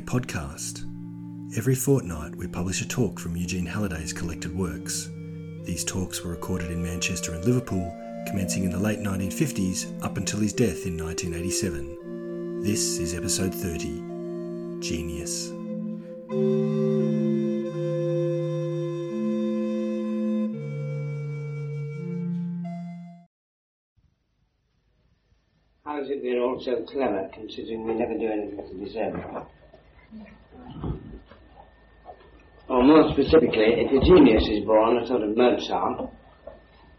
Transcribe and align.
Podcast. 0.00 0.86
Every 1.56 1.74
fortnight, 1.74 2.34
we 2.34 2.46
publish 2.46 2.80
a 2.80 2.88
talk 2.88 3.18
from 3.18 3.36
Eugene 3.36 3.66
Halliday's 3.66 4.12
collected 4.12 4.56
works. 4.56 5.10
These 5.64 5.84
talks 5.84 6.24
were 6.24 6.30
recorded 6.30 6.70
in 6.70 6.82
Manchester 6.82 7.34
and 7.34 7.44
Liverpool, 7.44 7.92
commencing 8.26 8.64
in 8.64 8.70
the 8.70 8.78
late 8.78 9.00
1950s 9.00 10.02
up 10.02 10.16
until 10.16 10.40
his 10.40 10.52
death 10.52 10.86
in 10.86 10.96
1987. 10.96 12.62
This 12.62 12.98
is 12.98 13.14
episode 13.14 13.54
30 13.54 14.80
Genius. 14.80 15.50
How 25.84 26.00
is 26.00 26.08
it 26.08 26.22
we're 26.22 26.40
all 26.40 26.58
so 26.60 26.82
clever, 26.84 27.28
considering 27.34 27.84
we 27.84 27.94
never 27.94 28.14
do 28.14 28.26
anything 28.26 28.66
to 28.66 28.84
deserve 28.84 29.14
it? 29.16 29.24
Or 32.68 32.82
more 32.82 33.01
specifically, 33.12 33.84
if 33.84 33.90
a 33.90 34.04
genius 34.04 34.48
is 34.48 34.64
born, 34.64 34.98
a 34.98 35.06
sort 35.06 35.22
of 35.22 35.36
Mozart, 35.36 36.10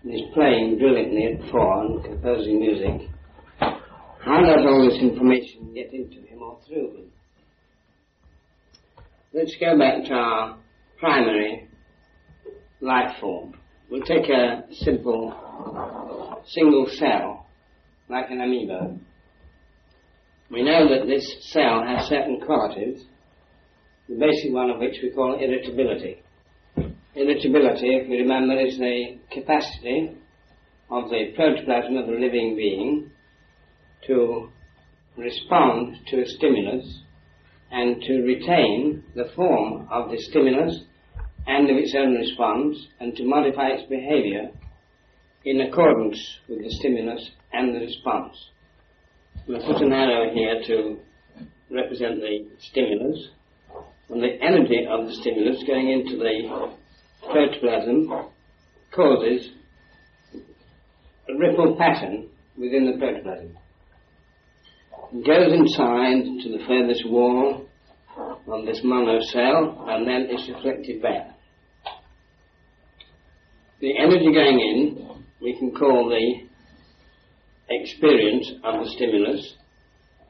and 0.03 0.13
is 0.13 0.21
playing 0.33 0.77
brilliantly 0.77 1.25
at 1.33 1.51
four 1.51 1.83
and 1.83 2.03
composing 2.03 2.59
music, 2.59 3.09
how 3.59 4.41
does 4.41 4.65
all 4.65 4.87
this 4.89 5.01
information 5.01 5.73
get 5.73 5.93
into 5.93 6.21
him 6.27 6.41
or 6.41 6.59
through 6.67 6.97
him? 6.97 7.11
Let's 9.33 9.55
go 9.59 9.77
back 9.77 10.03
to 10.05 10.13
our 10.13 10.57
primary 10.99 11.67
life 12.81 13.17
form. 13.19 13.55
We'll 13.89 14.03
take 14.03 14.29
a 14.29 14.63
simple 14.71 15.33
single 16.45 16.87
cell, 16.97 17.47
like 18.09 18.29
an 18.29 18.41
amoeba. 18.41 18.97
We 20.51 20.63
know 20.63 20.87
that 20.89 21.07
this 21.07 21.25
cell 21.51 21.83
has 21.85 22.07
certain 22.07 22.39
qualities, 22.45 23.03
the 24.09 24.15
basic 24.15 24.51
one 24.53 24.69
of 24.69 24.79
which 24.79 24.97
we 25.01 25.11
call 25.11 25.39
irritability. 25.39 26.21
Irritability, 27.15 27.95
if 27.95 28.09
we 28.09 28.17
remember, 28.17 28.59
is 28.59 28.77
the 28.77 29.17
capacity 29.31 30.17
of 30.89 31.09
the 31.09 31.31
protoplasm 31.35 31.95
of 31.97 32.09
a 32.09 32.11
living 32.11 32.55
being 32.55 33.09
to 34.07 34.49
respond 35.15 35.95
to 36.07 36.21
a 36.21 36.25
stimulus 36.25 37.01
and 37.71 38.01
to 38.01 38.21
retain 38.21 39.03
the 39.15 39.29
form 39.35 39.87
of 39.89 40.09
the 40.11 40.17
stimulus 40.17 40.81
and 41.47 41.69
of 41.69 41.77
its 41.77 41.95
own 41.97 42.15
response 42.15 42.87
and 42.99 43.15
to 43.15 43.23
modify 43.23 43.69
its 43.69 43.87
behavior 43.89 44.49
in 45.45 45.61
accordance 45.61 46.39
with 46.47 46.59
the 46.59 46.69
stimulus 46.69 47.31
and 47.53 47.75
the 47.75 47.79
response. 47.79 48.49
We'll 49.47 49.65
put 49.65 49.81
an 49.81 49.91
arrow 49.91 50.33
here 50.33 50.61
to 50.67 50.99
represent 51.69 52.21
the 52.21 52.47
stimulus 52.59 53.29
and 54.13 54.21
the 54.21 54.37
energy 54.43 54.85
of 54.87 55.07
the 55.07 55.13
stimulus 55.15 55.63
going 55.65 55.89
into 55.89 56.17
the 56.17 56.77
protoplasm 57.31 58.29
causes 58.91 59.49
a 60.35 61.35
ripple 61.35 61.75
pattern 61.77 62.29
within 62.55 62.91
the 62.91 62.97
protoplasm. 62.99 63.57
It 65.13 65.25
goes 65.25 65.51
inside 65.51 66.43
to 66.43 66.49
the 66.49 66.63
furthest 66.67 67.09
wall 67.09 67.65
of 68.47 68.65
this 68.65 68.81
monocell 68.85 69.89
and 69.89 70.07
then 70.07 70.29
is 70.29 70.47
reflected 70.47 71.01
back. 71.01 71.31
The 73.79 73.97
energy 73.97 74.31
going 74.31 74.59
in 74.59 75.23
we 75.41 75.57
can 75.57 75.71
call 75.71 76.07
the 76.09 76.47
experience 77.69 78.51
of 78.63 78.83
the 78.83 78.91
stimulus 78.91 79.55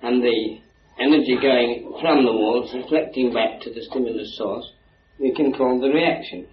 and 0.01 0.23
the 0.23 0.62
energy 0.99 1.37
going 1.41 1.97
from 2.01 2.25
the 2.25 2.31
walls 2.31 2.73
reflecting 2.73 3.33
back 3.33 3.61
to 3.61 3.73
the 3.73 3.81
stimulus 3.83 4.37
source 4.37 4.71
we 5.19 5.33
can 5.33 5.53
call 5.53 5.79
the 5.79 5.89
reaction. 5.89 6.47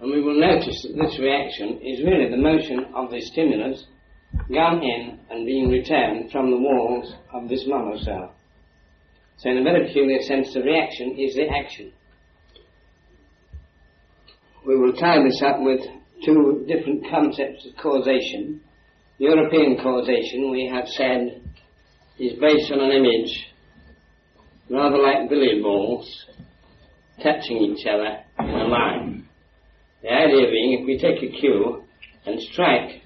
And 0.00 0.10
we 0.10 0.22
will 0.22 0.40
notice 0.40 0.82
that 0.82 0.96
this 0.96 1.18
reaction 1.18 1.80
is 1.82 2.04
really 2.04 2.30
the 2.30 2.36
motion 2.36 2.86
of 2.94 3.10
the 3.10 3.20
stimulus 3.20 3.84
gone 4.52 4.82
in 4.82 5.18
and 5.30 5.44
being 5.44 5.68
returned 5.68 6.30
from 6.30 6.50
the 6.50 6.56
walls 6.56 7.12
of 7.34 7.48
this 7.48 7.66
monocell. 7.68 8.30
So 9.36 9.50
in 9.50 9.58
a 9.58 9.62
very 9.62 9.86
peculiar 9.86 10.20
sense 10.22 10.54
the 10.54 10.62
reaction 10.62 11.16
is 11.18 11.34
the 11.34 11.48
action. 11.48 11.92
We 14.66 14.76
will 14.76 14.92
tie 14.92 15.22
this 15.22 15.42
up 15.42 15.56
with 15.60 15.80
two 16.24 16.64
different 16.68 17.04
concepts 17.10 17.66
of 17.66 17.76
causation. 17.82 18.60
European 19.18 19.76
causation, 19.82 20.50
we 20.50 20.70
have 20.72 20.86
said, 20.88 21.42
is 22.20 22.38
based 22.38 22.70
on 22.70 22.80
an 22.80 22.90
image 22.92 23.46
rather 24.68 24.98
like 24.98 25.30
billiard 25.30 25.62
balls 25.62 26.26
touching 27.22 27.56
each 27.56 27.86
other 27.86 28.18
in 28.40 28.60
a 28.60 28.66
line. 28.66 29.26
The 30.02 30.12
idea 30.12 30.50
being 30.50 30.80
if 30.80 30.86
we 30.86 30.98
take 30.98 31.22
a 31.22 31.40
cue 31.40 31.82
and 32.26 32.40
strike 32.40 33.00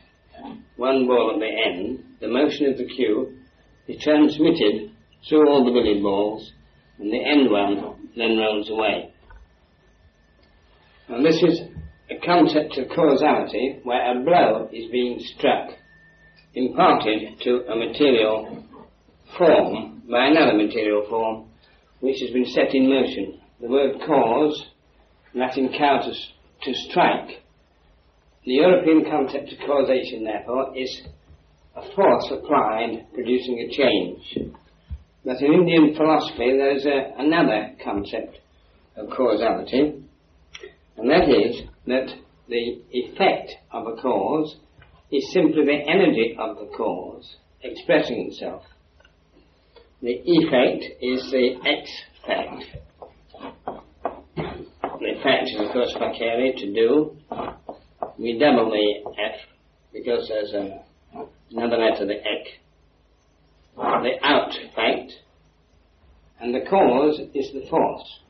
one 0.77 1.07
ball 1.07 1.31
at 1.35 1.39
the 1.39 1.47
end, 1.47 2.05
the 2.21 2.27
motion 2.27 2.67
of 2.67 2.77
the 2.77 2.87
cue 2.87 3.39
is 3.87 4.03
transmitted 4.03 4.91
through 5.29 5.49
all 5.49 5.65
the 5.65 5.71
billiard 5.71 6.03
balls 6.03 6.53
and 6.99 7.13
the 7.13 7.25
end 7.25 7.51
one 7.51 8.11
then 8.17 8.37
rolls 8.37 8.69
away. 8.69 9.15
And 11.09 11.25
this 11.25 11.41
is 11.41 11.61
a 12.11 12.19
concept 12.27 12.79
of 12.79 12.89
causality 12.89 13.79
where 13.85 14.11
a 14.11 14.25
blow 14.25 14.69
is 14.73 14.91
being 14.91 15.21
struck, 15.21 15.71
imparted 16.55 17.41
to 17.43 17.65
a 17.71 17.77
material 17.77 18.65
form 19.37 20.03
by 20.11 20.27
another 20.27 20.55
material 20.55 21.07
form 21.09 21.49
which 22.01 22.21
has 22.21 22.31
been 22.31 22.47
set 22.47 22.75
in 22.75 22.89
motion. 22.89 23.41
The 23.61 23.69
word 23.69 23.97
cause, 24.07 24.67
Latin 25.35 25.69
cautus, 25.69 26.19
to 26.63 26.75
strike. 26.75 27.43
The 28.45 28.53
European 28.53 29.05
concept 29.11 29.53
of 29.53 29.59
causation, 29.67 30.25
therefore, 30.25 30.77
is 30.77 31.03
a 31.77 31.83
force 31.95 32.31
applied 32.31 33.07
producing 33.15 33.59
a 33.61 33.75
change. 33.75 34.53
But 35.25 35.41
in 35.41 35.55
Indian 35.55 35.95
philosophy 35.97 36.53
there 36.57 36.77
is 36.77 36.85
a, 36.85 37.15
another 37.19 37.71
concept 37.83 38.39
of 38.97 39.09
causality, 39.11 40.05
and 40.97 41.11
that 41.11 41.29
is 41.29 41.63
that 41.87 42.15
the 42.49 42.83
effect 42.91 43.53
of 43.73 43.87
a 43.87 43.97
cause 44.01 44.57
is 45.11 45.33
simply 45.33 45.65
the 45.65 45.91
energy 45.91 46.37
of 46.39 46.57
the 46.57 46.71
cause 46.77 47.37
expressing 47.63 48.29
itself. 48.31 48.63
The 50.05 50.21
effect 50.23 50.85
is 51.01 51.31
the 51.31 51.57
X-fact. 51.65 52.65
The 55.01 55.15
fact 55.23 55.45
is, 55.45 55.61
of 55.61 55.73
course, 55.73 55.97
facere, 55.99 56.55
to 56.59 56.75
do. 56.75 57.17
We 58.19 58.39
double 58.39 58.71
the 58.71 59.11
F 59.19 59.41
because 59.95 60.29
there's 60.29 60.53
a, 60.53 60.83
another 61.53 61.79
letter, 61.79 62.05
the 62.05 62.19
ek. 62.19 62.61
The 63.77 64.19
out 64.23 64.53
fact. 64.77 65.11
And 66.39 66.55
the 66.55 66.69
cause 66.69 67.19
is 67.33 67.51
the 67.55 67.67
force. 67.71 68.21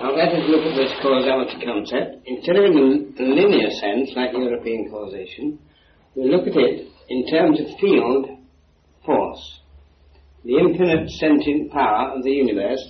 Now 0.00 0.16
let 0.16 0.30
us 0.30 0.42
look 0.48 0.66
at 0.66 0.74
this 0.74 0.92
causality 1.00 1.64
concept. 1.64 2.26
Instead 2.26 2.56
of 2.56 2.64
in 2.64 3.14
a 3.20 3.22
linear 3.22 3.70
sense, 3.70 4.10
like 4.16 4.32
European 4.32 4.90
causation, 4.90 5.60
we 6.16 6.28
look 6.28 6.48
at 6.48 6.56
it 6.56 6.88
in 7.08 7.28
terms 7.28 7.60
of 7.60 7.66
field 7.78 8.26
force. 9.06 9.59
The 10.44 10.56
infinite 10.56 11.10
sentient 11.10 11.70
power 11.70 12.16
of 12.16 12.22
the 12.22 12.30
universe 12.30 12.82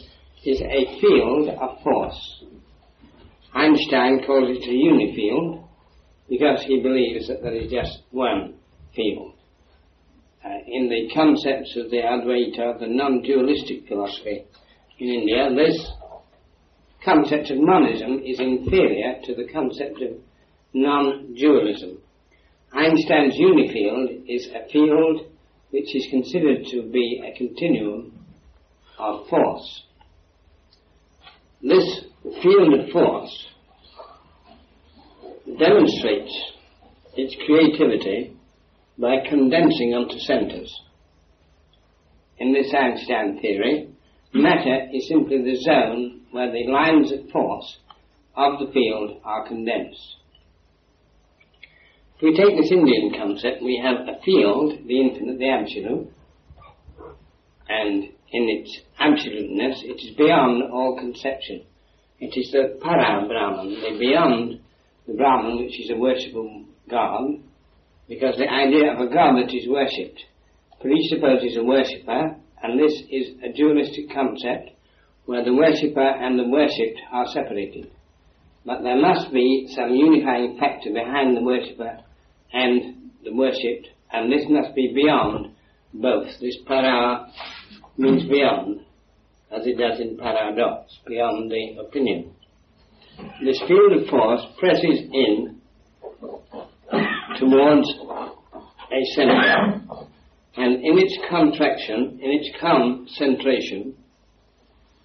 is 0.45 0.61
a 0.61 1.01
field 1.01 1.49
of 1.49 1.83
force. 1.83 2.45
Einstein 3.53 4.23
calls 4.25 4.57
it 4.57 4.69
a 4.69 4.73
unifield 4.73 5.65
because 6.29 6.63
he 6.63 6.81
believes 6.81 7.27
that 7.27 7.43
there 7.43 7.55
is 7.55 7.71
just 7.71 8.03
one 8.13 8.55
field. 8.95 9.35
Uh, 10.45 10.49
in 10.69 10.89
the 10.89 11.13
concepts 11.13 11.77
of 11.77 11.91
the 11.91 11.99
Advaita, 11.99 12.79
the 12.79 12.87
non-dualistic 12.87 13.89
philosophy 13.89 14.45
in 14.99 15.09
India, 15.09 15.51
this 15.55 15.91
concept 17.05 17.51
of 17.51 17.59
monism 17.59 18.21
is 18.25 18.39
inferior 18.39 19.17
to 19.25 19.35
the 19.35 19.49
concept 19.53 20.01
of 20.03 20.17
non-dualism. 20.73 21.99
Einstein's 22.73 23.37
unifield 23.37 24.11
is 24.29 24.49
a 24.55 24.69
field 24.71 25.27
which 25.71 25.95
is 25.95 26.07
considered 26.11 26.65
to 26.71 26.83
be 26.91 27.23
a 27.25 27.37
continuum 27.37 28.13
of 28.99 29.27
force. 29.29 29.85
This 31.63 32.05
field 32.43 32.75
of 32.75 32.91
force 32.91 33.47
demonstrates 35.59 36.53
its 37.17 37.37
creativity 37.45 38.37
by 38.99 39.17
condensing 39.29 39.95
onto 39.95 40.19
centers. 40.19 40.81
In 42.39 42.53
this 42.53 42.73
Einstein 42.75 43.39
theory, 43.41 43.89
matter 44.33 44.89
is 44.93 45.09
simply 45.09 45.43
the 45.43 45.57
zone 45.57 46.23
where 46.31 46.51
the 46.51 46.71
lines 46.71 47.13
of 47.13 47.29
force 47.31 47.79
of 48.37 48.59
the 48.61 48.73
field 48.73 49.21
are 49.25 49.47
condensed. 49.47 50.17
If 52.21 52.25
we 52.25 52.37
take 52.37 52.55
this 52.55 52.71
Indian 52.71 53.15
concept, 53.17 53.63
we 53.63 53.81
have 53.83 54.07
a 54.07 54.21
field, 54.21 54.75
the 54.87 55.01
infinite, 55.01 55.39
the 55.39 55.49
absolute, 55.49 56.13
and 57.67 58.05
in 58.05 58.61
its 58.61 58.79
absoluteness, 58.99 59.81
it 59.83 60.05
is 60.05 60.15
beyond 60.19 60.71
all 60.71 60.99
conception. 61.01 61.65
It 62.19 62.39
is 62.39 62.53
the 62.53 62.79
para 62.83 63.27
Brahman, 63.27 63.71
the 63.71 63.99
beyond 63.99 64.61
the 65.07 65.15
Brahman, 65.15 65.65
which 65.65 65.81
is 65.81 65.89
a 65.89 65.95
worshipable 65.95 66.67
God, 66.91 67.41
because 68.07 68.37
the 68.37 68.53
idea 68.53 68.93
of 68.93 69.01
a 69.01 69.09
God 69.11 69.37
that 69.41 69.55
is 69.55 69.67
worshipped 69.67 70.21
presupposes 70.79 71.57
a 71.57 71.65
worshipper, 71.65 72.37
and 72.63 72.79
this 72.79 73.01
is 73.11 73.33
a 73.43 73.51
dualistic 73.51 74.13
concept 74.13 74.69
where 75.25 75.43
the 75.43 75.55
worshipper 75.55 76.07
and 76.07 76.39
the 76.39 76.45
worshipped 76.45 77.01
are 77.11 77.25
separated. 77.29 77.91
But 78.67 78.83
there 78.83 79.01
must 79.01 79.33
be 79.33 79.69
some 79.75 79.95
unifying 79.95 80.59
factor 80.61 80.93
behind 80.93 81.35
the 81.35 81.43
worshipper 81.43 82.01
and 82.53 83.11
the 83.25 83.33
worshipped, 83.33 83.89
and 84.13 84.33
this 84.33 84.45
must 84.49 84.75
be 84.75 84.93
beyond 84.95 85.55
both. 85.95 86.29
This 86.41 86.57
para 86.67 87.27
means 87.97 88.29
beyond, 88.29 88.81
as 89.51 89.67
it 89.67 89.79
does 89.79 90.01
in 90.01 90.17
paradox, 90.17 90.99
beyond 91.07 91.51
the 91.51 91.81
opinion. 91.81 92.33
This 93.45 93.61
field 93.69 93.93
of 94.01 94.09
force 94.09 94.41
presses 94.59 95.01
in 95.13 95.61
towards 97.39 97.89
a 98.93 99.05
center, 99.15 99.83
and 100.57 100.75
in 100.85 100.99
its 100.99 101.17
contraction, 101.29 102.19
in 102.23 102.31
its 102.31 102.51
concentration, 102.61 103.95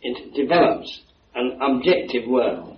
it 0.01 0.33
develops 0.33 1.01
an 1.35 1.59
objective 1.61 2.27
world. 2.27 2.77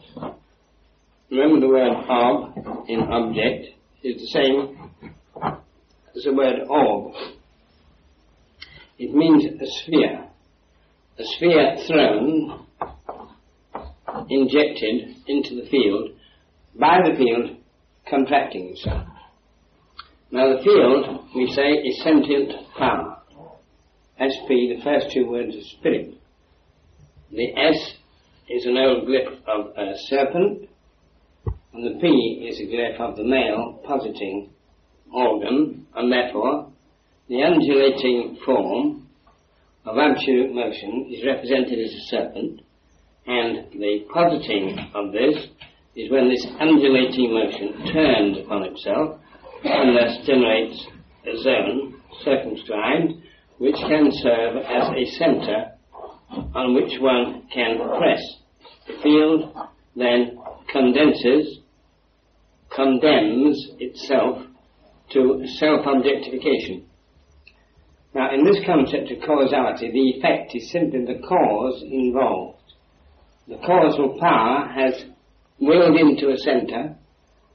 Remember 1.29 1.59
the 1.59 1.67
word 1.67 1.91
ob 2.09 2.87
in 2.87 3.01
object 3.01 3.76
is 4.03 4.21
the 4.21 4.27
same 4.27 4.91
as 6.15 6.23
the 6.23 6.33
word 6.33 6.67
orb. 6.69 7.13
It 8.97 9.13
means 9.13 9.45
a 9.45 9.65
sphere. 9.83 10.23
A 11.19 11.23
sphere 11.23 11.77
thrown, 11.87 12.65
injected 14.29 15.15
into 15.27 15.55
the 15.55 15.67
field 15.69 16.11
by 16.79 16.99
the 17.03 17.15
field 17.17 17.57
contracting 18.09 18.69
itself. 18.69 19.07
Now 20.31 20.55
the 20.55 20.63
field, 20.63 21.25
we 21.35 21.51
say, 21.51 21.71
is 21.71 22.03
sentient 22.03 22.51
power. 22.77 23.17
SP, 24.19 24.73
the 24.73 24.81
first 24.83 25.11
two 25.13 25.29
words 25.29 25.55
of 25.55 25.63
spirit. 25.63 26.15
The 27.31 27.53
S 27.55 27.93
is 28.49 28.65
an 28.65 28.77
old 28.77 29.07
glyph 29.07 29.41
of 29.47 29.77
a 29.77 29.93
serpent, 30.07 30.69
and 31.77 31.85
the 31.85 31.99
P 32.01 32.07
is 32.49 32.59
a 32.59 32.63
glyph 32.63 32.99
of 32.99 33.15
the 33.17 33.23
male 33.23 33.79
positing 33.85 34.49
organ, 35.13 35.85
and 35.95 36.11
therefore 36.11 36.71
the 37.29 37.43
undulating 37.43 38.35
form 38.43 39.07
of 39.85 39.95
absolute 39.95 40.55
motion 40.55 41.07
is 41.11 41.23
represented 41.23 41.77
as 41.77 41.93
a 41.93 42.03
serpent, 42.07 42.61
and 43.27 43.71
the 43.73 44.07
positing 44.11 44.75
of 44.95 45.11
this 45.11 45.35
is 45.95 46.09
when 46.09 46.27
this 46.29 46.47
undulating 46.59 47.31
motion 47.31 47.93
turns 47.93 48.39
upon 48.39 48.63
itself 48.63 49.19
and 49.63 49.95
thus 49.95 50.25
generates 50.25 50.83
a 51.27 51.37
zone 51.43 52.01
circumscribed 52.25 53.13
which 53.59 53.75
can 53.75 54.09
serve 54.23 54.57
as 54.57 54.89
a 54.97 55.05
center 55.19 55.73
on 56.55 56.73
which 56.73 56.99
one 56.99 57.47
can 57.53 57.77
press. 57.99 58.21
The 58.87 58.99
field 59.03 59.53
then 59.95 60.39
condenses, 60.71 61.59
condemns 62.75 63.71
itself 63.79 64.45
to 65.11 65.45
self-objectification. 65.59 66.85
Now, 68.13 68.33
in 68.33 68.43
this 68.43 68.63
concept 68.65 69.11
of 69.11 69.19
causality, 69.25 69.91
the 69.91 70.17
effect 70.17 70.55
is 70.55 70.71
simply 70.71 71.05
the 71.05 71.19
cause 71.27 71.83
involved. 71.83 72.57
The 73.47 73.57
causal 73.57 74.17
power 74.19 74.67
has 74.73 75.05
willed 75.59 75.95
into 75.95 76.29
a 76.29 76.37
center 76.37 76.95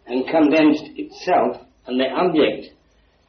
and 0.06 0.26
condensed 0.28 0.84
itself, 0.96 1.66
and 1.86 1.98
the 2.00 2.08
object 2.08 2.74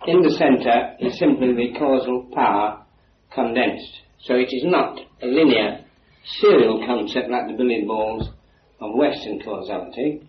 in 0.08 0.22
the 0.22 0.32
center 0.32 0.96
is 1.00 1.18
simply 1.18 1.54
the 1.54 1.78
causal 1.78 2.30
power 2.34 2.86
condensed. 3.34 4.02
So 4.22 4.36
it 4.36 4.54
is 4.54 4.64
not 4.64 5.00
a 5.22 5.26
linear, 5.26 5.86
serial 6.40 6.86
concept 6.86 7.30
like 7.30 7.48
the 7.48 7.58
billiard 7.58 7.88
balls 7.88 8.30
of 8.80 8.96
Western 8.96 9.42
causality. 9.42 10.22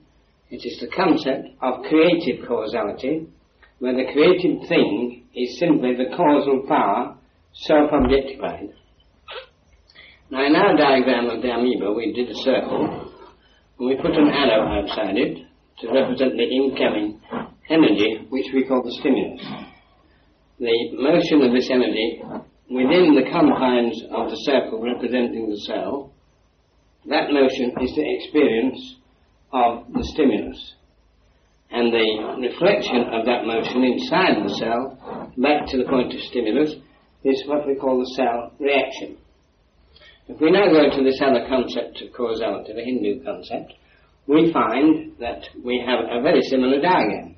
It 0.54 0.64
is 0.64 0.78
the 0.78 0.86
concept 0.86 1.48
of 1.60 1.82
creative 1.82 2.46
causality, 2.46 3.26
where 3.80 3.92
the 3.92 4.12
created 4.12 4.68
thing 4.68 5.24
is 5.34 5.58
simply 5.58 5.96
the 5.96 6.14
causal 6.16 6.62
power 6.68 7.16
self-objectified. 7.66 8.70
Now 10.30 10.46
in 10.46 10.54
our 10.54 10.76
diagram 10.76 11.28
of 11.28 11.42
the 11.42 11.50
amoeba 11.50 11.92
we 11.92 12.12
did 12.12 12.30
a 12.30 12.38
circle 12.46 13.10
and 13.80 13.88
we 13.88 13.96
put 13.96 14.14
an 14.14 14.28
arrow 14.28 14.78
outside 14.78 15.16
it 15.16 15.44
to 15.80 15.90
represent 15.90 16.36
the 16.36 16.46
incoming 16.46 17.20
energy 17.68 18.24
which 18.30 18.46
we 18.54 18.62
call 18.62 18.80
the 18.84 18.94
stimulus. 19.00 19.44
The 20.60 20.92
motion 20.92 21.42
of 21.42 21.52
this 21.52 21.68
energy 21.68 22.22
within 22.70 23.16
the 23.16 23.28
confines 23.28 24.00
of 24.12 24.30
the 24.30 24.36
circle 24.46 24.80
representing 24.80 25.50
the 25.50 25.58
cell, 25.66 26.12
that 27.06 27.32
motion 27.32 27.74
is 27.82 27.92
the 27.96 28.06
experience 28.06 28.98
of 29.54 29.86
the 29.92 30.02
stimulus. 30.02 30.74
And 31.70 31.92
the 31.92 32.48
reflection 32.48 33.08
of 33.14 33.24
that 33.26 33.46
motion 33.46 33.82
inside 33.84 34.44
the 34.44 34.54
cell 34.58 35.32
back 35.38 35.66
to 35.68 35.78
the 35.78 35.84
point 35.84 36.12
of 36.12 36.20
stimulus 36.20 36.74
is 37.24 37.42
what 37.46 37.66
we 37.66 37.76
call 37.76 37.98
the 37.98 38.14
cell 38.16 38.52
reaction. 38.60 39.16
If 40.28 40.40
we 40.40 40.50
now 40.50 40.66
go 40.66 40.90
to 40.90 41.02
this 41.02 41.20
other 41.22 41.46
concept 41.48 42.02
of 42.02 42.12
causality, 42.12 42.72
the 42.74 42.82
Hindu 42.82 43.24
concept, 43.24 43.74
we 44.26 44.52
find 44.52 45.16
that 45.20 45.48
we 45.64 45.82
have 45.86 46.00
a 46.10 46.22
very 46.22 46.42
similar 46.42 46.80
diagram. 46.80 47.36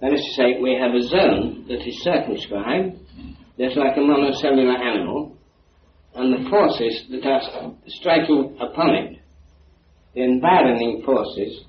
That 0.00 0.12
is 0.12 0.20
to 0.20 0.32
say, 0.34 0.60
we 0.60 0.78
have 0.78 0.94
a 0.94 1.02
zone 1.02 1.64
that 1.68 1.86
is 1.86 2.02
circumscribed 2.02 2.98
just 3.58 3.76
like 3.76 3.96
a 3.96 4.00
monocellular 4.00 4.78
animal, 4.78 5.36
and 6.14 6.32
the 6.32 6.50
forces 6.50 7.06
that 7.10 7.24
are 7.24 7.72
striking 7.86 8.56
upon 8.60 8.94
it, 8.94 9.20
the 10.14 10.22
environing 10.22 11.02
forces 11.04 11.64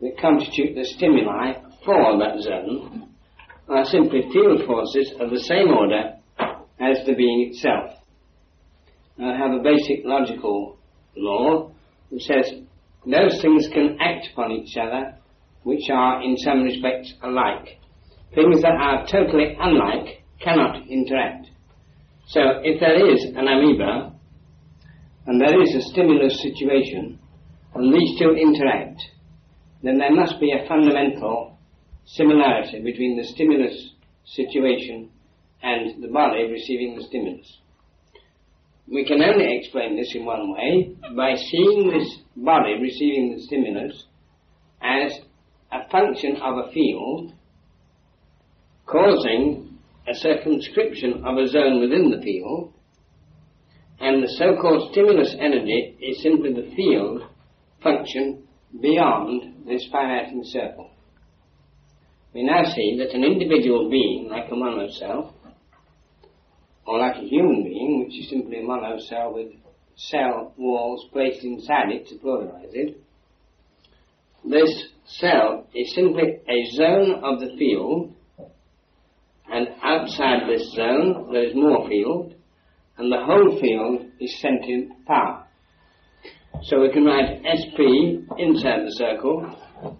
that 0.00 0.18
constitute 0.20 0.74
the 0.74 0.84
stimuli 0.84 1.54
for 1.84 2.18
that 2.18 2.40
zone, 2.40 3.08
are 3.68 3.84
simply 3.84 4.22
field 4.32 4.64
forces 4.66 5.12
of 5.20 5.30
the 5.30 5.40
same 5.40 5.68
order 5.68 6.14
as 6.80 7.04
the 7.06 7.14
being 7.14 7.50
itself. 7.50 7.90
I 9.18 9.36
have 9.36 9.52
a 9.52 9.62
basic 9.62 10.04
logical 10.04 10.78
law 11.16 11.72
which 12.10 12.22
says 12.22 12.52
those 13.06 13.40
things 13.40 13.68
can 13.72 13.96
act 14.00 14.28
upon 14.32 14.52
each 14.52 14.76
other 14.76 15.16
which 15.62 15.88
are 15.92 16.22
in 16.22 16.36
some 16.36 16.62
respects 16.62 17.14
alike. 17.22 17.78
Things 18.34 18.62
that 18.62 18.74
are 18.78 19.06
totally 19.06 19.56
unlike 19.58 20.22
cannot 20.40 20.86
interact. 20.88 21.48
So 22.28 22.40
if 22.62 22.78
there 22.78 23.10
is 23.10 23.24
an 23.24 23.48
amoeba 23.48 24.12
and 25.26 25.40
there 25.40 25.60
is 25.62 25.74
a 25.74 25.82
stimulus 25.82 26.40
situation 26.40 27.18
and 27.78 27.92
these 27.92 28.18
two 28.18 28.30
interact, 28.30 29.00
then 29.82 29.98
there 29.98 30.14
must 30.14 30.40
be 30.40 30.52
a 30.52 30.66
fundamental 30.68 31.58
similarity 32.04 32.80
between 32.82 33.16
the 33.16 33.24
stimulus 33.24 33.92
situation 34.24 35.10
and 35.62 36.02
the 36.02 36.08
body 36.08 36.44
receiving 36.50 36.96
the 36.96 37.04
stimulus. 37.04 37.58
We 38.88 39.04
can 39.04 39.22
only 39.22 39.58
explain 39.58 39.96
this 39.96 40.14
in 40.14 40.24
one 40.24 40.52
way 40.52 40.94
by 41.16 41.34
seeing 41.34 41.90
this 41.90 42.18
body 42.36 42.74
receiving 42.80 43.34
the 43.34 43.42
stimulus 43.42 44.04
as 44.80 45.12
a 45.72 45.88
function 45.90 46.36
of 46.36 46.58
a 46.58 46.70
field 46.72 47.32
causing 48.86 49.78
a 50.08 50.14
circumscription 50.14 51.24
of 51.26 51.36
a 51.36 51.48
zone 51.48 51.80
within 51.80 52.10
the 52.10 52.22
field, 52.22 52.72
and 53.98 54.22
the 54.22 54.28
so-called 54.38 54.92
stimulus 54.92 55.34
energy 55.40 55.96
is 56.00 56.22
simply 56.22 56.52
the 56.52 56.74
field 56.76 57.22
function 57.86 58.42
beyond 58.80 59.66
this 59.66 59.86
finating 59.90 60.42
circle. 60.44 60.90
We 62.34 62.42
now 62.42 62.64
see 62.64 62.98
that 62.98 63.14
an 63.14 63.24
individual 63.24 63.88
being, 63.88 64.28
like 64.28 64.50
a 64.50 64.54
monocell, 64.54 65.32
or 66.86 66.98
like 66.98 67.16
a 67.16 67.26
human 67.26 67.64
being, 67.64 68.04
which 68.04 68.18
is 68.18 68.30
simply 68.30 68.58
a 68.58 68.62
monocell 68.62 69.34
with 69.34 69.52
cell 69.96 70.52
walls 70.58 71.06
placed 71.12 71.42
inside 71.44 71.90
it 71.90 72.06
to 72.08 72.16
pluralize 72.16 72.74
it, 72.74 73.00
this 74.44 74.88
cell 75.06 75.66
is 75.74 75.94
simply 75.94 76.40
a 76.48 76.76
zone 76.76 77.22
of 77.24 77.40
the 77.40 77.56
field 77.58 78.12
and 79.50 79.68
outside 79.82 80.48
this 80.48 80.72
zone 80.74 81.28
there 81.32 81.44
is 81.44 81.54
more 81.54 81.88
field, 81.88 82.34
and 82.98 83.12
the 83.12 83.24
whole 83.24 83.58
field 83.60 84.10
is 84.20 84.40
sentient 84.40 85.06
power. 85.06 85.45
So 86.62 86.80
we 86.80 86.90
can 86.90 87.04
write 87.04 87.42
SP 87.44 87.78
inside 88.38 88.84
the 88.84 88.94
circle, 88.96 89.46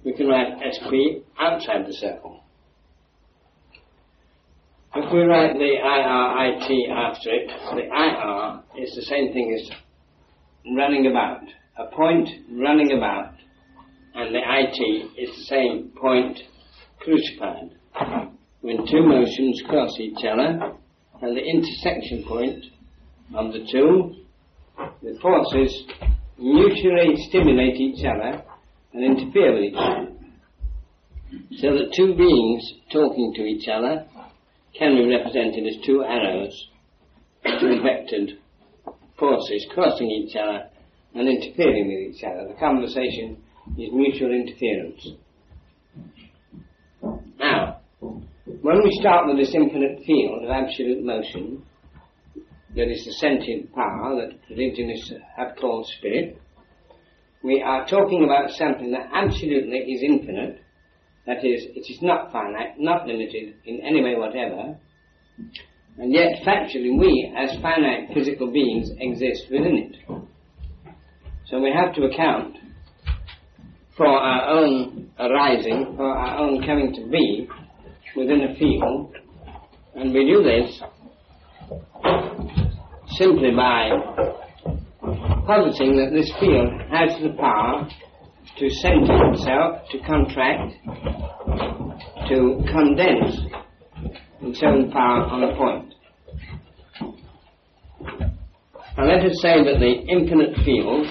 we 0.05 0.13
can 0.15 0.27
write 0.27 0.57
SP 0.65 1.23
outside 1.39 1.87
the 1.87 1.93
circle. 1.93 2.41
If 4.95 5.13
we 5.13 5.21
write 5.21 5.53
the 5.55 5.77
IRIT 5.85 6.91
after 6.91 7.31
it, 7.31 7.49
the 7.75 7.85
IR 7.85 8.83
is 8.83 8.95
the 8.95 9.03
same 9.03 9.33
thing 9.33 9.55
as 9.55 9.71
running 10.77 11.07
about. 11.07 11.43
A 11.79 11.95
point 11.95 12.29
running 12.51 12.97
about, 12.97 13.35
and 14.15 14.35
the 14.35 14.41
IT 14.43 15.11
is 15.19 15.37
the 15.37 15.45
same 15.45 15.93
point 16.01 16.39
crucified. 17.01 17.77
When 18.63 18.87
two 18.87 19.03
motions 19.07 19.63
cross 19.69 19.91
each 20.01 20.25
other, 20.25 20.73
and 21.21 21.37
the 21.37 21.45
intersection 21.45 22.25
point 22.27 22.65
of 23.35 23.53
the 23.53 23.67
two, 23.71 24.15
the 25.03 25.19
forces 25.21 25.85
mutually 26.39 27.17
stimulate 27.29 27.77
each 27.77 28.05
other 28.05 28.43
and 28.93 29.05
interfere 29.05 29.55
with 29.55 29.65
each 29.65 29.75
other. 29.77 30.13
So 31.59 31.73
that 31.75 31.93
two 31.97 32.15
beings 32.15 32.73
talking 32.93 33.33
to 33.37 33.43
each 33.43 33.69
other 33.69 34.07
can 34.79 34.95
be 34.97 35.09
represented 35.09 35.67
as 35.67 35.85
two 35.85 36.05
arrows, 36.05 36.69
two 37.61 37.81
vectored 37.83 38.39
forces 39.19 39.67
crossing 39.73 40.11
each 40.11 40.37
other 40.37 40.69
and 41.15 41.29
interfering 41.29 41.89
with 41.89 42.15
each 42.15 42.25
other. 42.25 42.49
The 42.49 42.61
conversation 42.61 43.43
is 43.79 43.91
mutual 43.93 44.33
interference. 44.33 45.09
Now, 47.39 47.81
when 48.01 48.83
we 48.83 48.91
start 49.01 49.27
with 49.27 49.39
this 49.39 49.55
infinite 49.55 50.01
field 50.07 50.45
of 50.45 50.51
absolute 50.51 51.05
motion, 51.05 51.65
that 52.77 52.89
is 52.91 53.05
the 53.07 53.13
sentient 53.13 53.75
power 53.75 54.15
that 54.17 54.39
religionists 54.51 55.11
have 55.35 55.57
called 55.57 55.87
spirit, 55.99 56.39
we 57.43 57.63
are 57.63 57.87
talking 57.87 58.25
about 58.25 58.51
something 58.51 58.91
that 58.93 59.09
absolutely 59.15 59.79
is 59.79 60.03
infinite, 60.03 60.61
that 61.27 61.39
is, 61.39 61.65
it 61.75 61.91
is 61.91 61.99
not 62.03 62.31
finite, 62.31 62.79
not 62.79 63.07
limited 63.07 63.55
in 63.65 63.81
any 63.81 64.03
way 64.03 64.15
whatever, 64.17 64.77
and 65.99 66.13
yet 66.13 66.43
factually 66.45 66.99
we, 66.99 67.35
as 67.37 67.57
finite 67.63 68.13
physical 68.13 68.53
beings, 68.53 68.91
exist 68.99 69.45
within 69.51 69.79
it. 69.79 69.97
So 71.47 71.59
we 71.61 71.73
have 71.73 71.95
to 71.95 72.05
account 72.05 72.59
for 73.97 74.07
our 74.07 74.51
own 74.51 75.11
arising, 75.19 75.95
for 75.97 76.11
our 76.11 76.39
own 76.39 76.61
coming 76.67 76.93
to 76.95 77.09
be 77.09 77.49
within 78.15 78.43
a 78.43 78.55
field, 78.59 79.17
and 79.95 80.13
we 80.13 80.27
do 80.27 80.43
this 80.43 80.83
simply 83.19 83.51
by 83.57 83.91
positing 85.47 85.97
that 85.97 86.11
this 86.13 86.31
field 86.39 86.73
has 86.91 87.21
the 87.23 87.35
power 87.39 87.89
to 88.59 88.71
center 88.71 89.33
itself, 89.33 89.89
to 89.91 89.99
contract, 90.07 90.73
to 92.29 92.63
condense 92.71 93.39
its 94.43 94.63
own 94.63 94.91
power 94.91 95.25
on 95.25 95.43
a 95.45 95.57
point. 95.57 95.95
Now 98.97 99.05
let 99.05 99.25
us 99.25 99.41
say 99.43 99.63
that 99.63 99.79
the 99.79 99.93
infinite 100.09 100.57
field 100.65 101.07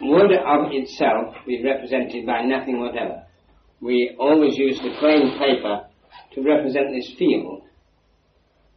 would 0.00 0.32
of 0.32 0.70
itself 0.70 1.34
be 1.46 1.62
represented 1.64 2.24
by 2.24 2.42
nothing 2.42 2.80
whatever. 2.80 3.24
We 3.80 4.16
always 4.18 4.56
use 4.56 4.78
the 4.78 4.94
plain 5.00 5.36
paper 5.38 5.86
to 6.34 6.42
represent 6.42 6.86
this 6.92 7.14
field. 7.18 7.62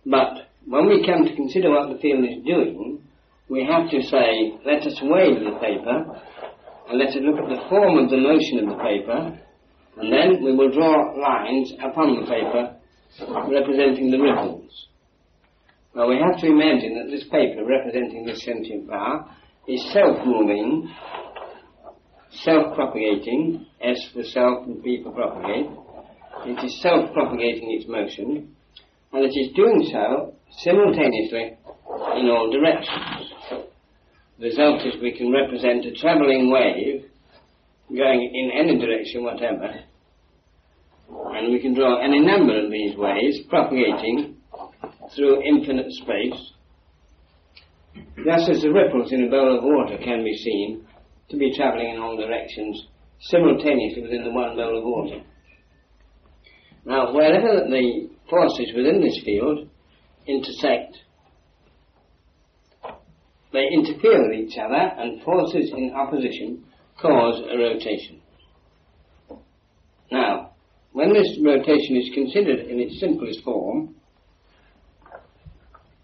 But 0.06 0.50
when 0.66 0.88
we 0.88 1.06
come 1.06 1.26
to 1.26 1.36
consider 1.36 1.70
what 1.72 1.90
the 1.90 2.00
field 2.00 2.24
is 2.24 2.44
doing, 2.46 3.04
we 3.50 3.66
have 3.66 3.90
to 3.90 4.02
say, 4.04 4.54
let 4.66 4.86
us 4.86 5.00
wave 5.02 5.40
the 5.44 5.58
paper, 5.60 6.22
and 6.90 7.00
let 7.00 7.10
us 7.10 7.18
look 7.22 7.40
at 7.40 7.50
the 7.50 7.70
form 7.70 7.98
of 7.98 8.10
the 8.10 8.18
motion 8.18 8.60
of 8.60 8.78
the 8.78 8.84
paper, 8.84 9.40
and 9.98 10.14
then 10.14 10.44
we 10.44 10.56
will 10.56 10.72
draw 10.72 11.14
lines 11.18 11.74
upon 11.84 12.20
the 12.20 12.28
paper 12.28 12.76
representing 13.52 14.12
the 14.12 14.20
ripples. 14.20 14.88
Now 15.96 16.08
we 16.08 16.18
have 16.18 16.40
to 16.42 16.48
imagine 16.48 16.96
that 16.96 17.10
this 17.12 17.28
paper 17.30 17.66
representing 17.66 18.26
this 18.26 18.44
sentient 18.44 18.88
power 18.88 19.26
is 19.68 19.92
self-moving, 19.92 20.90
self-propagating, 22.32 23.66
S 23.82 23.98
for 24.14 24.24
self 24.24 24.68
and 24.68 24.84
P 24.84 25.02
for 25.04 25.12
propagate. 25.12 25.70
It 26.46 26.64
is 26.64 26.82
self-propagating 26.82 27.72
its 27.72 27.88
motion, 27.88 28.56
and 29.12 29.26
it 29.26 29.38
is 29.38 29.54
doing 29.56 29.90
so 29.92 30.34
simultaneously 30.60 31.58
in 32.16 32.30
all 32.30 32.52
directions. 32.52 33.34
The 34.40 34.46
result 34.46 34.86
is 34.86 35.02
we 35.02 35.18
can 35.18 35.32
represent 35.32 35.86
a 35.86 35.92
travelling 35.94 36.52
wave 36.52 37.06
going 37.90 38.32
in 38.34 38.52
any 38.56 38.80
direction 38.80 39.24
whatever, 39.24 39.74
and 41.10 41.52
we 41.52 41.60
can 41.60 41.74
draw 41.74 42.04
any 42.04 42.20
number 42.20 42.64
of 42.64 42.72
these 42.72 42.96
waves 42.96 43.40
propagating 43.50 44.38
through 45.16 45.42
infinite 45.44 45.92
space, 45.92 46.54
just 48.24 48.50
as 48.50 48.62
the 48.62 48.72
ripples 48.72 49.12
in 49.12 49.26
a 49.26 49.30
bowl 49.30 49.58
of 49.58 49.64
water 49.64 49.98
can 49.98 50.24
be 50.24 50.38
seen 50.38 50.86
to 51.30 51.38
be 51.38 51.56
travelling 51.56 51.96
in 51.96 52.00
all 52.00 52.16
directions 52.16 52.88
simultaneously 53.22 54.04
within 54.04 54.24
the 54.24 54.32
one 54.32 54.56
bowl 54.56 54.78
of 54.78 54.84
water. 54.84 55.22
Now, 56.86 57.14
wherever 57.14 57.68
the 57.68 58.10
forces 58.30 58.72
within 58.76 59.02
this 59.02 59.20
field 59.24 59.70
intersect, 60.28 60.98
they 63.52 63.66
interfere 63.74 64.30
with 64.30 64.40
each 64.40 64.58
other 64.58 64.76
and 64.76 65.22
forces 65.24 65.72
in 65.76 65.94
opposition 65.96 66.64
cause 67.02 67.42
a 67.50 67.58
rotation. 67.58 68.22
Now, 70.12 70.52
when 70.92 71.14
this 71.14 71.38
rotation 71.44 71.98
is 71.98 72.12
considered 72.14 72.68
in 72.68 72.80
its 72.80 73.00
simplest 73.00 73.44
form, 73.44 73.96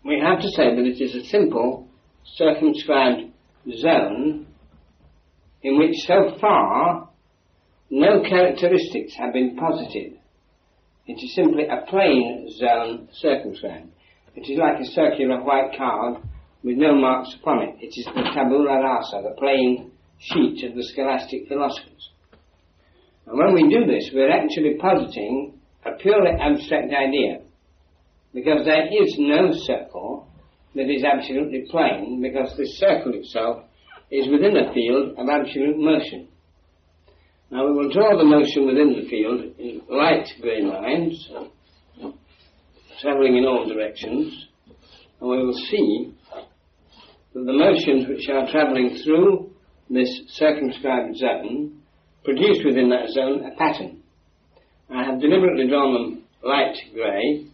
we 0.04 0.22
have 0.24 0.40
to 0.40 0.50
say 0.50 0.76
that 0.76 0.86
it 0.86 1.02
is 1.02 1.16
a 1.16 1.26
simple, 1.26 1.88
circumscribed 2.36 3.32
zone 3.78 4.48
in 5.64 5.80
which 5.80 5.96
so 6.06 6.38
far 6.40 7.10
no 7.90 8.22
characteristics 8.22 9.16
have 9.18 9.34
been 9.34 9.56
posited. 9.56 10.20
It 11.08 11.24
is 11.24 11.36
simply 11.36 11.66
a 11.68 11.86
plain 11.88 12.48
zone 12.58 13.10
circumscribed. 13.14 13.92
It 14.36 14.52
is 14.52 14.58
like 14.58 14.80
a 14.82 14.92
circular 14.92 15.44
white 15.44 15.78
card 15.78 16.24
with 16.64 16.78
no 16.78 16.96
marks 16.96 17.36
upon 17.40 17.62
it. 17.62 17.76
It 17.80 17.94
is 17.96 18.06
the 18.06 18.24
tabula 18.34 18.82
rasa, 18.82 19.22
the 19.22 19.36
plain 19.38 19.92
sheet 20.18 20.64
of 20.64 20.76
the 20.76 20.84
scholastic 20.84 21.48
philosophers. 21.48 22.10
And 23.28 23.38
when 23.38 23.54
we 23.54 23.70
do 23.70 23.86
this, 23.86 24.10
we're 24.14 24.32
actually 24.32 24.78
positing 24.80 25.60
a 25.86 25.92
purely 26.02 26.32
abstract 26.40 26.92
idea. 26.92 27.42
Because 28.34 28.66
there 28.66 28.88
is 28.88 29.16
no 29.20 29.52
circle 29.52 30.28
that 30.74 30.90
is 30.90 31.04
absolutely 31.04 31.66
plain, 31.70 32.22
because 32.22 32.58
the 32.58 32.66
circle 32.66 33.14
itself 33.14 33.64
is 34.12 34.28
within 34.30 34.58
a 34.58 34.74
field 34.74 35.18
of 35.18 35.30
absolute 35.30 35.78
motion. 35.78 36.28
Now 37.52 37.68
we 37.68 37.74
will 37.74 37.92
draw 37.92 38.18
the 38.18 38.24
motion 38.24 38.66
within 38.66 38.94
the 38.94 39.08
field 39.08 39.42
in 39.60 39.82
light 39.90 40.28
grey 40.42 40.64
lines, 40.64 41.30
uh, 42.04 42.10
travelling 43.00 43.38
in 43.38 43.46
all 43.46 43.68
directions, 43.68 44.48
and 45.22 45.30
we 45.30 45.38
will 45.38 45.54
see 45.54 46.14
that 47.34 47.46
the 47.46 47.54
motions 47.54 48.08
which 48.08 48.28
are 48.30 48.50
travelling 48.50 48.98
through 49.04 49.52
this 49.90 50.10
circumscribed 50.30 51.16
zone 51.18 51.82
produce 52.24 52.64
within 52.66 52.90
that 52.90 53.10
zone 53.10 53.46
a 53.46 53.56
pattern. 53.56 54.02
I 54.90 55.04
have 55.04 55.22
deliberately 55.22 55.68
drawn 55.68 55.94
them 55.94 56.24
light 56.44 56.76
grey 56.94 57.46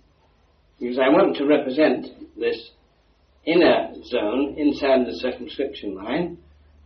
because 0.80 1.00
I 1.00 1.10
want 1.10 1.36
to 1.38 1.46
represent 1.46 2.08
this 2.38 2.72
inner 3.46 3.94
zone 4.06 4.56
inside 4.58 5.06
the 5.06 5.18
circumscription 5.20 5.96
line 5.96 6.38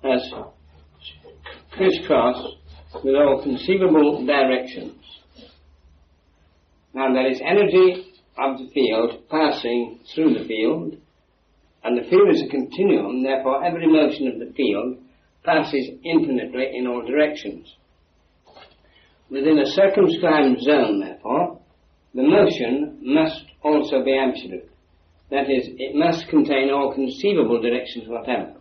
as 0.03 0.21
crisscross 1.71 2.55
with 3.03 3.15
all 3.15 3.41
conceivable 3.43 4.25
directions. 4.25 5.01
Now 6.93 7.13
there 7.13 7.29
is 7.29 7.41
energy 7.41 8.13
of 8.37 8.57
the 8.57 8.69
field 8.73 9.27
passing 9.29 9.99
through 10.13 10.39
the 10.39 10.45
field, 10.45 10.97
and 11.83 11.97
the 11.97 12.09
field 12.09 12.29
is 12.31 12.41
a 12.41 12.49
continuum, 12.49 13.23
therefore 13.23 13.63
every 13.63 13.87
motion 13.87 14.27
of 14.27 14.39
the 14.39 14.53
field 14.53 14.97
passes 15.43 15.89
infinitely 16.03 16.71
in 16.73 16.87
all 16.87 17.05
directions. 17.05 17.73
Within 19.29 19.59
a 19.59 19.65
circumscribed 19.65 20.61
zone, 20.61 20.99
therefore, 20.99 21.59
the 22.13 22.23
motion 22.23 22.99
must 23.01 23.43
also 23.63 24.03
be 24.03 24.17
absolute. 24.17 24.69
That 25.31 25.49
is, 25.49 25.67
it 25.77 25.95
must 25.95 26.27
contain 26.29 26.69
all 26.69 26.93
conceivable 26.93 27.61
directions 27.61 28.07
whatever. 28.07 28.53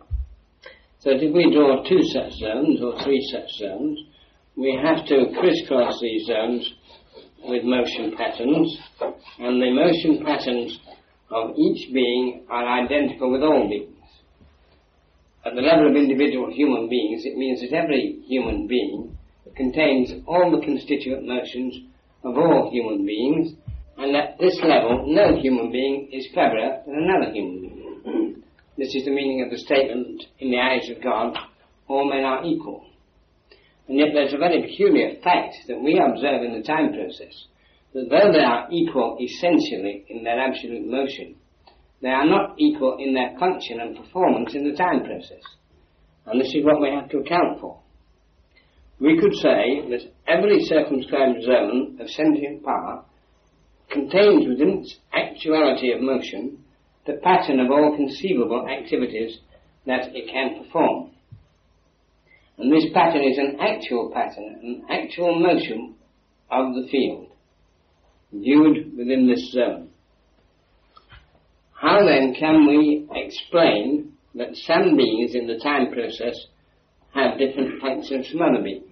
So 0.99 1.11
that 1.11 1.23
if 1.23 1.33
we 1.33 1.53
draw 1.53 1.83
two 1.83 2.01
such 2.03 2.33
zones 2.33 2.81
or 2.81 3.01
three 3.03 3.21
such 3.31 3.49
zones, 3.57 3.99
we 4.57 4.79
have 4.81 5.05
to 5.07 5.25
crisscross 5.37 5.99
these 6.01 6.27
zones 6.27 6.73
with 7.43 7.63
motion 7.63 8.15
patterns, 8.17 8.77
and 9.39 9.61
the 9.61 9.71
motion 9.71 10.25
patterns 10.25 10.79
of 11.29 11.51
each 11.57 11.93
being 11.93 12.45
are 12.49 12.83
identical 12.83 13.31
with 13.31 13.43
all 13.43 13.67
beings. 13.67 13.91
At 15.45 15.55
the 15.55 15.61
level 15.61 15.89
of 15.89 15.95
individual 15.95 16.51
human 16.51 16.89
beings, 16.89 17.23
it 17.25 17.37
means 17.37 17.61
that 17.61 17.75
every 17.75 18.21
human 18.25 18.65
being 18.67 19.15
contains 19.55 20.11
all 20.25 20.49
the 20.51 20.65
constituent 20.65 21.27
motions 21.27 21.77
of 22.23 22.37
all 22.37 22.71
human 22.71 23.05
beings, 23.05 23.53
and 23.97 24.15
at 24.15 24.39
this 24.39 24.59
level, 24.63 25.05
no 25.07 25.39
human 25.39 25.71
being 25.71 26.09
is 26.11 26.27
cleverer 26.33 26.81
than 26.85 26.95
another 26.95 27.31
human 27.31 27.59
being. 27.59 28.43
this 28.77 28.95
is 28.95 29.05
the 29.05 29.11
meaning 29.11 29.43
of 29.43 29.51
the 29.51 29.57
statement, 29.57 30.23
in 30.39 30.49
the 30.49 30.59
eyes 30.59 30.89
of 30.89 31.03
God, 31.03 31.37
all 31.87 32.09
men 32.09 32.23
are 32.23 32.43
equal. 32.43 32.85
And 33.87 33.99
yet 33.99 34.09
there's 34.13 34.33
a 34.33 34.37
very 34.37 34.61
peculiar 34.61 35.15
fact 35.23 35.55
that 35.67 35.81
we 35.81 35.99
observe 35.99 36.41
in 36.43 36.53
the 36.53 36.65
time 36.65 36.93
process, 36.93 37.45
that 37.93 38.09
though 38.09 38.31
they 38.31 38.43
are 38.43 38.67
equal 38.71 39.17
essentially 39.21 40.05
in 40.09 40.23
their 40.23 40.39
absolute 40.39 40.87
motion, 40.87 41.35
they 42.01 42.09
are 42.09 42.25
not 42.25 42.55
equal 42.57 42.97
in 42.99 43.13
their 43.13 43.37
function 43.39 43.79
and 43.79 43.95
performance 43.95 44.53
in 44.53 44.69
the 44.69 44.75
time 44.75 45.03
process. 45.03 45.41
And 46.25 46.41
this 46.41 46.53
is 46.53 46.65
what 46.65 46.81
we 46.81 46.89
have 46.89 47.09
to 47.09 47.19
account 47.19 47.61
for. 47.61 47.79
We 48.99 49.19
could 49.19 49.35
say 49.35 49.81
that 49.89 50.01
every 50.27 50.63
circumscribed 50.63 51.43
zone 51.43 51.97
of 51.99 52.09
sentient 52.09 52.63
power 52.63 53.03
contains 53.91 54.47
within 54.47 54.79
its 54.79 54.95
actuality 55.13 55.91
of 55.91 56.01
motion 56.01 56.63
the 57.05 57.19
pattern 57.23 57.59
of 57.59 57.69
all 57.69 57.95
conceivable 57.95 58.67
activities 58.67 59.39
that 59.85 60.15
it 60.15 60.31
can 60.31 60.63
perform. 60.63 61.11
And 62.57 62.71
this 62.71 62.85
pattern 62.93 63.23
is 63.23 63.37
an 63.37 63.57
actual 63.59 64.11
pattern, 64.13 64.59
an 64.63 64.85
actual 64.89 65.39
motion 65.39 65.95
of 66.49 66.73
the 66.73 66.87
field, 66.89 67.31
viewed 68.31 68.97
within 68.97 69.27
this 69.27 69.51
zone. 69.51 69.89
How 71.73 72.05
then 72.05 72.33
can 72.33 72.65
we 72.65 73.07
explain 73.11 74.13
that 74.35 74.55
some 74.55 74.95
beings 74.95 75.35
in 75.35 75.47
the 75.47 75.59
time 75.59 75.91
process 75.91 76.35
have 77.13 77.37
different 77.37 77.79
from 77.79 78.41
other 78.41 78.63
beings? 78.63 78.85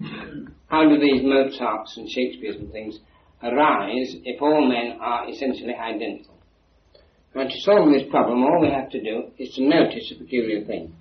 How 0.67 0.87
do 0.87 0.99
these 0.99 1.21
Mozarts 1.23 1.97
and 1.97 2.09
Shakespeare's 2.09 2.57
and 2.57 2.71
things 2.71 2.99
arise 3.41 4.15
if 4.25 4.41
all 4.41 4.67
men 4.67 4.97
are 4.99 5.29
essentially 5.29 5.73
identical? 5.73 6.35
And 7.35 7.49
to 7.49 7.61
solve 7.61 7.91
this 7.91 8.09
problem, 8.09 8.43
all 8.43 8.61
we 8.61 8.69
have 8.69 8.89
to 8.91 9.01
do 9.01 9.31
is 9.37 9.53
to 9.55 9.63
notice 9.63 10.11
a 10.15 10.19
peculiar 10.19 10.63
thing. 10.65 10.93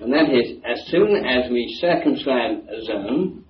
And 0.00 0.12
that 0.12 0.32
is, 0.32 0.56
as 0.64 0.86
soon 0.86 1.24
as 1.26 1.50
we 1.50 1.78
circumscribe 1.80 2.66
a 2.68 2.84
zone, 2.84 3.44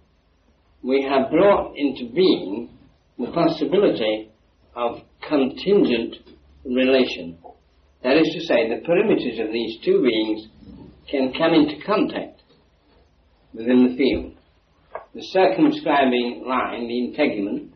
we 0.82 1.06
have 1.08 1.30
brought 1.30 1.74
into 1.76 2.12
being 2.12 2.70
the 3.18 3.30
possibility 3.30 4.30
of 4.74 5.00
contingent 5.28 6.16
relation. 6.64 7.38
That 8.02 8.16
is 8.16 8.28
to 8.34 8.40
say, 8.40 8.68
the 8.68 8.86
perimeters 8.86 9.44
of 9.44 9.52
these 9.52 9.78
two 9.84 10.02
beings 10.02 10.48
can 11.08 11.32
come 11.32 11.54
into 11.54 11.84
contact 11.84 12.42
within 13.52 13.88
the 13.88 13.96
field. 13.96 14.34
The 15.14 15.22
circumscribing 15.22 16.44
line, 16.46 16.88
the 16.88 16.98
integument, 16.98 17.72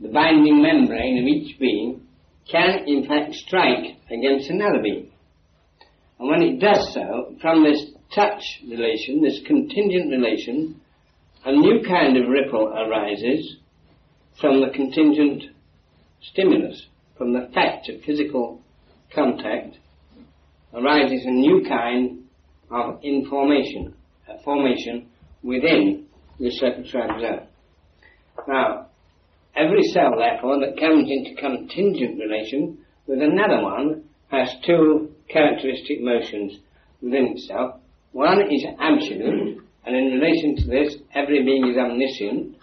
the 0.00 0.08
binding 0.08 0.62
membrane 0.62 1.18
of 1.18 1.26
each 1.26 1.58
being, 1.58 2.02
can 2.50 2.84
in 2.86 3.06
fact 3.06 3.34
strike 3.34 3.96
against 4.10 4.50
another 4.50 4.82
being. 4.82 5.09
And 6.20 6.28
when 6.28 6.42
it 6.42 6.60
does 6.60 6.92
so, 6.92 7.34
from 7.40 7.64
this 7.64 7.92
touch 8.14 8.42
relation, 8.68 9.22
this 9.22 9.40
contingent 9.46 10.10
relation, 10.10 10.78
a 11.46 11.52
new 11.52 11.82
kind 11.82 12.14
of 12.18 12.28
ripple 12.28 12.68
arises 12.68 13.56
from 14.38 14.60
the 14.60 14.68
contingent 14.68 15.44
stimulus, 16.20 16.86
from 17.16 17.32
the 17.32 17.48
fact 17.54 17.88
of 17.88 18.02
physical 18.02 18.60
contact, 19.14 19.78
arises 20.74 21.24
a 21.24 21.30
new 21.30 21.64
kind 21.66 22.24
of 22.70 23.02
information, 23.02 23.94
a 24.28 24.42
formation 24.42 25.08
within 25.42 26.06
the 26.38 26.50
circumscribed 26.50 27.22
zone. 27.22 27.46
Now, 28.46 28.88
every 29.56 29.84
cell, 29.84 30.12
therefore, 30.18 30.60
that 30.60 30.78
comes 30.78 31.08
into 31.10 31.40
contingent 31.40 32.20
relation 32.20 32.76
with 33.06 33.22
another 33.22 33.62
one 33.62 34.04
has 34.30 34.54
two 34.66 35.14
characteristic 35.32 36.00
motions 36.00 36.58
within 37.00 37.34
itself. 37.36 37.80
One 38.12 38.42
is 38.50 38.64
absolute, 38.78 39.62
and 39.84 39.96
in 39.96 40.18
relation 40.18 40.56
to 40.56 40.66
this, 40.66 40.96
every 41.14 41.44
being 41.44 41.68
is 41.68 41.76
omniscient. 41.76 42.56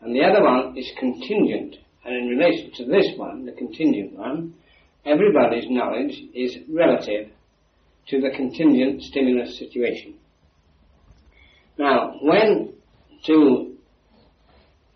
And 0.00 0.14
the 0.14 0.22
other 0.22 0.42
one 0.42 0.76
is 0.76 0.90
contingent, 0.98 1.76
and 2.04 2.14
in 2.14 2.28
relation 2.28 2.70
to 2.76 2.84
this 2.84 3.06
one, 3.16 3.44
the 3.44 3.52
contingent 3.52 4.16
one, 4.16 4.54
everybody's 5.04 5.68
knowledge 5.68 6.14
is 6.34 6.56
relative 6.68 7.30
to 8.08 8.20
the 8.20 8.30
contingent 8.36 9.02
stimulus 9.02 9.58
situation. 9.58 10.14
Now, 11.78 12.14
when 12.22 12.74
two 13.26 13.76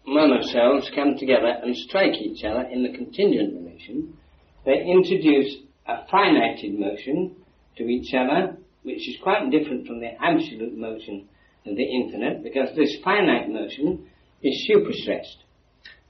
monocells 0.07 0.95
come 0.95 1.17
together 1.19 1.55
and 1.63 1.77
strike 1.77 2.15
each 2.15 2.45
other 2.45 2.63
in 2.63 2.83
the 2.83 2.91
contingent 2.91 3.55
relation, 3.55 4.17
they 4.65 4.85
introduce 4.85 5.57
a 5.91 6.07
finited 6.11 6.79
motion 6.79 7.35
to 7.77 7.85
each 7.85 8.15
other, 8.15 8.57
which 8.83 9.09
is 9.09 9.17
quite 9.23 9.51
different 9.51 9.87
from 9.87 10.01
the 10.01 10.11
absolute 10.23 10.77
motion 10.77 11.29
of 11.67 11.77
the 11.77 11.85
infinite, 11.85 12.43
because 12.43 12.69
this 12.77 12.97
finite 13.05 13.51
motion 13.51 14.07
is 14.43 14.71
superstressed. 14.71 15.45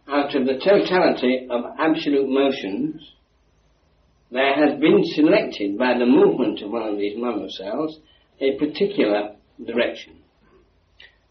Out 0.08 0.34
of 0.34 0.46
the 0.46 0.58
totality 0.58 1.46
of 1.50 1.64
absolute 1.78 2.28
motions, 2.28 3.14
there 4.30 4.54
has 4.54 4.78
been 4.80 5.02
selected 5.14 5.78
by 5.78 5.98
the 5.98 6.06
movement 6.06 6.62
of 6.62 6.70
one 6.70 6.82
of 6.82 6.98
these 6.98 7.16
monocells 7.16 7.94
a 8.40 8.56
particular 8.58 9.34
direction. 9.64 10.16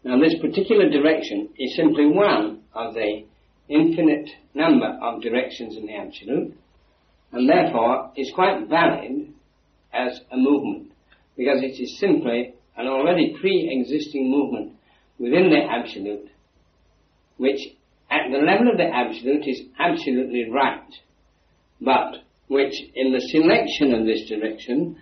Now 0.04 0.18
this 0.18 0.38
particular 0.40 0.88
direction 0.88 1.48
is 1.58 1.76
simply 1.76 2.06
one 2.06 2.62
of 2.74 2.94
the 2.94 3.24
infinite 3.68 4.30
number 4.54 4.98
of 5.02 5.22
directions 5.22 5.76
in 5.76 5.86
the 5.86 5.94
absolute, 5.94 6.56
and 7.32 7.48
therefore 7.48 8.12
is 8.16 8.30
quite 8.34 8.68
valid 8.68 9.32
as 9.92 10.20
a 10.32 10.36
movement 10.36 10.92
because 11.36 11.62
it 11.62 11.80
is 11.80 11.98
simply 11.98 12.54
an 12.76 12.86
already 12.86 13.36
pre-existing 13.40 14.30
movement 14.30 14.72
within 15.18 15.50
the 15.50 15.62
absolute 15.70 16.28
which 17.36 17.60
at 18.10 18.30
the 18.30 18.38
level 18.38 18.70
of 18.70 18.76
the 18.76 18.84
absolute 18.84 19.46
is 19.46 19.62
absolutely 19.78 20.48
right 20.50 20.92
but 21.80 22.16
which 22.48 22.74
in 22.94 23.12
the 23.12 23.20
selection 23.20 23.94
of 23.94 24.06
this 24.06 24.28
direction 24.28 24.96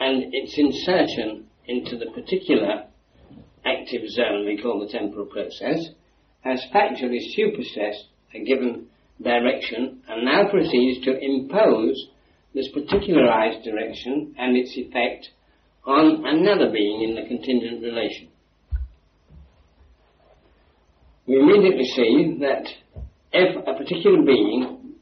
and 0.00 0.24
its 0.32 0.54
insertion 0.58 1.46
into 1.66 1.96
the 1.96 2.10
particular 2.12 2.84
active 3.64 4.02
zone 4.08 4.44
we 4.46 4.60
call 4.60 4.80
the 4.80 4.92
temporal 4.92 5.26
process 5.26 5.88
has 6.42 6.62
factually 6.74 7.20
superstressed 7.36 8.04
a 8.34 8.44
given 8.44 8.86
direction 9.22 10.02
and 10.08 10.24
now 10.24 10.48
proceeds 10.50 11.04
to 11.04 11.18
impose 11.18 12.08
this 12.54 12.68
particularized 12.72 13.64
direction 13.64 14.34
and 14.38 14.56
its 14.56 14.76
effect 14.76 15.28
on 15.84 16.24
another 16.26 16.70
being 16.72 17.02
in 17.02 17.14
the 17.14 17.28
contingent 17.28 17.82
relation. 17.82 18.28
We 21.26 21.40
immediately 21.40 21.84
see 21.84 22.38
that 22.40 22.66
if 23.32 23.56
a 23.66 23.74
particular 23.74 24.22
being 24.24 24.94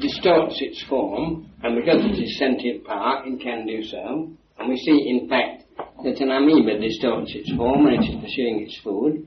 distorts 0.00 0.58
its 0.60 0.82
form, 0.88 1.50
and 1.62 1.74
because 1.74 2.04
it 2.04 2.22
is 2.22 2.38
sentient 2.38 2.84
power, 2.84 3.22
it 3.24 3.40
can 3.40 3.66
do 3.66 3.82
so, 3.82 4.30
and 4.58 4.68
we 4.68 4.76
see 4.76 5.08
in 5.08 5.28
fact 5.28 5.64
that 6.04 6.20
an 6.20 6.30
amoeba 6.30 6.78
distorts 6.78 7.32
its 7.34 7.52
form 7.56 7.84
when 7.84 7.94
it 7.94 8.04
is 8.04 8.22
pursuing 8.22 8.62
its 8.62 8.78
food, 8.82 9.26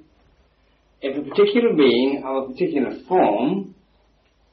if 1.01 1.17
a 1.17 1.29
particular 1.29 1.75
being 1.75 2.23
of 2.25 2.43
a 2.43 2.53
particular 2.53 2.91
form 3.07 3.75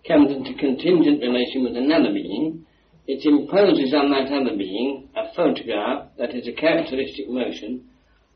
comes 0.06 0.32
into 0.32 0.54
contingent 0.54 1.20
relation 1.20 1.64
with 1.64 1.76
another 1.76 2.12
being, 2.12 2.64
it 3.06 3.24
imposes 3.24 3.94
on 3.94 4.10
that 4.10 4.30
other 4.32 4.56
being 4.56 5.08
a 5.16 5.34
photograph 5.34 6.08
that 6.18 6.34
is 6.34 6.46
a 6.46 6.52
characteristic 6.52 7.28
motion 7.28 7.84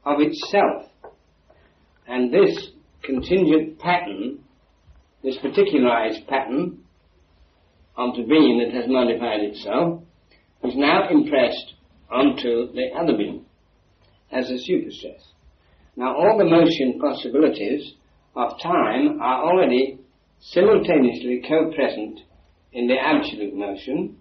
of 0.05 0.19
itself. 0.21 0.91
And 2.09 2.33
this 2.33 2.71
contingent 3.03 3.79
pattern, 3.79 4.39
this 5.23 5.37
particularized 5.39 6.27
pattern 6.27 6.79
of 7.97 8.17
the 8.17 8.23
being 8.23 8.65
that 8.65 8.75
has 8.75 8.89
modified 8.89 9.41
itself, 9.41 10.03
is 10.65 10.75
now 10.75 11.09
impressed 11.11 11.75
onto 12.11 12.73
the 12.73 12.89
other 12.99 13.17
being 13.17 13.45
as 14.31 14.49
a 14.51 14.55
superstress. 14.55 15.23
Now 15.97 16.17
all 16.17 16.39
the 16.39 16.45
motion 16.45 16.99
possibilities 16.99 17.93
of 18.35 18.59
time 18.63 19.21
are 19.21 19.45
already 19.45 19.99
simultaneously 20.43 21.41
co-present 21.49 22.21
in 22.73 22.89
the 22.89 22.97
absolute 23.01 23.55
motion, 23.55 24.17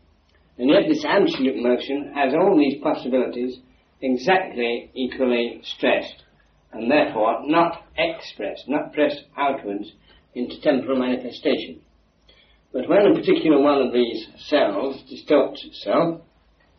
and 0.57 0.69
yet 0.69 0.83
this 0.87 1.03
absolute 1.03 1.55
motion 1.57 2.13
has 2.13 2.33
all 2.33 2.55
these 2.57 2.81
possibilities 2.81 3.57
exactly 4.01 4.91
equally 4.93 5.59
stressed, 5.63 6.23
and 6.73 6.91
therefore 6.91 7.41
not 7.47 7.83
expressed, 7.97 8.67
not 8.67 8.93
pressed 8.93 9.23
outwards 9.35 9.91
into 10.35 10.61
temporal 10.61 10.99
manifestation. 10.99 11.81
But 12.71 12.87
when 12.87 13.07
a 13.07 13.15
particular 13.15 13.59
one 13.59 13.81
of 13.81 13.91
these 13.91 14.27
cells 14.47 15.03
distorts 15.09 15.65
itself, 15.65 16.21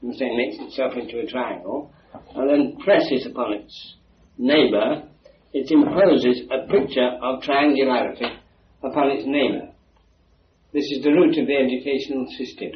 and 0.03 0.15
say 0.17 0.31
makes 0.37 0.57
itself 0.61 0.95
into 0.97 1.19
a 1.19 1.27
triangle, 1.27 1.93
and 2.35 2.49
then 2.49 2.77
presses 2.79 3.27
upon 3.27 3.55
its 3.55 3.97
neighbour, 4.39 5.03
it 5.53 5.71
imposes 5.71 6.43
a 6.51 6.67
picture 6.71 7.19
of 7.23 7.43
triangularity 7.43 8.39
upon 8.83 9.11
its 9.11 9.25
neighbour. 9.27 9.73
This 10.73 10.85
is 10.91 11.03
the 11.03 11.13
root 11.13 11.37
of 11.39 11.47
the 11.47 11.57
educational 11.57 12.27
system. 12.39 12.71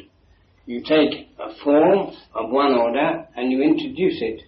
You 0.65 0.81
take 0.81 1.29
a 1.39 1.55
form 1.63 2.13
of 2.35 2.51
one 2.51 2.73
order 2.73 3.25
and 3.35 3.51
you 3.51 3.61
introduce 3.63 4.21
it 4.21 4.41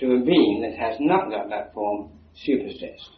to 0.00 0.14
a 0.14 0.24
being 0.24 0.62
that 0.62 0.78
has 0.78 0.96
not 1.00 1.30
got 1.30 1.48
that 1.50 1.72
form 1.72 2.10
superstressed. 2.46 3.10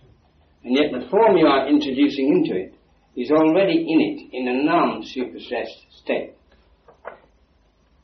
And 0.64 0.76
yet 0.76 0.92
the 0.92 1.08
form 1.08 1.36
you 1.36 1.46
are 1.46 1.68
introducing 1.68 2.28
into 2.28 2.60
it 2.60 2.74
is 3.16 3.30
already 3.30 3.78
in 3.78 4.00
it 4.00 4.36
in 4.36 4.48
a 4.48 4.62
non-superstressed 4.64 6.02
state. 6.02 6.34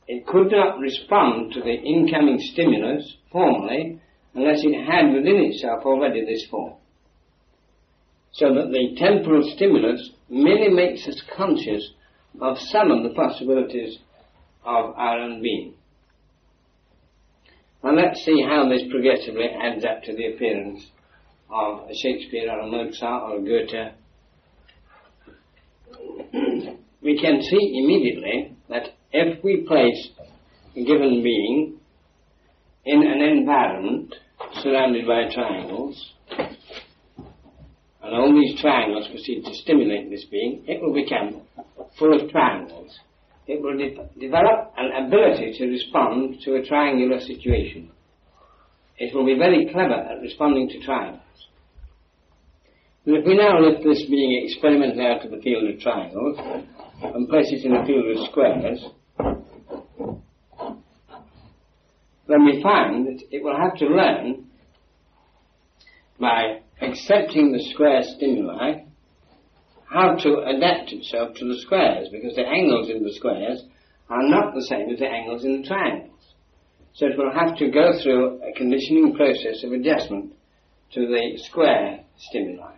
It 0.07 0.27
could 0.27 0.51
not 0.51 0.79
respond 0.79 1.53
to 1.53 1.61
the 1.61 1.73
incoming 1.73 2.39
stimulus 2.41 3.17
formally 3.31 4.01
unless 4.35 4.61
it 4.63 4.87
had 4.87 5.13
within 5.13 5.51
itself 5.51 5.85
already 5.85 6.25
this 6.25 6.47
form. 6.51 6.75
So 8.35 8.53
that 8.53 8.73
the 8.73 8.97
temporal 8.97 9.49
stimulus 9.55 10.11
merely 10.29 10.69
makes 10.69 11.07
us 11.07 11.23
conscious 11.37 11.93
of 12.41 12.59
some 12.59 12.91
of 12.91 13.05
the 13.05 13.15
possibilities 13.15 13.99
of 14.65 14.93
our 14.97 15.21
own 15.21 15.41
being. 15.41 15.75
Now 17.85 17.93
let's 17.93 18.25
see 18.25 18.43
how 18.43 18.69
this 18.69 18.83
progressively 18.91 19.47
adds 19.47 19.85
up 19.85 20.03
to 20.05 20.17
the 20.17 20.33
appearance 20.33 20.85
of 21.49 21.89
a 21.89 21.95
Shakespeare 21.95 22.51
or 22.51 22.61
a 22.61 22.67
Mozart 22.67 23.23
or 23.23 23.37
a 23.37 23.41
Goethe. 23.41 23.93
we 27.03 27.21
can 27.21 27.41
see 27.41 27.83
immediately 27.85 28.57
that 28.69 28.95
if 29.13 29.45
we 29.45 29.65
place 29.69 30.09
a 30.75 30.85
given 30.85 31.23
being 31.23 31.79
in 32.85 33.01
an 33.07 33.21
environment 33.21 34.13
surrounded 34.61 35.07
by 35.07 35.33
triangles, 35.33 36.15
and 38.05 38.15
all 38.15 38.33
these 38.35 38.61
triangles 38.61 39.09
proceed 39.09 39.45
to 39.45 39.55
stimulate 39.55 40.11
this 40.11 40.27
being, 40.31 40.63
it 40.69 40.83
will 40.83 40.93
become 40.93 41.41
full 41.99 42.13
of 42.15 42.31
triangles. 42.31 42.99
It 43.47 43.63
will 43.63 43.79
de- 43.79 43.97
develop 44.21 44.75
an 44.77 45.07
ability 45.07 45.55
to 45.57 45.67
respond 45.67 46.41
to 46.45 46.57
a 46.57 46.63
triangular 46.63 47.19
situation. 47.21 47.91
It 48.99 49.15
will 49.15 49.25
be 49.25 49.39
very 49.39 49.71
clever 49.73 49.95
at 49.95 50.21
responding 50.21 50.69
to 50.69 50.85
triangles. 50.85 51.21
And 53.07 53.17
if 53.17 53.25
we 53.25 53.37
now 53.37 53.59
lift 53.59 53.83
this 53.85 54.05
being 54.09 54.45
experimentally 54.45 55.07
out 55.07 55.25
of 55.25 55.31
the 55.31 55.41
field 55.41 55.69
of 55.69 55.81
triangles 55.81 56.39
and 57.03 57.29
place 57.29 57.51
it 57.51 57.65
in 57.65 57.73
the 57.73 57.85
field 57.87 58.17
of 58.17 58.27
squares, 58.31 58.85
then 62.29 62.45
we 62.45 62.63
find 62.63 63.07
that 63.07 63.23
it 63.31 63.43
will 63.43 63.57
have 63.57 63.77
to 63.79 63.87
learn 63.87 64.47
by 66.21 66.61
accepting 66.85 67.53
the 67.53 67.63
square 67.73 68.03
stimuli 68.03 68.85
how 69.91 70.17
to 70.17 70.43
adapt 70.47 70.93
itself 70.93 71.35
to 71.37 71.47
the 71.47 71.59
squares 71.61 72.09
because 72.11 72.35
the 72.35 72.47
angles 72.47 72.91
in 72.91 73.03
the 73.03 73.13
squares 73.13 73.63
are 74.11 74.29
not 74.29 74.55
the 74.55 74.63
same 74.63 74.91
as 74.91 74.99
the 74.99 75.07
angles 75.07 75.45
in 75.45 75.63
the 75.63 75.69
triangles. 75.69 76.11
So 76.95 77.07
it 77.07 77.19
will 77.19 77.33
have 77.33 77.57
to 77.59 77.71
go 77.71 77.93
through 78.03 78.41
a 78.43 78.53
conditioning 78.57 79.15
process 79.15 79.63
of 79.65 79.73
adjustment 79.73 80.33
to 80.93 81.07
the 81.07 81.39
square 81.39 82.05
stimuli. 82.17 82.77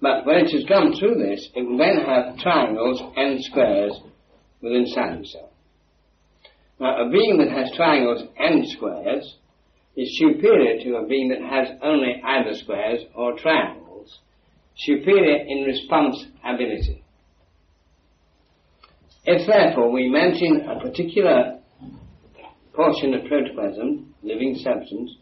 But 0.00 0.26
when 0.26 0.44
it 0.44 0.50
has 0.52 0.64
gone 0.64 0.94
through 0.98 1.16
this, 1.16 1.48
it 1.54 1.62
will 1.62 1.78
then 1.78 2.04
have 2.04 2.38
triangles 2.38 3.02
and 3.16 3.42
squares 3.42 3.98
within 4.60 4.82
itself. 4.82 5.50
Now, 6.78 7.06
a 7.06 7.10
being 7.10 7.38
that 7.38 7.50
has 7.50 7.74
triangles 7.74 8.22
and 8.38 8.68
squares 8.68 9.36
is 9.96 10.18
superior 10.18 10.82
to 10.82 10.96
a 10.96 11.06
being 11.06 11.28
that 11.28 11.40
has 11.40 11.68
only 11.82 12.20
either 12.22 12.54
squares 12.54 13.00
or 13.14 13.38
triangles, 13.38 14.18
superior 14.76 15.44
in 15.46 15.64
response 15.64 16.26
ability. 16.44 17.02
If 19.24 19.46
therefore 19.46 19.90
we 19.90 20.08
mention 20.08 20.68
a 20.68 20.78
particular 20.80 21.60
portion 22.74 23.14
of 23.14 23.24
protoplasm, 23.24 24.14
living 24.22 24.54
substance, 24.56 25.16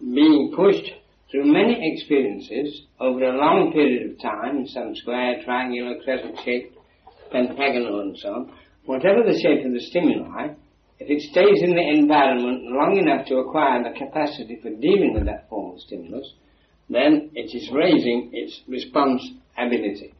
being 0.00 0.52
pushed 0.54 0.90
through 1.30 1.52
many 1.52 1.78
experiences 1.92 2.82
over 3.00 3.24
a 3.24 3.36
long 3.36 3.72
period 3.72 4.10
of 4.10 4.20
time, 4.20 4.66
some 4.66 4.94
square, 4.94 5.42
triangular, 5.44 5.94
crescent 6.04 6.36
shaped, 6.44 6.76
pentagonal 7.30 8.00
and 8.00 8.18
so 8.18 8.28
on, 8.28 8.52
whatever 8.84 9.22
the 9.24 9.38
shape 9.40 9.64
of 9.64 9.72
the 9.72 9.80
stimuli, 9.80 10.48
if 10.98 11.10
it 11.10 11.20
stays 11.30 11.62
in 11.62 11.74
the 11.74 11.88
environment 12.00 12.64
long 12.64 12.96
enough 12.96 13.26
to 13.26 13.36
acquire 13.36 13.82
the 13.82 13.98
capacity 13.98 14.58
for 14.62 14.70
dealing 14.70 15.12
with 15.14 15.26
that 15.26 15.48
form 15.48 15.74
of 15.74 15.80
stimulus, 15.80 16.32
then 16.88 17.30
it 17.34 17.54
is 17.54 17.70
raising 17.72 18.30
its 18.32 18.62
response 18.66 19.22
ability. 19.58 20.14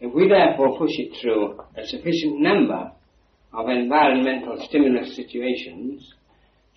If 0.00 0.14
we 0.14 0.28
therefore 0.28 0.78
push 0.78 0.92
it 0.92 1.12
through 1.20 1.60
a 1.76 1.86
sufficient 1.86 2.40
number 2.40 2.92
of 3.52 3.68
environmental 3.68 4.64
stimulus 4.66 5.14
situations 5.14 6.14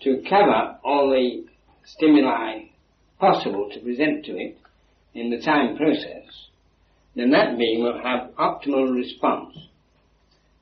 to 0.02 0.22
cover 0.28 0.76
all 0.84 1.08
the 1.10 1.46
stimuli 1.84 2.64
possible 3.18 3.70
to 3.72 3.80
present 3.80 4.26
to 4.26 4.32
it 4.32 4.58
in 5.14 5.30
the 5.30 5.40
time 5.40 5.76
process, 5.76 6.48
then 7.16 7.30
that 7.30 7.56
being 7.56 7.82
will 7.82 7.98
have 8.02 8.34
optimal 8.34 8.94
response 8.94 9.56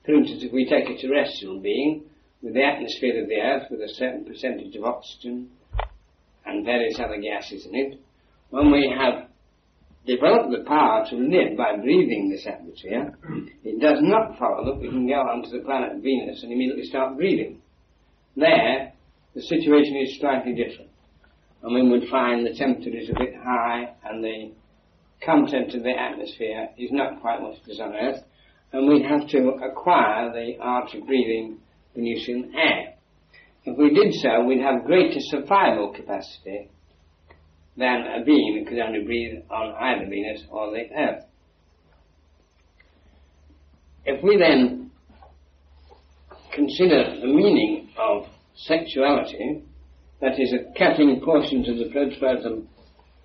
for 0.05 0.13
instance, 0.13 0.43
if 0.43 0.51
we 0.51 0.65
take 0.65 0.89
a 0.89 1.01
terrestrial 1.01 1.59
being 1.59 2.03
with 2.41 2.53
the 2.53 2.63
atmosphere 2.63 3.21
of 3.21 3.29
the 3.29 3.39
Earth 3.39 3.71
with 3.71 3.79
a 3.79 3.93
certain 3.95 4.25
percentage 4.25 4.75
of 4.75 4.83
oxygen 4.83 5.49
and 6.45 6.65
various 6.65 6.99
other 6.99 7.21
gases 7.21 7.65
in 7.65 7.73
it, 7.73 7.99
when 8.49 8.69
we 8.69 8.93
have 8.97 9.29
developed 10.05 10.51
the 10.51 10.65
power 10.67 11.05
to 11.09 11.15
live 11.15 11.55
by 11.57 11.77
breathing 11.77 12.29
this 12.29 12.45
atmosphere, 12.45 13.17
it 13.63 13.79
does 13.79 13.99
not 14.01 14.37
follow 14.37 14.65
that 14.65 14.81
we 14.81 14.89
can 14.89 15.07
go 15.07 15.21
onto 15.21 15.49
the 15.49 15.63
planet 15.63 16.03
Venus 16.03 16.43
and 16.43 16.51
immediately 16.51 16.83
start 16.83 17.15
breathing. 17.15 17.61
There, 18.35 18.91
the 19.33 19.41
situation 19.41 19.95
is 19.95 20.19
slightly 20.19 20.53
different. 20.53 20.89
And 21.61 21.73
we 21.73 21.89
would 21.89 22.09
find 22.09 22.45
the 22.45 22.53
temperature 22.53 22.97
is 22.97 23.09
a 23.09 23.19
bit 23.19 23.35
high 23.41 23.93
and 24.03 24.21
the 24.21 24.51
content 25.23 25.73
of 25.73 25.83
the 25.83 25.93
atmosphere 25.97 26.67
is 26.77 26.91
not 26.91 27.21
quite 27.21 27.39
what 27.41 27.53
it 27.53 27.71
is 27.71 27.79
on 27.79 27.93
Earth 27.95 28.21
and 28.73 28.87
we'd 28.87 29.05
have 29.05 29.27
to 29.29 29.49
acquire 29.63 30.33
the 30.33 30.57
art 30.59 30.93
of 30.95 31.05
breathing 31.05 31.59
Venusian 31.95 32.53
air. 32.55 32.95
If 33.65 33.77
we 33.77 33.93
did 33.93 34.13
so, 34.15 34.43
we'd 34.43 34.61
have 34.61 34.83
greater 34.83 35.19
survival 35.19 35.93
capacity 35.93 36.69
than 37.77 38.01
a 38.01 38.23
being 38.25 38.57
that 38.59 38.69
could 38.69 38.79
only 38.79 39.05
breathe 39.05 39.43
on 39.49 39.73
either 39.79 40.09
Venus 40.09 40.43
or 40.49 40.71
the 40.71 40.85
Earth. 40.95 41.23
If 44.05 44.23
we 44.23 44.37
then 44.37 44.91
consider 46.53 47.19
the 47.21 47.27
meaning 47.27 47.89
of 47.97 48.25
sexuality, 48.55 49.63
that 50.19 50.39
is, 50.39 50.53
a 50.53 50.77
cutting 50.77 51.21
portions 51.23 51.69
of 51.69 51.77
the 51.77 51.89
protoplasm 51.91 52.67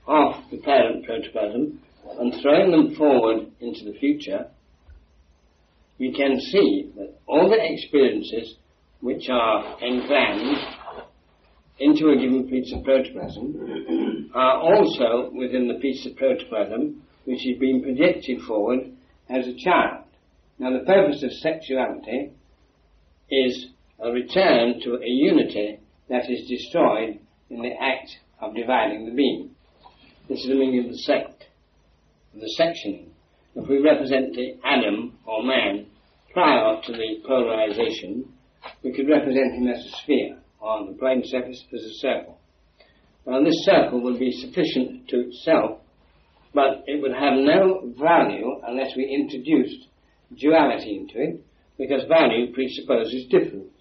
off 0.06 0.44
the 0.50 0.58
parent 0.58 1.04
protoplasm 1.04 1.80
and 2.18 2.34
throwing 2.40 2.70
them 2.70 2.94
forward 2.96 3.48
into 3.60 3.84
the 3.84 3.98
future, 3.98 4.46
we 5.98 6.12
can 6.12 6.40
see 6.40 6.90
that 6.96 7.14
all 7.26 7.48
the 7.48 7.58
experiences 7.60 8.56
which 9.00 9.28
are 9.30 9.76
engrammed 9.80 10.58
into 11.78 12.08
a 12.08 12.16
given 12.16 12.48
piece 12.48 12.72
of 12.72 12.84
protoplasm 12.84 14.30
are 14.34 14.58
also 14.58 15.30
within 15.32 15.68
the 15.68 15.78
piece 15.80 16.04
of 16.06 16.16
protoplasm 16.16 17.02
which 17.24 17.46
is 17.46 17.58
being 17.58 17.82
projected 17.82 18.40
forward 18.42 18.80
as 19.28 19.46
a 19.46 19.54
child. 19.56 20.04
Now 20.58 20.72
the 20.72 20.84
purpose 20.84 21.22
of 21.22 21.32
sexuality 21.32 22.32
is 23.30 23.66
a 24.00 24.10
return 24.10 24.80
to 24.84 24.94
a 24.94 25.06
unity 25.06 25.78
that 26.08 26.30
is 26.30 26.48
destroyed 26.48 27.20
in 27.50 27.62
the 27.62 27.74
act 27.80 28.10
of 28.40 28.54
dividing 28.54 29.06
the 29.06 29.12
being. 29.12 29.50
This 30.28 30.40
is 30.40 30.48
the 30.48 30.54
meaning 30.54 30.84
of 30.84 30.90
the 30.90 30.98
sect, 30.98 31.44
the 32.34 32.50
sectioning. 32.58 33.07
If 33.58 33.68
we 33.68 33.78
represent 33.78 34.34
the 34.34 34.54
Adam 34.64 35.18
or 35.26 35.42
man 35.42 35.86
prior 36.32 36.80
to 36.80 36.92
the 36.92 37.20
polarization, 37.26 38.32
we 38.84 38.92
could 38.92 39.08
represent 39.08 39.56
him 39.56 39.66
as 39.66 39.84
a 39.84 39.96
sphere, 39.96 40.38
on 40.60 40.86
the 40.86 40.92
plane 40.92 41.22
surface 41.24 41.64
as 41.74 41.82
a 41.82 41.94
circle. 41.94 42.38
Now 43.26 43.42
this 43.42 43.64
circle 43.64 44.00
would 44.02 44.20
be 44.20 44.30
sufficient 44.30 45.08
to 45.08 45.26
itself, 45.26 45.80
but 46.54 46.84
it 46.86 47.02
would 47.02 47.12
have 47.12 47.34
no 47.34 47.92
value 47.98 48.60
unless 48.64 48.94
we 48.96 49.04
introduced 49.06 49.88
duality 50.36 50.96
into 50.96 51.20
it, 51.20 51.44
because 51.76 52.04
value 52.08 52.54
presupposes 52.54 53.26
difference. 53.28 53.74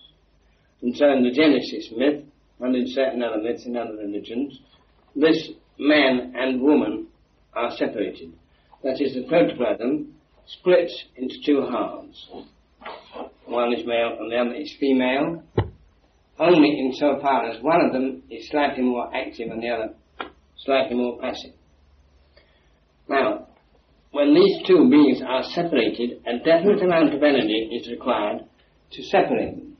And 0.81 0.97
so 0.97 1.11
in 1.11 1.23
the 1.23 1.31
Genesis 1.31 1.93
myth, 1.95 2.23
and 2.61 2.75
in 2.75 2.87
certain 2.87 3.21
other 3.21 3.43
myths 3.43 3.67
in 3.67 3.77
other 3.77 3.95
religions, 3.95 4.59
this 5.15 5.51
man 5.77 6.33
and 6.35 6.61
woman 6.61 7.07
are 7.53 7.69
separated. 7.77 8.33
That 8.87 9.01
is, 9.01 9.15
the 9.15 9.27
protoplasm 9.27 10.13
splits 10.45 11.03
into 11.17 11.35
two 11.45 11.59
halves. 11.69 12.29
One 13.45 13.73
is 13.73 13.85
male 13.85 14.15
and 14.17 14.31
the 14.31 14.37
other 14.37 14.53
is 14.53 14.73
female, 14.79 15.43
only 16.39 16.79
insofar 16.79 17.49
as 17.49 17.61
one 17.61 17.81
of 17.81 17.91
them 17.91 18.23
is 18.31 18.47
slightly 18.47 18.83
more 18.83 19.13
active 19.13 19.51
and 19.51 19.61
the 19.61 19.67
other 19.67 19.93
slightly 20.59 20.95
more 20.95 21.19
passive. 21.19 21.51
Now, 23.09 23.47
when 24.11 24.33
these 24.33 24.65
two 24.65 24.89
beings 24.89 25.21
are 25.21 25.43
separated, 25.43 26.21
a 26.25 26.37
definite 26.37 26.81
amount 26.81 27.13
of 27.13 27.21
energy 27.21 27.69
is 27.73 27.89
required 27.89 28.45
to 28.91 29.03
separate 29.03 29.57
them. 29.57 29.75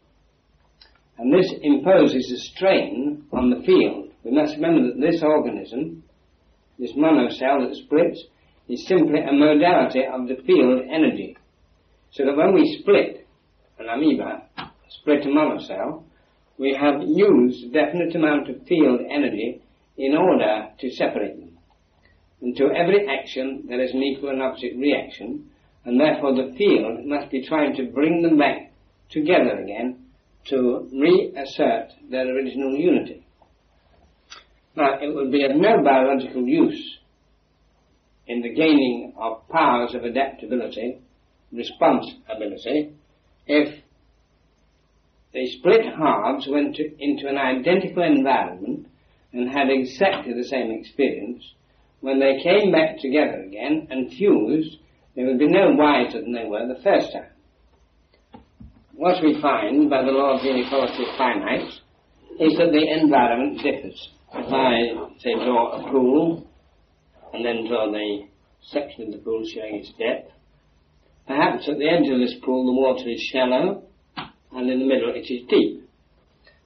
And 1.17 1.33
this 1.33 1.49
imposes 1.61 2.29
a 2.29 2.55
strain 2.55 3.23
on 3.31 3.51
the 3.51 3.65
field. 3.65 4.09
We 4.25 4.31
must 4.31 4.55
remember 4.55 4.87
that 4.87 4.99
this 4.99 5.23
organism, 5.23 6.03
this 6.77 6.91
monocell 6.91 7.69
that 7.69 7.75
splits, 7.85 8.25
is 8.69 8.87
simply 8.87 9.19
a 9.19 9.31
modality 9.31 10.03
of 10.05 10.27
the 10.27 10.35
field 10.45 10.81
energy. 10.89 11.37
So 12.11 12.25
that 12.25 12.35
when 12.35 12.53
we 12.53 12.77
split 12.79 13.27
an 13.79 13.87
amoeba, 13.89 14.43
split 14.89 15.25
a 15.25 15.29
monocell, 15.29 16.03
we 16.57 16.75
have 16.79 17.01
used 17.05 17.65
a 17.65 17.69
definite 17.69 18.15
amount 18.15 18.49
of 18.49 18.65
field 18.67 19.01
energy 19.09 19.61
in 19.97 20.15
order 20.15 20.69
to 20.79 20.89
separate 20.91 21.39
them. 21.39 21.57
And 22.41 22.55
to 22.57 22.65
every 22.65 23.07
action 23.07 23.65
there 23.67 23.81
is 23.81 23.93
an 23.93 24.03
equal 24.03 24.29
and 24.29 24.41
opposite 24.41 24.75
reaction, 24.77 25.49
and 25.85 25.99
therefore 25.99 26.35
the 26.35 26.53
field 26.57 27.05
must 27.05 27.31
be 27.31 27.47
trying 27.47 27.75
to 27.75 27.91
bring 27.91 28.21
them 28.21 28.37
back 28.37 28.71
together 29.09 29.59
again 29.63 30.05
to 30.49 30.89
reassert 30.93 31.91
their 32.09 32.27
original 32.27 32.73
unity. 32.75 33.25
Now, 34.75 34.99
it 35.01 35.13
would 35.13 35.31
be 35.31 35.43
of 35.43 35.55
no 35.55 35.83
biological 35.83 36.43
use 36.43 36.99
in 38.27 38.41
the 38.41 38.53
gaining 38.53 39.13
of 39.17 39.47
powers 39.49 39.95
of 39.95 40.03
adaptability, 40.03 40.99
response 41.51 42.05
ability, 42.29 42.93
if 43.47 43.83
they 45.33 45.45
split 45.45 45.85
halves 45.85 46.47
went 46.49 46.75
to, 46.75 46.83
into 46.99 47.27
an 47.27 47.37
identical 47.37 48.03
environment 48.03 48.87
and 49.33 49.49
had 49.49 49.69
exactly 49.69 50.33
the 50.33 50.43
same 50.43 50.71
experience. 50.71 51.43
When 52.01 52.19
they 52.19 52.41
came 52.43 52.71
back 52.71 52.99
together 52.99 53.43
again 53.43 53.87
and 53.89 54.11
fused, 54.11 54.77
they 55.15 55.23
would 55.23 55.39
be 55.39 55.47
no 55.47 55.71
wiser 55.71 56.21
than 56.21 56.33
they 56.33 56.45
were 56.45 56.67
the 56.67 56.81
first 56.81 57.11
time. 57.13 58.41
What 58.93 59.23
we 59.23 59.39
find 59.41 59.89
by 59.89 60.03
the 60.03 60.11
law 60.11 60.35
of 60.35 60.41
the 60.41 60.49
inequality 60.49 61.03
of 61.03 61.19
finites 61.19 61.79
is 62.39 62.57
that 62.57 62.71
the 62.71 63.01
environment 63.01 63.61
differs. 63.61 64.09
If 64.33 64.51
I, 64.51 65.19
say, 65.19 65.33
draw 65.33 65.79
a 65.79 65.91
pool 65.91 66.46
and 67.33 67.45
then 67.45 67.67
draw 67.67 67.91
the 67.91 68.27
section 68.61 69.07
of 69.07 69.11
the 69.11 69.17
pool 69.19 69.43
showing 69.53 69.75
its 69.75 69.91
depth, 69.97 70.31
perhaps 71.27 71.67
at 71.69 71.77
the 71.77 71.89
edge 71.89 72.07
of 72.09 72.19
this 72.19 72.35
pool 72.43 72.65
the 72.65 72.81
water 72.81 73.09
is 73.09 73.21
shallow 73.31 73.83
and 74.51 74.69
in 74.69 74.79
the 74.79 74.85
middle 74.85 75.13
it 75.13 75.31
is 75.31 75.47
deep. 75.49 75.83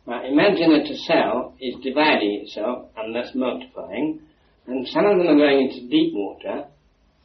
Now 0.08 0.26
imagine 0.26 0.72
that 0.74 0.90
a 0.90 0.98
cell 0.98 1.56
is 1.60 1.76
dividing 1.84 2.42
itself 2.42 2.90
and 2.98 3.16
thus 3.16 3.32
multiplying, 3.36 4.22
and 4.68 4.88
some 4.88 5.06
of 5.06 5.18
them 5.18 5.28
are 5.28 5.38
going 5.38 5.70
into 5.70 5.90
deep 5.90 6.14
water, 6.14 6.66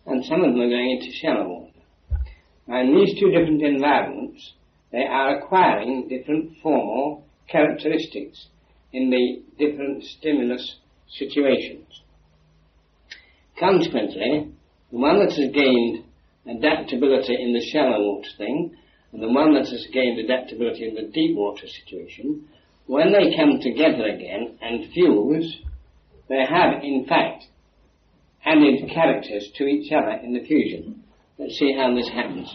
and 0.07 0.25
some 0.25 0.43
of 0.43 0.53
them 0.53 0.61
are 0.61 0.69
going 0.69 0.99
into 0.99 1.13
shallow 1.13 1.49
water. 1.49 1.73
Now 2.67 2.81
in 2.81 2.95
these 2.95 3.19
two 3.19 3.31
different 3.31 3.63
environments, 3.63 4.53
they 4.93 5.05
are 5.05 5.39
acquiring 5.39 6.09
different 6.09 6.53
formal 6.63 7.25
characteristics 7.49 8.49
in 8.93 9.11
the 9.11 9.43
different 9.59 10.03
stimulus 10.05 10.77
situations. 11.09 12.03
Consequently, 13.59 14.53
the 14.91 14.99
one 14.99 15.19
that 15.19 15.33
has 15.33 15.51
gained 15.53 16.05
adaptability 16.47 17.35
in 17.35 17.53
the 17.53 17.65
shallow 17.73 18.03
water 18.03 18.29
thing 18.37 18.77
and 19.13 19.23
the 19.23 19.29
one 19.29 19.55
that 19.55 19.67
has 19.67 19.87
gained 19.93 20.19
adaptability 20.19 20.89
in 20.89 20.95
the 20.95 21.11
deep 21.13 21.37
water 21.37 21.67
situation, 21.67 22.47
when 22.87 23.13
they 23.13 23.35
come 23.37 23.59
together 23.61 24.05
again 24.05 24.59
and 24.61 24.93
fuse, 24.93 25.61
they 26.29 26.45
have 26.49 26.83
in 26.83 27.07
fact 27.09 27.45
added 28.45 28.89
characters 28.93 29.51
to 29.57 29.65
each 29.65 29.91
other 29.93 30.21
in 30.23 30.33
the 30.33 30.45
fusion. 30.45 31.03
Let's 31.39 31.59
see 31.59 31.73
how 31.77 31.95
this 31.95 32.09
happens. 32.09 32.55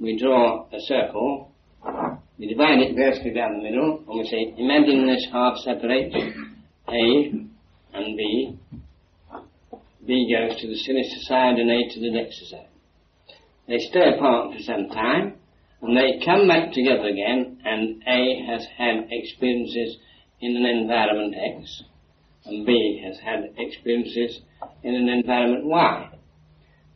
We 0.00 0.18
draw 0.18 0.66
a 0.72 0.80
circle, 0.80 1.52
we 2.38 2.48
divide 2.48 2.78
it 2.78 2.96
vertically 2.96 3.32
down 3.32 3.58
the 3.58 3.62
middle, 3.62 4.02
and 4.08 4.18
we 4.18 4.26
say, 4.26 4.54
imagine 4.58 5.06
this 5.06 5.26
half 5.30 5.56
separates 5.58 6.14
A 6.88 7.32
and 7.92 8.16
B. 8.16 8.58
B 10.06 10.34
goes 10.34 10.60
to 10.60 10.66
the 10.66 10.76
sinister 10.76 11.20
side 11.20 11.58
and 11.58 11.70
A 11.70 11.88
to 11.94 12.00
the 12.00 12.10
dexter 12.10 12.44
side. 12.46 12.68
They 13.68 13.78
stay 13.78 14.14
apart 14.16 14.54
for 14.54 14.62
some 14.62 14.88
time, 14.88 15.34
and 15.82 15.96
they 15.96 16.24
come 16.24 16.48
back 16.48 16.72
together 16.72 17.08
again, 17.08 17.58
and 17.64 18.02
A 18.06 18.44
has 18.46 18.66
had 18.76 19.06
experiences 19.10 19.98
in 20.40 20.56
an 20.56 20.66
environment 20.66 21.34
X, 21.36 21.82
and 22.44 22.66
B 22.66 23.02
has 23.04 23.18
had 23.20 23.50
experiences 23.56 24.40
in 24.82 24.94
an 24.94 25.08
environment 25.08 25.64
Y. 25.66 26.10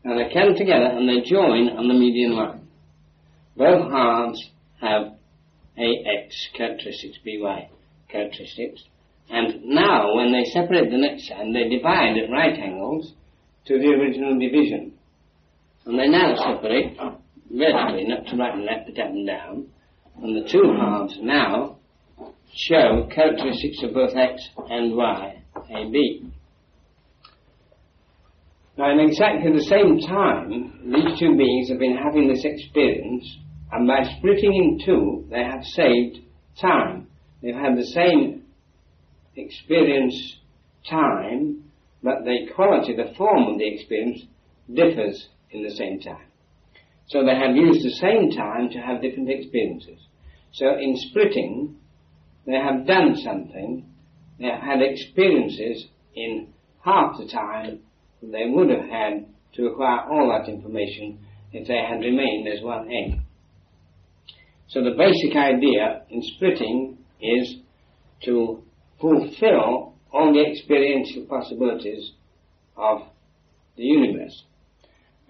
Now 0.04 0.16
they 0.16 0.32
come 0.32 0.54
together 0.54 0.86
and 0.86 1.08
they 1.08 1.20
join 1.28 1.70
on 1.70 1.88
the 1.88 1.94
median 1.94 2.32
line. 2.32 2.68
Both 3.56 3.90
halves 3.90 4.50
have 4.80 5.14
AX 5.78 6.48
characteristics, 6.56 7.18
BY 7.24 7.68
characteristics, 8.08 8.82
and 9.30 9.64
now 9.64 10.14
when 10.14 10.32
they 10.32 10.44
separate 10.50 10.90
the 10.90 10.98
next 10.98 11.30
and 11.30 11.54
they 11.54 11.68
divide 11.68 12.16
at 12.16 12.30
right 12.30 12.58
angles 12.58 13.14
to 13.66 13.78
the 13.78 13.88
original 13.88 14.38
division. 14.38 14.92
And 15.86 15.98
they 15.98 16.08
now 16.08 16.34
separate 16.36 16.96
vertically, 17.50 18.06
not 18.06 18.26
to 18.26 18.36
right 18.36 18.54
and 18.54 18.64
left, 18.64 18.86
but 18.86 19.02
up 19.02 19.10
and 19.10 19.26
down. 19.26 19.66
And 20.22 20.36
the 20.36 20.48
two 20.48 20.74
halves 20.78 21.18
now 21.20 21.78
show 22.54 23.08
characteristics 23.12 23.82
of 23.82 23.94
both 23.94 24.14
x 24.16 24.48
and 24.70 24.96
y, 24.96 25.42
a, 25.56 25.90
b. 25.90 26.30
Now, 28.76 28.92
in 28.92 29.00
exactly 29.00 29.52
the 29.52 29.64
same 29.64 30.00
time, 30.00 30.92
these 30.92 31.18
two 31.18 31.36
beings 31.36 31.68
have 31.68 31.78
been 31.78 31.96
having 31.96 32.28
this 32.28 32.44
experience, 32.44 33.38
and 33.70 33.86
by 33.86 34.02
splitting 34.18 34.52
in 34.52 34.80
two, 34.84 35.26
they 35.30 35.44
have 35.44 35.62
saved 35.62 36.18
time. 36.60 37.06
They've 37.40 37.54
had 37.54 37.76
the 37.76 37.86
same 37.86 38.43
experience 39.36 40.38
time, 40.88 41.64
but 42.02 42.24
the 42.24 42.48
quality, 42.54 42.94
the 42.94 43.14
form 43.16 43.52
of 43.52 43.58
the 43.58 43.66
experience 43.66 44.22
differs 44.72 45.28
in 45.50 45.62
the 45.62 45.70
same 45.70 46.00
time. 46.00 46.26
So 47.08 47.24
they 47.24 47.34
have 47.34 47.56
used 47.56 47.84
the 47.84 47.96
same 48.00 48.30
time 48.30 48.70
to 48.70 48.78
have 48.78 49.02
different 49.02 49.30
experiences. 49.30 49.98
So 50.52 50.76
in 50.78 50.94
splitting, 50.96 51.76
they 52.46 52.56
have 52.56 52.86
done 52.86 53.16
something, 53.16 53.86
they 54.38 54.46
have 54.46 54.62
had 54.62 54.82
experiences 54.82 55.86
in 56.14 56.48
half 56.84 57.16
the 57.18 57.28
time 57.28 57.80
they 58.22 58.46
would 58.46 58.70
have 58.70 58.88
had 58.88 59.26
to 59.54 59.66
acquire 59.66 60.00
all 60.10 60.28
that 60.28 60.50
information 60.50 61.18
if 61.52 61.68
they 61.68 61.76
had 61.76 62.00
remained 62.00 62.48
as 62.48 62.62
one 62.62 62.88
egg. 62.90 63.20
So 64.68 64.82
the 64.82 64.96
basic 64.96 65.36
idea 65.36 66.02
in 66.10 66.22
splitting 66.22 66.98
is 67.20 67.56
to 68.24 68.63
fulfill 69.00 69.94
all 70.12 70.32
the 70.32 70.44
experiential 70.50 71.24
possibilities 71.26 72.12
of 72.76 73.02
the 73.76 73.82
universe. 73.82 74.44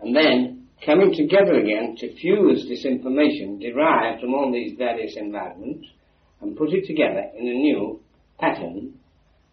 And 0.00 0.14
then 0.14 0.66
coming 0.84 1.14
together 1.14 1.54
again 1.54 1.96
to 1.98 2.14
fuse 2.16 2.66
this 2.68 2.84
information 2.84 3.58
derived 3.58 4.20
from 4.20 4.34
all 4.34 4.52
these 4.52 4.76
various 4.76 5.16
environments 5.16 5.86
and 6.40 6.56
put 6.56 6.70
it 6.72 6.86
together 6.86 7.24
in 7.38 7.48
a 7.48 7.54
new 7.54 8.00
pattern. 8.38 8.94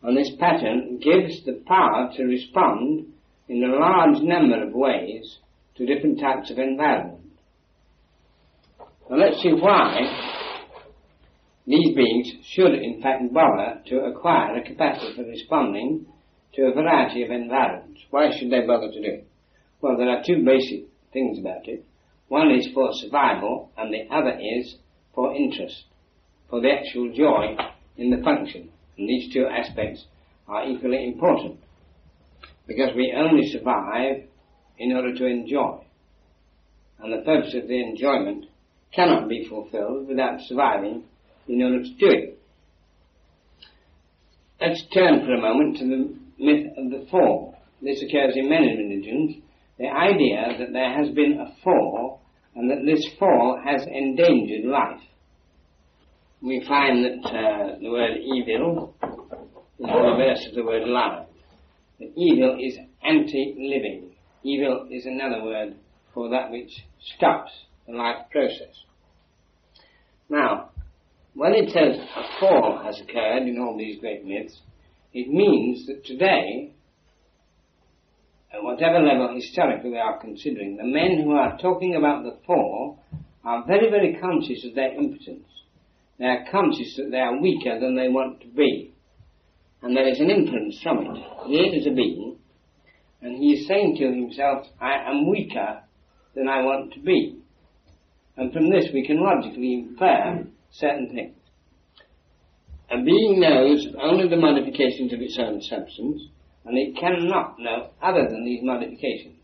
And 0.03 0.17
this 0.17 0.31
pattern 0.39 0.99
gives 0.99 1.45
the 1.45 1.61
power 1.65 2.11
to 2.17 2.23
respond 2.23 3.07
in 3.47 3.63
a 3.63 3.79
large 3.79 4.21
number 4.21 4.63
of 4.63 4.73
ways 4.73 5.37
to 5.75 5.85
different 5.85 6.19
types 6.19 6.51
of 6.51 6.57
environment. 6.57 7.19
Now 9.09 9.17
let's 9.17 9.41
see 9.41 9.51
why 9.51 10.40
these 11.71 11.95
beings 11.95 12.31
should 12.43 12.73
in 12.73 13.01
fact 13.01 13.33
bother 13.33 13.81
to 13.87 14.05
acquire 14.05 14.57
a 14.57 14.63
capacity 14.63 15.15
for 15.15 15.23
responding 15.23 16.05
to 16.53 16.63
a 16.63 16.73
variety 16.73 17.23
of 17.23 17.31
environments. 17.31 18.01
Why 18.09 18.29
should 18.31 18.51
they 18.51 18.65
bother 18.65 18.91
to 18.91 19.01
do 19.01 19.07
it? 19.07 19.27
Well, 19.81 19.97
there 19.97 20.09
are 20.09 20.23
two 20.25 20.43
basic 20.43 20.85
things 21.13 21.39
about 21.39 21.67
it. 21.67 21.85
One 22.27 22.51
is 22.51 22.67
for 22.73 22.89
survival 22.93 23.71
and 23.77 23.93
the 23.93 24.13
other 24.13 24.37
is 24.39 24.75
for 25.13 25.35
interest, 25.35 25.83
for 26.49 26.61
the 26.61 26.71
actual 26.71 27.13
joy 27.13 27.55
in 27.97 28.09
the 28.09 28.23
function. 28.23 28.69
And 28.97 29.07
these 29.07 29.33
two 29.33 29.45
aspects 29.45 30.05
are 30.47 30.67
equally 30.67 31.05
important 31.07 31.59
because 32.67 32.95
we 32.95 33.13
only 33.15 33.47
survive 33.47 34.23
in 34.77 34.91
order 34.93 35.13
to 35.15 35.25
enjoy. 35.25 35.83
And 36.99 37.13
the 37.13 37.25
purpose 37.25 37.53
of 37.55 37.67
the 37.67 37.81
enjoyment 37.81 38.45
cannot 38.93 39.27
be 39.27 39.47
fulfilled 39.49 40.07
without 40.07 40.41
surviving 40.41 41.03
in 41.47 41.61
order 41.61 41.81
to 41.83 41.89
do 41.89 42.07
it. 42.07 42.39
Let's 44.59 44.83
turn 44.93 45.25
for 45.25 45.33
a 45.33 45.41
moment 45.41 45.77
to 45.77 45.85
the 45.85 46.15
myth 46.37 46.67
of 46.77 46.91
the 46.91 47.07
fall. 47.09 47.55
This 47.81 48.03
occurs 48.03 48.33
in 48.35 48.49
many 48.49 48.77
religions 48.77 49.41
the 49.79 49.87
idea 49.87 50.57
that 50.59 50.71
there 50.71 50.93
has 50.95 51.09
been 51.15 51.39
a 51.39 51.55
fall 51.63 52.21
and 52.55 52.69
that 52.69 52.85
this 52.85 53.03
fall 53.17 53.59
has 53.65 53.81
endangered 53.87 54.65
life. 54.65 55.01
We 56.41 56.63
find 56.67 57.03
that 57.05 57.27
uh, 57.27 57.79
the 57.79 57.89
word 57.89 58.17
evil 58.17 58.95
is 59.79 59.87
the 59.87 59.97
reverse 59.97 60.45
of 60.47 60.55
the 60.55 60.63
word 60.63 60.87
life. 60.87 61.27
That 61.99 62.11
evil 62.15 62.57
is 62.61 62.77
anti-living. 63.03 64.11
Evil 64.43 64.87
is 64.91 65.05
another 65.05 65.43
word 65.43 65.75
for 66.13 66.29
that 66.29 66.51
which 66.51 66.71
stops 67.15 67.51
the 67.87 67.93
life 67.93 68.25
process. 68.31 68.75
Now, 70.29 70.70
when 71.33 71.53
it 71.53 71.69
says 71.69 71.97
a 71.97 72.39
fall 72.39 72.81
has 72.83 72.99
occurred 72.99 73.43
in 73.47 73.57
all 73.59 73.77
these 73.77 73.99
great 73.99 74.25
myths, 74.25 74.59
it 75.13 75.27
means 75.29 75.85
that 75.87 76.05
today, 76.05 76.73
at 78.53 78.63
whatever 78.63 78.99
level 78.99 79.33
historically 79.35 79.91
we 79.91 79.97
are 79.97 80.19
considering, 80.19 80.77
the 80.77 80.83
men 80.83 81.23
who 81.23 81.31
are 81.31 81.57
talking 81.57 81.95
about 81.95 82.23
the 82.23 82.37
fall 82.45 82.99
are 83.43 83.65
very, 83.65 83.89
very 83.89 84.17
conscious 84.19 84.65
of 84.65 84.75
their 84.75 84.93
impotence. 84.93 85.47
They 86.19 86.25
are 86.25 86.45
conscious 86.51 86.95
that 86.97 87.11
they 87.11 87.17
are 87.17 87.41
weaker 87.41 87.79
than 87.79 87.95
they 87.95 88.09
want 88.09 88.41
to 88.41 88.47
be. 88.47 88.93
And 89.81 89.95
there 89.95 90.07
is 90.07 90.19
an 90.19 90.29
inference 90.29 90.79
from 90.83 90.99
it. 90.99 91.23
Here 91.47 91.73
is 91.73 91.87
a 91.87 91.91
being, 91.91 92.37
and 93.21 93.35
he 93.37 93.53
is 93.53 93.67
saying 93.67 93.95
to 93.97 94.05
himself, 94.05 94.67
I 94.79 95.09
am 95.09 95.29
weaker 95.29 95.81
than 96.35 96.47
I 96.47 96.61
want 96.61 96.93
to 96.93 96.99
be. 96.99 97.39
And 98.37 98.53
from 98.53 98.69
this 98.69 98.89
we 98.93 99.05
can 99.05 99.21
logically 99.21 99.73
infer 99.73 100.45
certain 100.71 101.09
things. 101.13 101.35
A 102.89 103.01
being 103.01 103.39
knows 103.39 103.87
only 104.01 104.27
the 104.27 104.35
modifications 104.35 105.13
of 105.13 105.21
its 105.21 105.37
own 105.39 105.61
substance, 105.61 106.27
and 106.65 106.77
it 106.77 106.97
cannot 106.97 107.57
know 107.57 107.91
other 108.01 108.27
than 108.27 108.43
these 108.43 108.63
modifications. 108.63 109.37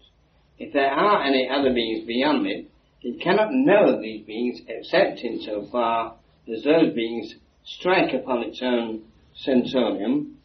If 0.60 0.74
there 0.74 0.92
are 0.92 1.24
any 1.24 1.48
other 1.50 1.74
beings 1.74 2.06
beyond 2.06 2.46
it, 2.48 2.66
it 3.02 3.22
cannot 3.22 3.50
know 3.52 4.02
these 4.02 4.26
beings 4.26 4.62
except 4.68 5.20
in 5.20 5.42
so 5.42 5.68
far 5.72 6.16
as 6.52 6.64
those 6.64 6.94
beings 6.94 7.36
strike 7.64 8.14
upon 8.14 8.44
its 8.44 8.62
own 8.62 9.04
sensorium, 9.36 10.38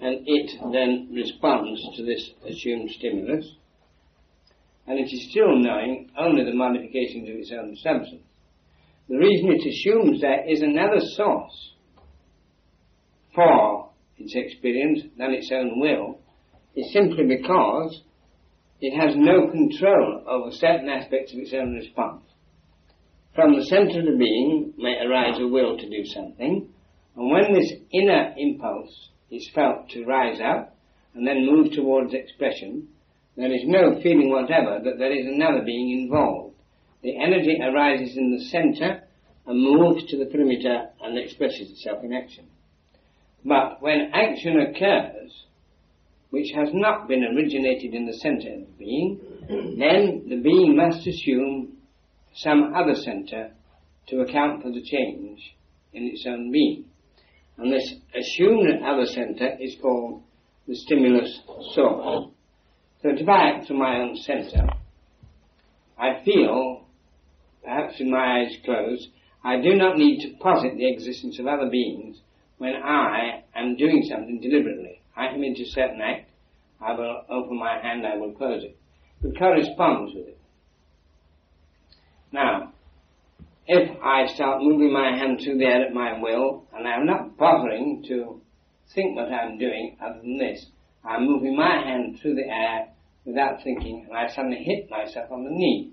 and 0.00 0.22
it 0.26 0.50
then 0.72 1.08
responds 1.12 1.80
to 1.96 2.04
this 2.04 2.30
assumed 2.46 2.90
stimulus, 2.90 3.56
and 4.86 4.98
it 4.98 5.12
is 5.12 5.30
still 5.30 5.56
knowing 5.56 6.10
only 6.18 6.44
the 6.44 6.54
modifications 6.54 7.28
of 7.28 7.36
its 7.36 7.52
own 7.52 7.74
substance. 7.76 8.22
The 9.08 9.18
reason 9.18 9.50
it 9.50 9.66
assumes 9.66 10.20
there 10.20 10.48
is 10.48 10.62
another 10.62 11.00
source 11.00 11.74
for 13.34 13.90
its 14.16 14.34
experience 14.34 15.02
than 15.18 15.32
its 15.32 15.50
own 15.52 15.80
will 15.80 16.20
is 16.74 16.92
simply 16.92 17.24
because 17.26 18.02
it 18.80 18.98
has 18.98 19.14
no 19.16 19.48
control 19.50 20.24
over 20.26 20.50
certain 20.50 20.88
aspects 20.88 21.32
of 21.32 21.38
its 21.40 21.52
own 21.52 21.74
response. 21.74 22.22
From 23.34 23.54
the 23.54 23.64
center 23.64 24.00
of 24.00 24.06
the 24.06 24.16
being 24.16 24.72
may 24.78 24.96
arise 25.04 25.38
a 25.40 25.48
will 25.48 25.76
to 25.76 25.88
do 25.88 26.04
something, 26.06 26.68
and 27.16 27.30
when 27.30 27.52
this 27.52 27.72
inner 27.92 28.34
impulse 28.36 29.10
is 29.30 29.50
felt 29.54 29.88
to 29.90 30.04
rise 30.04 30.40
up 30.40 30.76
and 31.14 31.26
then 31.26 31.46
move 31.46 31.72
towards 31.72 32.14
expression, 32.14 32.88
there 33.36 33.52
is 33.52 33.62
no 33.64 34.00
feeling 34.02 34.30
whatever 34.30 34.80
that 34.84 34.98
there 34.98 35.12
is 35.12 35.26
another 35.26 35.62
being 35.64 36.02
involved. 36.02 36.53
The 37.04 37.16
energy 37.22 37.58
arises 37.62 38.16
in 38.16 38.30
the 38.30 38.44
center 38.46 39.02
and 39.46 39.60
moves 39.62 40.06
to 40.06 40.16
the 40.16 40.24
perimeter 40.24 40.88
and 41.02 41.18
expresses 41.18 41.70
itself 41.70 42.02
in 42.02 42.14
action. 42.14 42.46
But 43.44 43.82
when 43.82 44.10
action 44.14 44.58
occurs, 44.58 45.44
which 46.30 46.50
has 46.54 46.70
not 46.72 47.06
been 47.06 47.22
originated 47.22 47.92
in 47.92 48.06
the 48.06 48.14
center 48.14 48.54
of 48.54 48.60
the 48.60 48.72
being, 48.78 49.20
then 49.78 50.24
the 50.30 50.40
being 50.42 50.76
must 50.76 51.06
assume 51.06 51.76
some 52.36 52.72
other 52.74 52.94
center 52.94 53.50
to 54.08 54.20
account 54.20 54.62
for 54.62 54.72
the 54.72 54.82
change 54.82 55.54
in 55.92 56.04
its 56.04 56.24
own 56.26 56.50
being. 56.50 56.86
And 57.58 57.70
this 57.70 57.94
assumed 58.18 58.82
other 58.82 59.04
center 59.04 59.58
is 59.60 59.76
called 59.80 60.22
the 60.66 60.74
stimulus 60.74 61.38
source. 61.74 62.30
So 63.02 63.12
to 63.14 63.24
back 63.24 63.66
to 63.66 63.74
my 63.74 64.00
own 64.00 64.16
center, 64.16 64.66
I 65.98 66.24
feel, 66.24 66.83
perhaps 67.64 67.98
with 67.98 68.08
my 68.08 68.40
eyes 68.40 68.56
closed, 68.64 69.08
I 69.42 69.60
do 69.60 69.74
not 69.74 69.98
need 69.98 70.20
to 70.22 70.36
posit 70.38 70.76
the 70.76 70.90
existence 70.90 71.38
of 71.38 71.46
other 71.46 71.68
beings 71.70 72.20
when 72.58 72.74
I 72.74 73.42
am 73.54 73.76
doing 73.76 74.02
something 74.08 74.40
deliberately. 74.40 75.00
I 75.16 75.28
into 75.28 75.62
a 75.62 75.66
certain 75.66 76.00
act, 76.00 76.30
I 76.80 76.92
will 76.92 77.22
open 77.28 77.58
my 77.58 77.78
hand, 77.80 78.06
I 78.06 78.16
will 78.16 78.32
close 78.32 78.62
it. 78.64 78.76
It 79.22 79.38
corresponds 79.38 80.14
with 80.14 80.28
it. 80.28 80.38
Now, 82.32 82.72
if 83.66 83.90
I 84.02 84.26
start 84.34 84.62
moving 84.62 84.92
my 84.92 85.16
hand 85.16 85.40
through 85.42 85.58
the 85.58 85.64
air 85.64 85.86
at 85.86 85.94
my 85.94 86.20
will, 86.20 86.64
and 86.74 86.86
I'm 86.86 87.06
not 87.06 87.36
bothering 87.36 88.04
to 88.08 88.40
think 88.94 89.16
what 89.16 89.32
I'm 89.32 89.58
doing 89.58 89.96
other 90.04 90.20
than 90.20 90.38
this, 90.38 90.66
I'm 91.04 91.26
moving 91.26 91.56
my 91.56 91.82
hand 91.84 92.18
through 92.20 92.34
the 92.34 92.48
air 92.48 92.88
without 93.24 93.62
thinking, 93.62 94.06
and 94.08 94.16
I 94.16 94.28
suddenly 94.28 94.62
hit 94.62 94.90
myself 94.90 95.30
on 95.30 95.44
the 95.44 95.50
knee. 95.50 95.92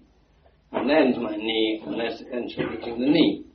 And 0.72 0.90
there's 0.90 1.18
my 1.18 1.36
knee, 1.36 1.84
the 1.86 1.92
pencil 2.32 2.70
hitting 2.70 3.00
the 3.00 3.08
knee. 3.08 3.46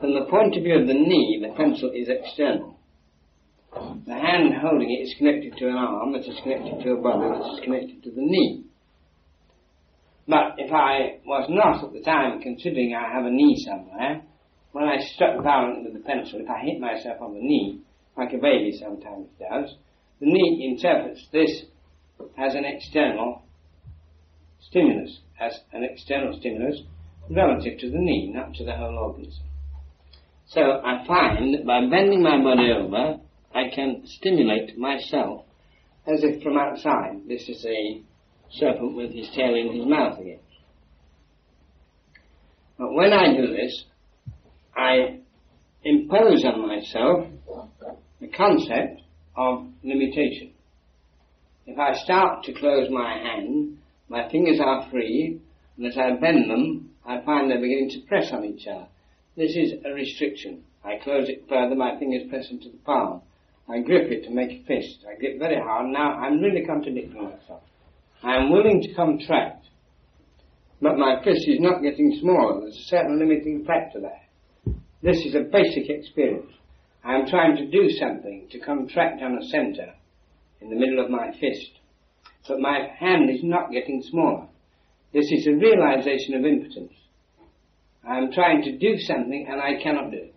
From 0.00 0.14
the 0.14 0.26
point 0.30 0.56
of 0.56 0.62
view 0.62 0.80
of 0.80 0.86
the 0.86 0.94
knee, 0.94 1.40
the 1.42 1.54
pencil 1.56 1.90
is 1.94 2.08
external. 2.08 2.78
The 4.06 4.14
hand 4.14 4.54
holding 4.60 4.90
it 4.90 5.02
is 5.02 5.14
connected 5.18 5.56
to 5.56 5.68
an 5.68 5.74
arm 5.74 6.12
that 6.12 6.28
is 6.28 6.38
connected 6.42 6.84
to 6.84 6.92
a 6.92 7.00
body 7.00 7.28
that 7.28 7.54
is 7.54 7.60
connected 7.64 8.02
to 8.04 8.10
the 8.10 8.22
knee. 8.22 8.64
But 10.28 10.54
if 10.58 10.72
I 10.72 11.18
was 11.26 11.46
not 11.50 11.84
at 11.84 11.92
the 11.92 12.00
time 12.00 12.40
considering 12.40 12.94
I 12.94 13.12
have 13.12 13.26
a 13.26 13.30
knee 13.30 13.56
somewhere, 13.66 14.22
when 14.72 14.84
I 14.84 14.98
struck 14.98 15.42
violently 15.42 15.90
with 15.90 15.94
the 15.94 16.08
pencil, 16.08 16.40
if 16.40 16.48
I 16.48 16.64
hit 16.64 16.80
myself 16.80 17.20
on 17.20 17.34
the 17.34 17.40
knee, 17.40 17.80
like 18.16 18.32
a 18.32 18.38
baby 18.38 18.76
sometimes 18.78 19.28
does, 19.38 19.74
the 20.20 20.26
knee 20.26 20.70
interprets 20.70 21.26
this 21.32 21.64
as 22.38 22.54
an 22.54 22.64
external 22.64 23.42
stimulus, 24.60 25.20
as 25.40 25.58
an 25.72 25.84
external 25.84 26.38
stimulus 26.38 26.82
relative 27.30 27.78
to 27.78 27.90
the 27.90 27.98
knee, 27.98 28.32
not 28.34 28.54
to 28.54 28.64
the 28.64 28.76
whole 28.76 28.96
organism. 28.98 29.44
So 30.46 30.60
I 30.60 31.04
find 31.06 31.54
that 31.54 31.66
by 31.66 31.80
bending 31.88 32.22
my 32.22 32.42
body 32.42 32.70
over, 32.70 33.20
I 33.54 33.74
can 33.74 34.02
stimulate 34.04 34.76
myself 34.76 35.46
as 36.06 36.22
if 36.22 36.42
from 36.42 36.58
outside. 36.58 37.22
This 37.26 37.48
is 37.48 37.64
a 37.64 38.02
serpent 38.50 38.94
with 38.94 39.12
his 39.12 39.28
tail 39.34 39.54
in 39.54 39.72
his 39.74 39.86
mouth 39.86 40.18
again. 40.18 40.40
But 42.78 42.92
when 42.92 43.12
I 43.12 43.34
do 43.36 43.46
this, 43.46 43.84
I 44.76 45.20
impose 45.84 46.44
on 46.44 46.66
myself 46.66 47.28
the 48.20 48.28
concept 48.28 49.02
of 49.36 49.66
limitation. 49.82 50.52
If 51.66 51.78
I 51.78 51.94
start 51.94 52.44
to 52.44 52.52
close 52.52 52.88
my 52.90 53.16
hand, 53.16 53.78
my 54.08 54.28
fingers 54.30 54.60
are 54.60 54.88
free, 54.90 55.40
and 55.76 55.86
as 55.86 55.96
I 55.96 56.12
bend 56.20 56.50
them, 56.50 56.90
I 57.06 57.20
find 57.22 57.50
they're 57.50 57.60
beginning 57.60 57.90
to 57.90 58.06
press 58.06 58.32
on 58.32 58.44
each 58.44 58.66
other. 58.66 58.86
This 59.36 59.56
is 59.56 59.72
a 59.84 59.90
restriction. 59.90 60.62
I 60.84 60.98
close 61.02 61.28
it 61.28 61.44
further, 61.48 61.74
my 61.74 61.98
fingers 61.98 62.28
press 62.28 62.50
into 62.50 62.68
the 62.70 62.78
palm. 62.84 63.22
I 63.68 63.80
grip 63.80 64.10
it 64.10 64.24
to 64.24 64.30
make 64.30 64.50
a 64.50 64.64
fist. 64.64 65.04
I 65.08 65.18
grip 65.18 65.38
very 65.38 65.58
hard. 65.58 65.86
Now 65.88 66.12
I'm 66.12 66.40
really 66.40 66.64
contradicting 66.66 67.22
myself. 67.22 67.62
I 68.22 68.36
am 68.36 68.50
willing 68.50 68.82
to 68.82 68.94
contract, 68.94 69.66
but 70.80 70.98
my 70.98 71.22
fist 71.24 71.46
is 71.46 71.60
not 71.60 71.82
getting 71.82 72.18
smaller. 72.20 72.60
There's 72.60 72.76
a 72.76 72.88
certain 72.88 73.18
limiting 73.18 73.64
factor 73.64 74.00
there. 74.00 74.74
This 75.02 75.16
is 75.24 75.34
a 75.34 75.48
basic 75.50 75.90
experience. 75.90 76.52
I 77.02 77.16
am 77.16 77.26
trying 77.26 77.56
to 77.56 77.70
do 77.70 77.90
something 77.90 78.48
to 78.50 78.58
contract 78.60 79.22
on 79.22 79.36
a 79.36 79.44
center 79.48 79.92
in 80.60 80.70
the 80.70 80.76
middle 80.76 81.04
of 81.04 81.10
my 81.10 81.30
fist, 81.32 81.80
but 82.46 82.60
my 82.60 82.88
hand 82.98 83.30
is 83.30 83.40
not 83.42 83.72
getting 83.72 84.02
smaller. 84.02 84.46
This 85.12 85.30
is 85.30 85.46
a 85.46 85.54
realization 85.54 86.34
of 86.34 86.44
impotence. 86.44 86.92
I 88.06 88.18
am 88.18 88.32
trying 88.32 88.62
to 88.62 88.76
do 88.76 88.98
something 88.98 89.46
and 89.48 89.60
I 89.60 89.82
cannot 89.82 90.10
do 90.10 90.18
it. 90.18 90.34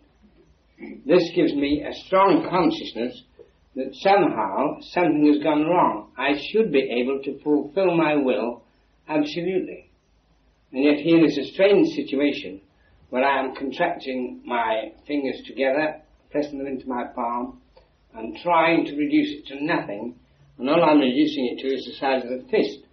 This 1.05 1.29
gives 1.35 1.53
me 1.53 1.83
a 1.83 1.93
strong 2.05 2.47
consciousness 2.49 3.23
that 3.75 3.93
somehow 3.93 4.79
something 4.81 5.25
has 5.33 5.43
gone 5.43 5.65
wrong. 5.65 6.11
I 6.17 6.39
should 6.51 6.71
be 6.71 7.01
able 7.01 7.21
to 7.23 7.39
fulfill 7.43 7.95
my 7.95 8.15
will 8.15 8.63
absolutely. 9.07 9.89
And 10.71 10.83
yet 10.83 10.97
here 10.97 11.23
is 11.25 11.37
a 11.37 11.53
strange 11.53 11.87
situation 11.95 12.61
where 13.09 13.23
I 13.23 13.39
am 13.39 13.55
contracting 13.55 14.41
my 14.45 14.91
fingers 15.07 15.41
together, 15.45 16.01
pressing 16.31 16.57
them 16.57 16.67
into 16.67 16.87
my 16.87 17.05
palm, 17.15 17.61
and 18.13 18.37
trying 18.43 18.85
to 18.85 18.95
reduce 18.95 19.39
it 19.39 19.47
to 19.47 19.63
nothing, 19.63 20.15
and 20.57 20.69
all 20.69 20.83
I'm 20.83 20.99
reducing 20.99 21.45
it 21.45 21.61
to 21.61 21.73
is 21.73 21.85
the 21.85 21.93
size 21.99 22.23
of 22.25 22.31
a 22.31 22.43
fist. 22.49 22.85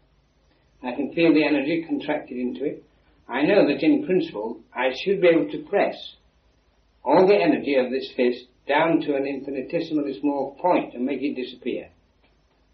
I 0.82 0.92
can 0.92 1.12
feel 1.14 1.32
the 1.32 1.44
energy 1.44 1.84
contracted 1.88 2.36
into 2.36 2.64
it, 2.64 2.84
I 3.28 3.42
know 3.42 3.66
that 3.66 3.82
in 3.82 4.04
principle 4.04 4.60
I 4.74 4.90
should 4.94 5.20
be 5.20 5.28
able 5.28 5.50
to 5.50 5.68
press 5.68 5.96
all 7.04 7.26
the 7.26 7.36
energy 7.36 7.76
of 7.76 7.90
this 7.90 8.10
fist 8.16 8.46
down 8.68 9.00
to 9.00 9.14
an 9.14 9.26
infinitesimally 9.26 10.18
small 10.20 10.56
point 10.60 10.94
and 10.94 11.04
make 11.04 11.22
it 11.22 11.34
disappear. 11.34 11.88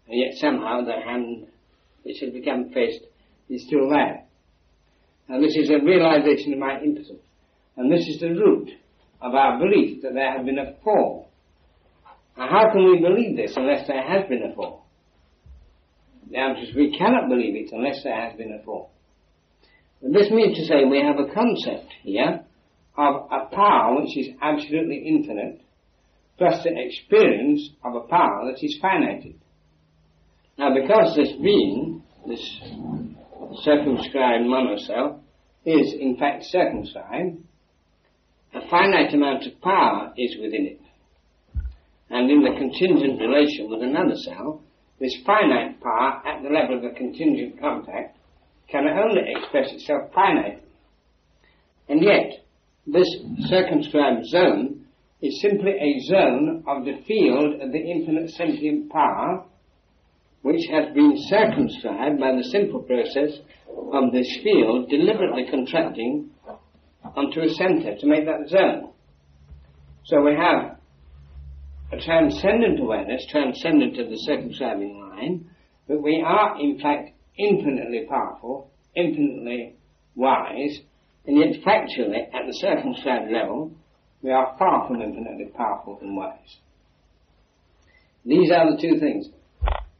And 0.07 0.19
yet 0.19 0.33
somehow 0.35 0.81
the 0.83 0.99
hand 1.05 1.47
which 2.03 2.19
has 2.21 2.33
become 2.33 2.69
fist 2.73 3.01
is 3.49 3.65
still 3.65 3.89
there. 3.89 4.23
And 5.29 5.43
this 5.43 5.55
is 5.55 5.69
a 5.69 5.83
realization 5.83 6.53
of 6.53 6.59
my 6.59 6.81
impotence. 6.81 7.21
And 7.77 7.91
this 7.91 8.07
is 8.07 8.19
the 8.19 8.29
root 8.29 8.69
of 9.21 9.33
our 9.33 9.59
belief 9.59 10.01
that 10.01 10.13
there 10.13 10.37
has 10.37 10.45
been 10.45 10.59
a 10.59 10.73
fall. 10.83 11.29
Now 12.37 12.49
how 12.49 12.71
can 12.71 12.91
we 12.91 12.99
believe 12.99 13.37
this 13.37 13.55
unless 13.55 13.87
there 13.87 14.01
has 14.01 14.27
been 14.27 14.43
a 14.43 14.55
fall? 14.55 14.80
The 16.31 16.71
we 16.75 16.97
cannot 16.97 17.29
believe 17.29 17.55
it 17.55 17.71
unless 17.73 18.03
there 18.03 18.15
has 18.15 18.37
been 18.37 18.57
a 18.59 18.63
form. 18.63 18.87
And 20.01 20.15
this 20.15 20.31
means 20.31 20.57
to 20.57 20.65
say 20.65 20.85
we 20.85 21.01
have 21.01 21.19
a 21.19 21.33
concept 21.33 21.91
here 22.03 22.41
of 22.97 23.15
a 23.31 23.53
power 23.53 24.01
which 24.01 24.17
is 24.17 24.29
absolutely 24.41 25.03
infinite, 25.07 25.61
plus 26.37 26.63
the 26.63 26.71
experience 26.73 27.69
of 27.83 27.95
a 27.95 28.07
power 28.07 28.45
that 28.45 28.63
is 28.63 28.79
finite. 28.81 29.35
Now 30.57 30.73
because 30.73 31.15
this 31.15 31.33
being, 31.41 32.03
this 32.27 32.61
circumscribed 33.63 34.45
monocell, 34.45 35.19
is 35.65 35.93
in 35.99 36.17
fact 36.17 36.45
circumscribed, 36.45 37.37
a 38.53 38.69
finite 38.69 39.13
amount 39.13 39.45
of 39.45 39.61
power 39.61 40.13
is 40.17 40.35
within 40.41 40.65
it. 40.65 40.81
And 42.09 42.29
in 42.29 42.41
the 42.41 42.57
contingent 42.57 43.21
relation 43.21 43.69
with 43.69 43.81
another 43.81 44.15
cell, 44.15 44.63
this 45.01 45.17
finite 45.25 45.81
power 45.81 46.21
at 46.27 46.43
the 46.43 46.49
level 46.49 46.77
of 46.77 46.83
a 46.83 46.95
contingent 46.95 47.59
contact 47.59 48.15
can 48.69 48.87
only 48.87 49.23
express 49.35 49.73
itself 49.73 50.11
finitely. 50.15 50.59
And 51.89 52.03
yet, 52.03 52.45
this 52.85 53.07
circumscribed 53.49 54.25
zone 54.27 54.85
is 55.21 55.41
simply 55.41 55.71
a 55.71 55.99
zone 56.01 56.63
of 56.67 56.85
the 56.85 57.01
field 57.07 57.61
of 57.61 57.71
the 57.71 57.79
infinite 57.79 58.29
sentient 58.29 58.91
power 58.91 59.43
which 60.43 60.61
has 60.71 60.93
been 60.93 61.13
circumscribed 61.29 62.19
by 62.19 62.35
the 62.35 62.43
simple 62.43 62.81
process 62.81 63.39
of 63.93 64.11
this 64.11 64.39
field 64.43 64.89
deliberately 64.89 65.45
contracting 65.49 66.29
onto 67.15 67.41
a 67.41 67.49
center 67.49 67.95
to 67.97 68.07
make 68.07 68.25
that 68.25 68.47
zone. 68.47 68.91
So 70.05 70.21
we 70.21 70.35
have 70.35 70.77
a 71.91 71.97
transcendent 71.97 72.79
awareness, 72.79 73.25
transcendent 73.29 73.99
of 73.99 74.09
the 74.09 74.17
circumscribing 74.17 74.99
line, 74.99 75.49
that 75.87 76.01
we 76.01 76.23
are 76.25 76.59
in 76.59 76.79
fact 76.79 77.11
infinitely 77.37 78.05
powerful, 78.09 78.71
infinitely 78.95 79.75
wise, 80.15 80.79
and 81.25 81.37
yet 81.37 81.61
factually 81.65 82.23
at 82.33 82.45
the 82.47 82.53
circumscribed 82.53 83.31
level, 83.31 83.71
we 84.21 84.31
are 84.31 84.55
far 84.57 84.87
from 84.87 85.01
infinitely 85.01 85.51
powerful 85.55 85.99
and 86.01 86.15
wise. 86.15 86.57
These 88.25 88.51
are 88.51 88.71
the 88.71 88.81
two 88.81 88.99
things. 88.99 89.27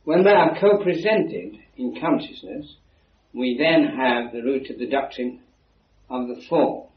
When 0.04 0.24
they 0.24 0.32
are 0.32 0.60
co-presented 0.60 1.58
in 1.78 2.00
consciousness, 2.00 2.76
we 3.34 3.58
then 3.58 3.98
have 3.98 4.32
the 4.32 4.42
root 4.42 4.70
of 4.70 4.80
the 4.80 4.88
doctrine 4.88 5.42
of 6.10 6.28
the 6.28 6.42
fall. 6.50 6.92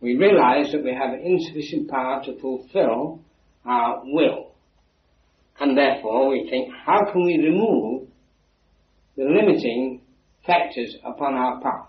We 0.00 0.16
realize 0.16 0.72
that 0.72 0.84
we 0.84 0.94
have 0.94 1.18
insufficient 1.20 1.88
power 1.88 2.22
to 2.24 2.38
fulfill 2.40 3.20
our 3.68 4.02
will. 4.04 4.52
And 5.60 5.76
therefore 5.76 6.28
we 6.28 6.48
think, 6.48 6.72
how 6.86 7.10
can 7.12 7.24
we 7.24 7.36
remove 7.38 8.08
the 9.16 9.24
limiting 9.24 10.02
factors 10.46 10.96
upon 11.04 11.34
our 11.34 11.60
power? 11.60 11.88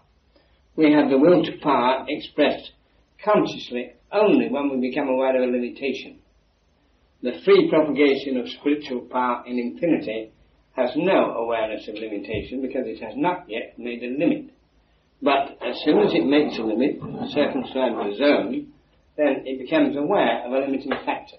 We 0.76 0.92
have 0.94 1.10
the 1.10 1.18
will 1.18 1.44
to 1.44 1.52
power 1.62 2.06
expressed 2.08 2.72
consciously 3.24 3.94
only 4.12 4.50
when 4.50 4.70
we 4.70 4.90
become 4.90 5.08
aware 5.08 5.36
of 5.36 5.48
a 5.48 5.52
limitation. 5.52 6.20
The 7.22 7.42
free 7.44 7.70
propagation 7.70 8.38
of 8.38 8.48
spiritual 8.50 9.02
power 9.02 9.44
in 9.46 9.60
infinity 9.60 10.32
has 10.76 10.92
no 10.96 11.36
awareness 11.36 11.88
of 11.88 11.96
limitation 11.96 12.62
because 12.62 12.86
it 12.86 13.04
has 13.04 13.14
not 13.18 13.46
yet 13.50 13.78
made 13.78 14.02
a 14.04 14.18
limit. 14.18 14.52
But 15.22 15.58
as 15.62 15.76
soon 15.84 16.00
as 16.00 16.14
it 16.14 16.26
makes 16.26 16.58
a 16.58 16.62
limit, 16.62 16.96
a 16.96 17.28
circumscribed 17.28 17.98
the 17.98 18.16
zone, 18.18 18.72
then 19.18 19.44
it 19.46 19.60
becomes 19.60 19.98
aware 19.98 20.46
of 20.46 20.54
a 20.54 20.60
limiting 20.60 20.94
factor. 21.06 21.38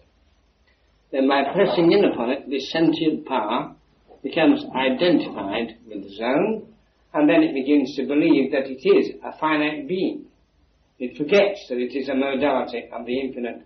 Then 1.13 1.29
by 1.29 1.43
pressing 1.53 1.93
in 1.93 2.05
upon 2.05 2.31
it, 2.31 2.49
this 2.49 2.71
sentient 2.71 3.27
power 3.27 3.75
becomes 4.23 4.65
identified 4.75 5.77
with 5.89 6.05
the 6.05 6.15
zone, 6.15 6.67
and 7.13 7.29
then 7.29 7.43
it 7.43 7.55
begins 7.55 7.97
to 7.97 8.07
believe 8.07 8.53
that 8.53 8.71
it 8.71 8.87
is 8.87 9.15
a 9.25 9.37
finite 9.39 9.89
being. 9.89 10.27
It 10.99 11.17
forgets 11.17 11.67
that 11.69 11.79
it 11.79 11.97
is 11.97 12.09
a 12.09 12.15
modality 12.15 12.85
of 12.93 13.07
the 13.07 13.19
infinite 13.19 13.63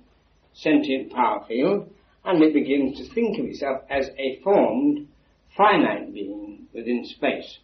sentient 0.55 1.13
power 1.13 1.45
field, 1.47 1.91
and 2.25 2.43
it 2.43 2.55
begins 2.55 2.97
to 2.99 3.15
think 3.15 3.39
of 3.39 3.47
itself 3.47 3.83
as 3.91 4.09
a 4.19 4.41
formed, 4.43 5.09
finite 5.57 6.15
being 6.15 6.67
within 6.73 7.05
space. 7.05 7.59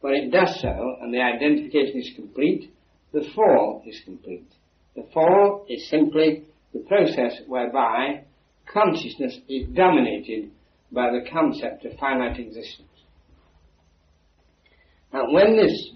When 0.00 0.14
it 0.14 0.30
does 0.30 0.60
so, 0.60 0.96
and 1.00 1.12
the 1.12 1.20
identification 1.20 2.00
is 2.00 2.12
complete, 2.16 2.70
the 3.12 3.28
fall 3.34 3.82
is 3.86 4.00
complete. 4.04 4.48
The 4.96 5.06
fall 5.12 5.66
is 5.68 5.88
simply 5.88 6.44
the 6.72 6.80
process 6.80 7.40
whereby 7.46 8.24
consciousness 8.72 9.38
is 9.48 9.68
dominated 9.74 10.50
by 10.90 11.10
the 11.10 11.28
concept 11.30 11.84
of 11.84 11.98
finite 11.98 12.38
existence. 12.38 12.88
Now, 15.12 15.30
when 15.30 15.56
this 15.56 15.90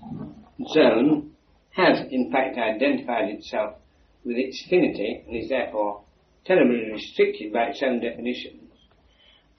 zone 0.72 1.32
has 1.70 2.00
in 2.10 2.30
fact 2.30 2.56
identified 2.58 3.30
itself 3.30 3.76
with 4.24 4.36
its 4.36 4.64
finity 4.68 5.22
and 5.26 5.36
is 5.36 5.48
therefore 5.48 6.02
terribly 6.44 6.92
restricted 6.92 7.52
by 7.52 7.64
its 7.66 7.82
own 7.82 8.00
definitions, 8.00 8.70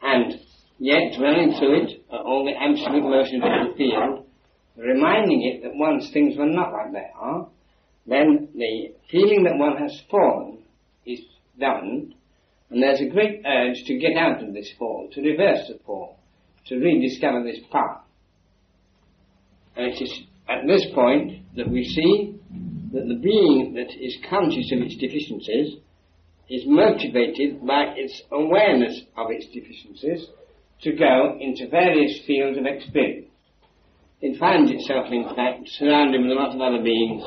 and 0.01 0.39
yet 0.79 1.17
dwelling 1.17 1.55
through 1.57 1.83
it 1.83 2.03
are 2.11 2.23
all 2.23 2.45
the 2.45 2.51
absolute 2.51 3.03
motions 3.03 3.43
of 3.43 3.71
the 3.71 3.77
field, 3.77 4.25
reminding 4.77 5.43
it 5.43 5.63
that 5.63 5.71
once 5.75 6.09
things 6.11 6.37
were 6.37 6.45
not 6.45 6.71
like 6.73 6.91
they 6.91 7.09
are, 7.15 7.47
then 8.05 8.49
the 8.55 8.93
feeling 9.09 9.43
that 9.43 9.57
one 9.57 9.77
has 9.77 10.01
fallen 10.09 10.59
is 11.05 11.21
done, 11.59 12.13
and 12.73 12.81
there's 12.81 13.01
a 13.01 13.13
great 13.13 13.43
urge 13.45 13.83
to 13.85 13.99
get 13.99 14.17
out 14.17 14.43
of 14.43 14.51
this 14.51 14.71
fall, 14.79 15.07
to 15.13 15.21
reverse 15.21 15.67
the 15.67 15.77
fall, 15.85 16.17
to 16.65 16.77
rediscover 16.77 17.43
this 17.43 17.59
path. 17.71 18.01
And 19.75 19.93
it 19.93 20.01
is 20.01 20.21
at 20.49 20.65
this 20.65 20.85
point 20.95 21.43
that 21.55 21.69
we 21.69 21.83
see 21.83 22.39
that 22.93 23.07
the 23.07 23.19
being 23.21 23.75
that 23.75 23.93
is 23.93 24.17
conscious 24.27 24.71
of 24.71 24.79
its 24.81 24.97
deficiencies 24.97 25.77
is 26.49 26.63
motivated 26.65 27.65
by 27.65 27.93
its 27.95 28.21
awareness 28.31 29.01
of 29.17 29.27
its 29.29 29.45
deficiencies 29.53 30.27
to 30.81 30.93
go 30.93 31.37
into 31.39 31.69
various 31.69 32.21
fields 32.25 32.57
of 32.57 32.65
experience. 32.65 33.29
It 34.19 34.39
finds 34.39 34.71
itself, 34.71 35.07
in 35.11 35.25
fact, 35.35 35.67
surrounded 35.77 36.21
with 36.21 36.31
a 36.31 36.35
lot 36.35 36.55
of 36.55 36.61
other 36.61 36.83
beings 36.83 37.23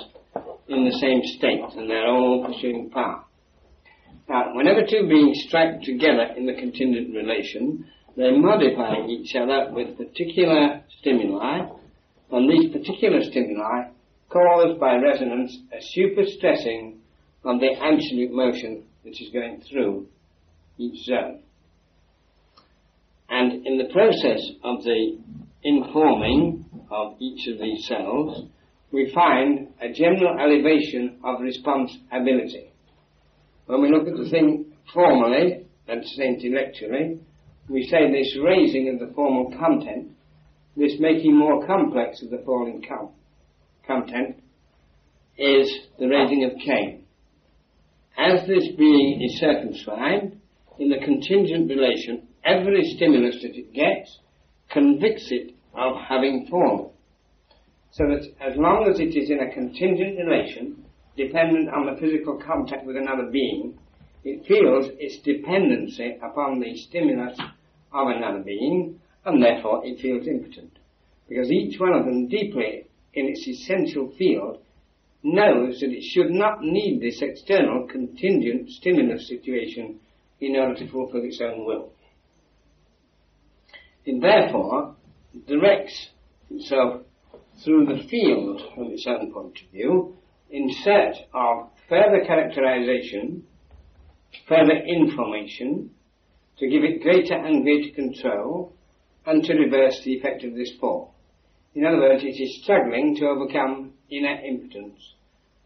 in 0.69 0.85
the 0.85 0.99
same 0.99 1.21
state, 1.39 1.61
and 1.77 1.89
they're 1.89 2.09
all 2.09 2.45
pursuing 2.45 2.91
power. 2.91 3.26
Now, 4.29 4.55
whenever 4.55 4.81
two 4.83 5.07
beings 5.09 5.45
strike 5.47 5.83
together 5.83 6.35
in 6.37 6.47
the 6.47 6.55
contingent 6.55 7.15
relation, 7.15 7.87
they 8.17 8.33
modify 8.33 9.07
each 9.07 9.35
other 9.37 9.71
with 9.73 9.97
particular 9.97 10.83
stimuli 10.99 11.69
and 12.33 12.51
these 12.51 12.73
particular 12.73 13.23
stimuli 13.23 13.91
cause 14.29 14.77
by 14.81 14.97
resonance 14.97 15.57
a 15.73 15.77
superstressing 15.77 16.97
on 17.45 17.59
the 17.59 17.73
absolute 17.81 18.33
motion 18.33 18.83
which 19.03 19.23
is 19.23 19.31
going 19.33 19.63
through 19.71 20.07
each 20.79 21.05
zone. 21.05 21.41
And 23.29 23.67
in 23.67 23.79
the 23.79 23.93
process 23.93 24.41
of 24.65 24.83
the 24.83 25.19
informing 25.63 26.65
of 26.91 27.15
each 27.21 27.47
of 27.49 27.59
these 27.59 27.87
cells, 27.87 28.49
we 28.93 29.13
find 29.15 29.69
a 29.81 29.93
general 29.93 30.39
elevation 30.39 31.19
of 31.25 31.41
response 31.41 31.97
ability. 32.13 32.73
When 33.67 33.83
we 33.83 33.91
look 33.91 34.07
at 34.07 34.17
the 34.17 34.31
thing 34.31 34.73
formally, 34.93 35.67
and 35.89 36.05
intellectually, 36.19 37.21
we 37.69 37.83
say 37.85 38.11
this 38.11 38.37
raising 38.43 38.89
of 38.89 39.09
the 39.09 39.15
formal 39.15 39.53
content 39.59 40.11
this 40.77 40.97
making 41.01 41.37
more 41.37 41.67
complex 41.67 42.23
of 42.23 42.31
the 42.31 42.43
falling 42.45 42.85
com- 42.87 43.11
content 43.87 44.37
is 45.39 45.75
the 45.99 46.07
raising 46.07 46.45
of 46.45 46.53
Cain. 46.65 47.05
As 48.19 48.47
this 48.47 48.69
being 48.77 49.23
is 49.23 49.41
circumscribed, 49.41 50.37
in 50.79 50.91
the 50.91 50.99
contingent 51.03 51.71
relation, 51.71 52.29
every 52.45 52.83
stimulus 52.97 53.37
that 53.43 53.57
it 53.57 53.73
gets 53.73 54.19
convicts 54.71 55.29
it 55.31 55.55
of 55.75 55.97
having 56.07 56.47
fallen. 56.51 56.91
So 57.93 58.05
that 58.09 58.27
as 58.41 58.59
long 58.59 58.91
as 58.91 59.01
it 59.01 59.17
is 59.17 59.31
in 59.31 59.41
a 59.41 59.53
contingent 59.53 60.19
relation, 60.19 60.85
dependent 61.17 61.69
on 61.71 61.87
the 61.87 62.01
physical 62.01 62.37
contact 62.37 62.87
with 62.87 62.97
another 62.97 63.27
being, 63.31 63.79
it 64.25 64.45
feels 64.47 64.91
its 64.99 65.19
dependency 65.19 66.17
upon 66.23 66.61
the 66.61 66.77
stimulus 66.77 67.39
of 67.93 68.09
another 68.09 68.41
being, 68.41 69.01
and 69.25 69.43
therefore 69.43 69.83
it 69.85 70.01
feels 70.01 70.27
impotent. 70.27 70.79
Because 71.29 71.51
each 71.51 71.81
one 71.81 71.93
of 71.93 72.05
them 72.05 72.29
deeply 72.29 72.87
in 73.15 73.27
its 73.27 73.47
essential 73.47 74.13
field 74.19 74.59
knows 75.23 75.81
that 75.81 75.91
it 75.91 76.03
should 76.03 76.31
not 76.31 76.63
need 76.63 77.01
this 77.01 77.23
external 77.23 77.87
contingent 77.87 78.71
stimulus 78.71 79.27
situation 79.27 79.99
in 80.41 80.57
order 80.57 80.75
to 80.75 80.89
fulfill 80.89 81.25
its 81.25 81.41
own 81.41 81.65
will. 81.65 81.91
It 84.05 84.21
therefore 84.21 84.95
directs 85.49 86.11
itself 86.51 87.03
through 87.65 87.87
the 87.87 88.07
field 88.09 88.63
from 88.75 88.93
its 88.93 89.07
own 89.07 89.33
point 89.33 89.59
of 89.65 89.71
view 89.73 90.17
in 90.51 90.71
search 90.83 91.17
of 91.35 91.71
further 91.89 92.25
characterization, 92.27 93.45
further 94.49 94.77
information, 94.87 95.91
to 96.59 96.69
give 96.69 96.85
it 96.85 97.03
greater 97.03 97.35
and 97.35 97.63
greater 97.63 97.95
control, 97.95 98.73
and 99.27 99.45
to 99.45 99.55
reverse 99.55 100.01
the 100.05 100.15
effect 100.15 100.45
of 100.45 100.55
this 100.55 100.73
fall. 100.81 101.15
In 101.75 101.85
other 101.85 101.99
words, 101.99 102.23
it 102.25 102.41
is 102.41 102.63
struggling 102.63 103.17
to 103.17 103.27
overcome 103.27 103.93
inner 104.11 104.41
impotence 104.41 105.15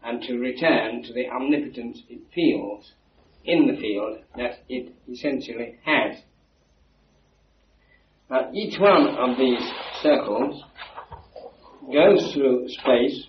and 0.03 0.21
to 0.23 0.37
return 0.37 1.03
to 1.03 1.13
the 1.13 1.29
omnipotence 1.29 2.01
it 2.09 2.19
feels 2.33 2.91
in 3.45 3.67
the 3.67 3.79
field 3.79 4.19
that 4.35 4.59
it 4.67 4.93
essentially 5.09 5.77
has. 5.85 6.17
Now, 8.29 8.49
each 8.53 8.79
one 8.79 9.07
of 9.07 9.37
these 9.37 9.61
circles 10.01 10.63
goes 11.93 12.33
through 12.33 12.67
space 12.69 13.27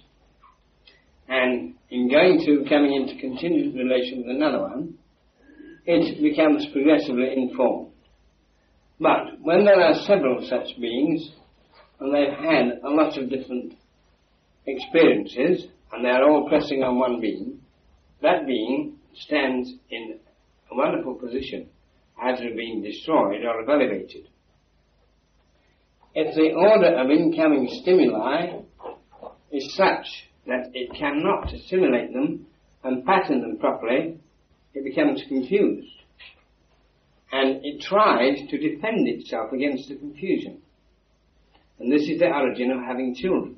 and 1.28 1.74
in 1.90 2.10
going 2.10 2.40
to 2.46 2.68
coming 2.68 2.94
into 2.94 3.20
continuous 3.20 3.74
relation 3.74 4.18
with 4.18 4.36
another 4.36 4.60
one, 4.60 4.94
it 5.84 6.22
becomes 6.22 6.66
progressively 6.72 7.32
informed. 7.34 7.92
But 9.00 9.40
when 9.40 9.64
there 9.64 9.80
are 9.80 9.94
several 10.06 10.46
such 10.48 10.80
beings, 10.80 11.32
and 11.98 12.14
they've 12.14 12.38
had 12.38 12.80
a 12.84 12.90
lot 12.90 13.18
of 13.18 13.30
different 13.30 13.74
experiences, 14.66 15.66
and 15.92 16.04
they're 16.04 16.24
all 16.24 16.48
pressing 16.48 16.82
on 16.82 16.98
one 16.98 17.20
being, 17.20 17.60
that 18.22 18.46
being 18.46 18.96
stands 19.14 19.72
in 19.90 20.18
a 20.70 20.76
wonderful 20.76 21.14
position, 21.14 21.68
either 22.22 22.54
being 22.56 22.82
destroyed 22.82 23.44
or 23.44 23.68
elevated. 23.68 24.28
If 26.14 26.34
the 26.34 26.52
order 26.52 26.94
of 26.96 27.10
incoming 27.10 27.68
stimuli 27.82 28.60
is 29.50 29.74
such 29.74 30.06
that 30.46 30.70
it 30.74 30.92
cannot 30.98 31.52
assimilate 31.52 32.12
them 32.12 32.46
and 32.82 33.04
pattern 33.04 33.40
them 33.40 33.58
properly, 33.58 34.18
it 34.74 34.84
becomes 34.84 35.22
confused. 35.28 35.88
And 37.30 37.64
it 37.64 37.80
tries 37.80 38.38
to 38.50 38.58
defend 38.58 39.08
itself 39.08 39.52
against 39.52 39.88
the 39.88 39.96
confusion. 39.96 40.60
And 41.78 41.90
this 41.90 42.02
is 42.02 42.18
the 42.18 42.26
origin 42.26 42.70
of 42.70 42.80
having 42.80 43.14
children. 43.14 43.56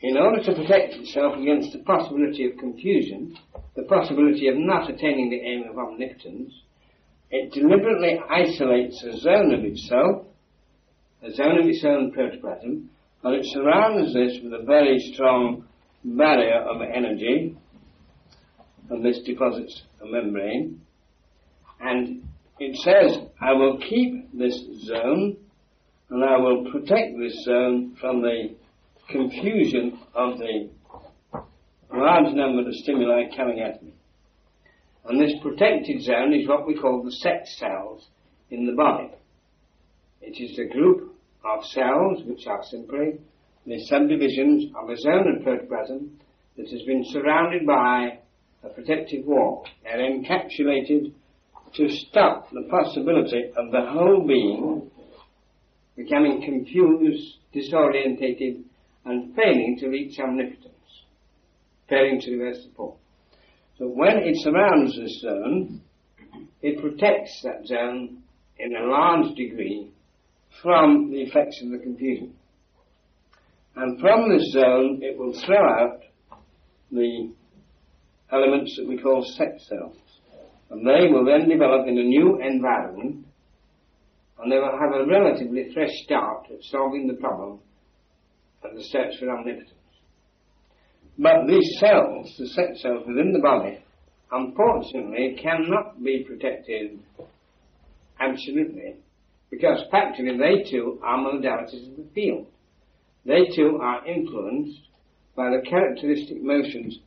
In 0.00 0.16
order 0.16 0.42
to 0.42 0.54
protect 0.54 0.94
itself 0.94 1.36
against 1.38 1.72
the 1.72 1.78
possibility 1.78 2.46
of 2.46 2.58
confusion, 2.58 3.36
the 3.74 3.84
possibility 3.84 4.48
of 4.48 4.56
not 4.56 4.90
attaining 4.90 5.30
the 5.30 5.40
aim 5.40 5.64
of 5.68 5.78
omnipotence, 5.78 6.52
it 7.30 7.52
deliberately 7.52 8.20
isolates 8.30 9.02
a 9.02 9.16
zone 9.16 9.54
of 9.54 9.64
itself, 9.64 10.26
a 11.22 11.32
zone 11.32 11.58
of 11.58 11.66
its 11.66 11.82
own 11.84 12.12
protoplasm, 12.12 12.90
and 13.24 13.34
it 13.34 13.46
surrounds 13.46 14.12
this 14.12 14.38
with 14.42 14.52
a 14.52 14.64
very 14.64 15.00
strong 15.12 15.64
barrier 16.04 16.60
of 16.60 16.82
energy, 16.82 17.56
and 18.90 19.04
this 19.04 19.20
deposits 19.22 19.82
a 20.02 20.06
membrane, 20.06 20.80
and 21.80 22.22
it 22.58 22.76
says, 22.76 23.26
I 23.40 23.52
will 23.54 23.78
keep 23.78 24.30
this 24.38 24.54
zone, 24.84 25.38
and 26.10 26.22
I 26.22 26.36
will 26.36 26.70
protect 26.70 27.18
this 27.18 27.44
zone 27.44 27.96
from 27.98 28.20
the 28.20 28.54
confusion 29.08 29.98
of 30.14 30.38
the 30.38 30.68
large 31.92 32.34
number 32.34 32.68
of 32.68 32.74
stimuli 32.74 33.34
coming 33.34 33.60
at 33.60 33.82
me. 33.82 33.94
And 35.06 35.20
this 35.20 35.34
protected 35.42 36.02
zone 36.02 36.34
is 36.34 36.46
what 36.46 36.66
we 36.66 36.78
call 36.78 37.02
the 37.02 37.12
sex 37.12 37.56
cells 37.58 38.06
in 38.50 38.66
the 38.66 38.72
body. 38.72 39.10
It 40.20 40.42
is 40.42 40.58
a 40.58 40.72
group 40.72 41.13
of 41.44 41.64
cells 41.66 42.22
which 42.26 42.46
are 42.46 42.62
simply 42.64 43.18
the 43.66 43.78
subdivisions 43.86 44.72
of 44.76 44.90
a 44.90 44.96
zone 44.96 45.36
of 45.36 45.42
protoplasm 45.42 46.18
that 46.56 46.68
has 46.70 46.82
been 46.82 47.04
surrounded 47.06 47.66
by 47.66 48.18
a 48.62 48.68
protective 48.68 49.26
wall. 49.26 49.66
They're 49.82 49.98
encapsulated 49.98 51.12
to 51.74 51.88
stop 51.88 52.50
the 52.50 52.68
possibility 52.70 53.50
of 53.56 53.72
the 53.72 53.86
whole 53.90 54.26
being 54.26 54.90
becoming 55.96 56.42
confused, 56.42 57.38
disorientated, 57.54 58.62
and 59.04 59.34
failing 59.34 59.76
to 59.80 59.88
reach 59.88 60.18
omnipotence, 60.18 60.72
failing 61.88 62.20
to 62.20 62.36
reverse 62.36 62.64
the. 62.64 62.96
So 63.78 63.86
when 63.86 64.18
it 64.18 64.36
surrounds 64.38 64.96
this 64.96 65.20
zone, 65.20 65.80
it 66.62 66.80
protects 66.80 67.42
that 67.42 67.66
zone 67.66 68.22
in 68.58 68.74
a 68.74 68.86
large 68.86 69.34
degree 69.36 69.90
from 70.62 71.10
the 71.10 71.22
effects 71.22 71.60
of 71.62 71.70
the 71.70 71.78
confusion. 71.78 72.34
And 73.76 74.00
from 74.00 74.28
this 74.30 74.52
zone, 74.52 75.00
it 75.02 75.18
will 75.18 75.32
throw 75.44 75.56
out 75.56 76.00
the 76.92 77.32
elements 78.32 78.76
that 78.76 78.88
we 78.88 78.98
call 78.98 79.24
sex 79.36 79.68
cells. 79.68 79.96
And 80.70 80.86
they 80.86 81.08
will 81.08 81.24
then 81.24 81.48
develop 81.48 81.86
in 81.86 81.98
a 81.98 82.02
new 82.02 82.40
environment, 82.40 83.26
and 84.38 84.50
they 84.50 84.56
will 84.56 84.78
have 84.78 84.94
a 84.94 85.06
relatively 85.06 85.72
fresh 85.72 85.92
start 86.04 86.46
at 86.50 86.62
solving 86.62 87.06
the 87.06 87.14
problem 87.14 87.60
of 88.62 88.74
the 88.74 88.82
search 88.84 89.18
for 89.18 89.30
omnipotence. 89.30 89.70
But 91.18 91.46
these 91.46 91.78
cells, 91.78 92.34
the 92.38 92.48
sex 92.48 92.82
cells 92.82 93.04
within 93.06 93.32
the 93.32 93.38
body, 93.38 93.78
unfortunately 94.32 95.38
cannot 95.40 96.02
be 96.02 96.24
protected 96.26 96.98
absolutely, 98.18 98.96
because 99.54 99.84
practically 99.90 100.36
they 100.36 100.68
too 100.70 100.98
are 101.02 101.18
modalities 101.18 101.90
of 101.90 101.96
the 101.96 102.06
field. 102.14 102.46
They 103.24 103.46
too 103.54 103.78
are 103.80 104.06
influenced 104.06 104.80
by 105.36 105.50
the 105.50 105.62
characteristic 105.68 106.42
motions 106.42 106.98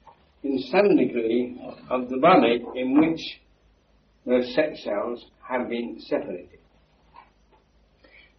in 0.44 0.60
some 0.72 0.96
degree 0.96 1.60
of 1.90 2.10
the 2.10 2.18
body 2.18 2.64
in 2.76 3.00
which 3.00 3.20
those 4.26 4.54
sex 4.56 4.84
cells 4.84 5.26
have 5.48 5.70
been 5.70 6.00
separated. 6.00 6.60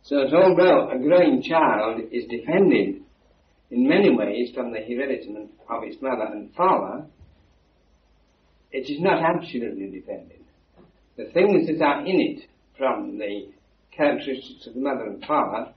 So 0.02 0.16
that 0.16 0.34
although 0.34 0.90
a 0.90 0.98
growing 0.98 1.42
child 1.42 2.00
is 2.10 2.24
defended 2.28 3.02
in 3.70 3.88
many 3.88 4.14
ways 4.14 4.50
from 4.54 4.72
the 4.72 4.80
heredity 4.80 5.34
of 5.68 5.82
its 5.84 6.00
mother 6.00 6.28
and 6.32 6.52
father, 6.54 7.06
it 8.72 8.90
is 8.90 9.00
not 9.00 9.22
absolutely 9.22 9.90
defended. 9.90 10.40
The 11.16 11.26
things 11.32 11.66
that 11.66 11.84
are 11.84 12.06
in 12.06 12.20
it 12.20 12.48
from 12.76 13.18
the 13.18 13.48
characteristics 13.98 14.66
of 14.66 14.74
the 14.74 14.80
mother 14.80 15.04
and 15.04 15.22
father 15.26 15.72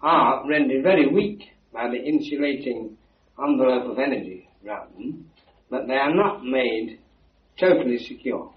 are 0.00 0.48
rendered 0.48 0.82
very 0.82 1.12
weak 1.12 1.42
by 1.72 1.88
the 1.88 2.02
insulating 2.02 2.96
envelope 3.38 3.90
of 3.90 3.98
energy 3.98 4.48
around 4.66 4.94
them, 4.94 5.30
but 5.68 5.86
they 5.86 5.94
are 5.94 6.14
not 6.14 6.42
made 6.42 6.98
totally 7.60 7.98
secure. 7.98 8.50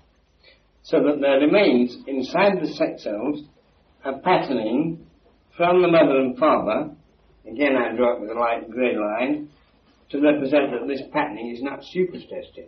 So 0.83 1.03
that 1.03 1.19
there 1.19 1.39
remains 1.39 1.97
inside 2.07 2.61
the 2.61 2.67
sex 2.67 3.03
cells 3.03 3.43
a 4.05 4.19
patterning 4.19 5.05
from 5.57 5.81
the 5.81 5.89
mother 5.89 6.19
and 6.19 6.37
father 6.37 6.91
Again, 7.49 7.77
I 7.77 7.95
draw 7.95 8.15
it 8.15 8.21
with 8.21 8.29
a 8.29 8.33
light 8.33 8.69
grey 8.69 8.97
line 8.97 9.49
to 10.09 10.19
represent 10.19 10.71
that 10.71 10.87
this 10.87 11.01
patterning 11.13 11.55
is 11.55 11.61
not 11.61 11.79
superstressed. 11.79 12.67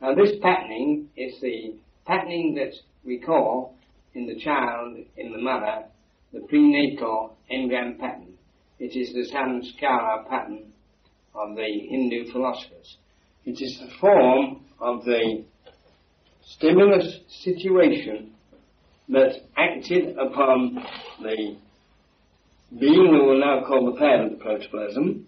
Now, 0.00 0.14
this 0.14 0.36
patterning 0.42 1.08
is 1.16 1.40
the 1.40 1.76
patterning 2.06 2.54
that 2.56 2.74
we 3.04 3.18
call 3.18 3.76
in 4.14 4.26
the 4.26 4.38
child, 4.38 4.96
in 5.16 5.32
the 5.32 5.38
mother, 5.38 5.84
the 6.32 6.40
prenatal 6.40 7.36
engram 7.52 7.98
pattern. 7.98 8.34
It 8.78 8.96
is 8.96 9.12
the 9.12 9.30
samskara 9.34 10.28
pattern 10.28 10.72
of 11.34 11.56
the 11.56 11.86
Hindu 11.88 12.32
philosophers. 12.32 12.96
It 13.44 13.60
is 13.60 13.78
the 13.80 13.90
form 14.00 14.64
of 14.80 15.04
the 15.04 15.44
stimulus 16.44 17.20
situation 17.28 18.32
that 19.08 19.32
acted 19.56 20.16
upon 20.16 20.84
the 21.20 21.56
being 22.78 23.10
we 23.10 23.20
will 23.20 23.40
now 23.40 23.64
call 23.66 23.90
the 23.92 23.98
parent 23.98 24.38
protoplasm, 24.38 25.26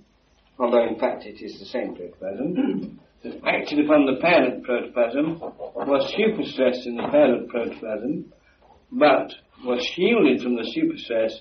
although 0.59 0.87
in 0.87 0.99
fact 0.99 1.25
it 1.25 1.43
is 1.43 1.59
the 1.59 1.67
same 1.67 1.97
protoplasm, 1.97 3.01
that 3.25 3.41
acted 3.45 3.85
upon 3.85 4.07
the 4.07 4.21
parent 4.21 4.63
protoplasm, 4.63 5.41
was 5.41 6.15
superstressed 6.17 6.87
in 6.87 6.97
the 6.97 7.09
parent 7.11 7.49
protoplasm, 7.49 8.33
but 8.93 9.33
was 9.65 9.85
shielded 9.95 10.43
from 10.43 10.57
the 10.57 10.71
superstress 10.77 11.33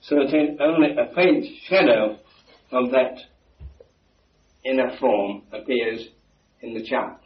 so 0.00 0.16
that 0.16 0.56
only 0.60 0.90
a 0.90 1.14
faint 1.14 1.46
shadow 1.64 2.18
of 2.72 2.90
that 2.90 3.18
inner 4.64 4.96
form 4.98 5.42
appears 5.52 6.08
in 6.60 6.74
the 6.74 6.82
child. 6.82 7.18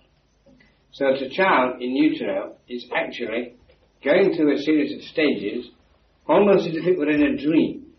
So 0.93 1.07
that 1.07 1.23
a 1.23 1.31
child 1.31 1.81
in 1.81 1.97
utero 1.97 2.57
is 2.69 2.87
actually 2.95 3.55
going 4.05 4.35
through 4.35 4.55
a 4.55 4.63
series 4.63 4.95
of 4.95 5.03
stages 5.03 5.71
almost 6.29 6.69
as 6.69 6.77
if 6.77 6.87
it 6.87 6.99
were 6.99 7.11
in 7.11 7.23
a 7.23 7.37
dream 7.37 7.91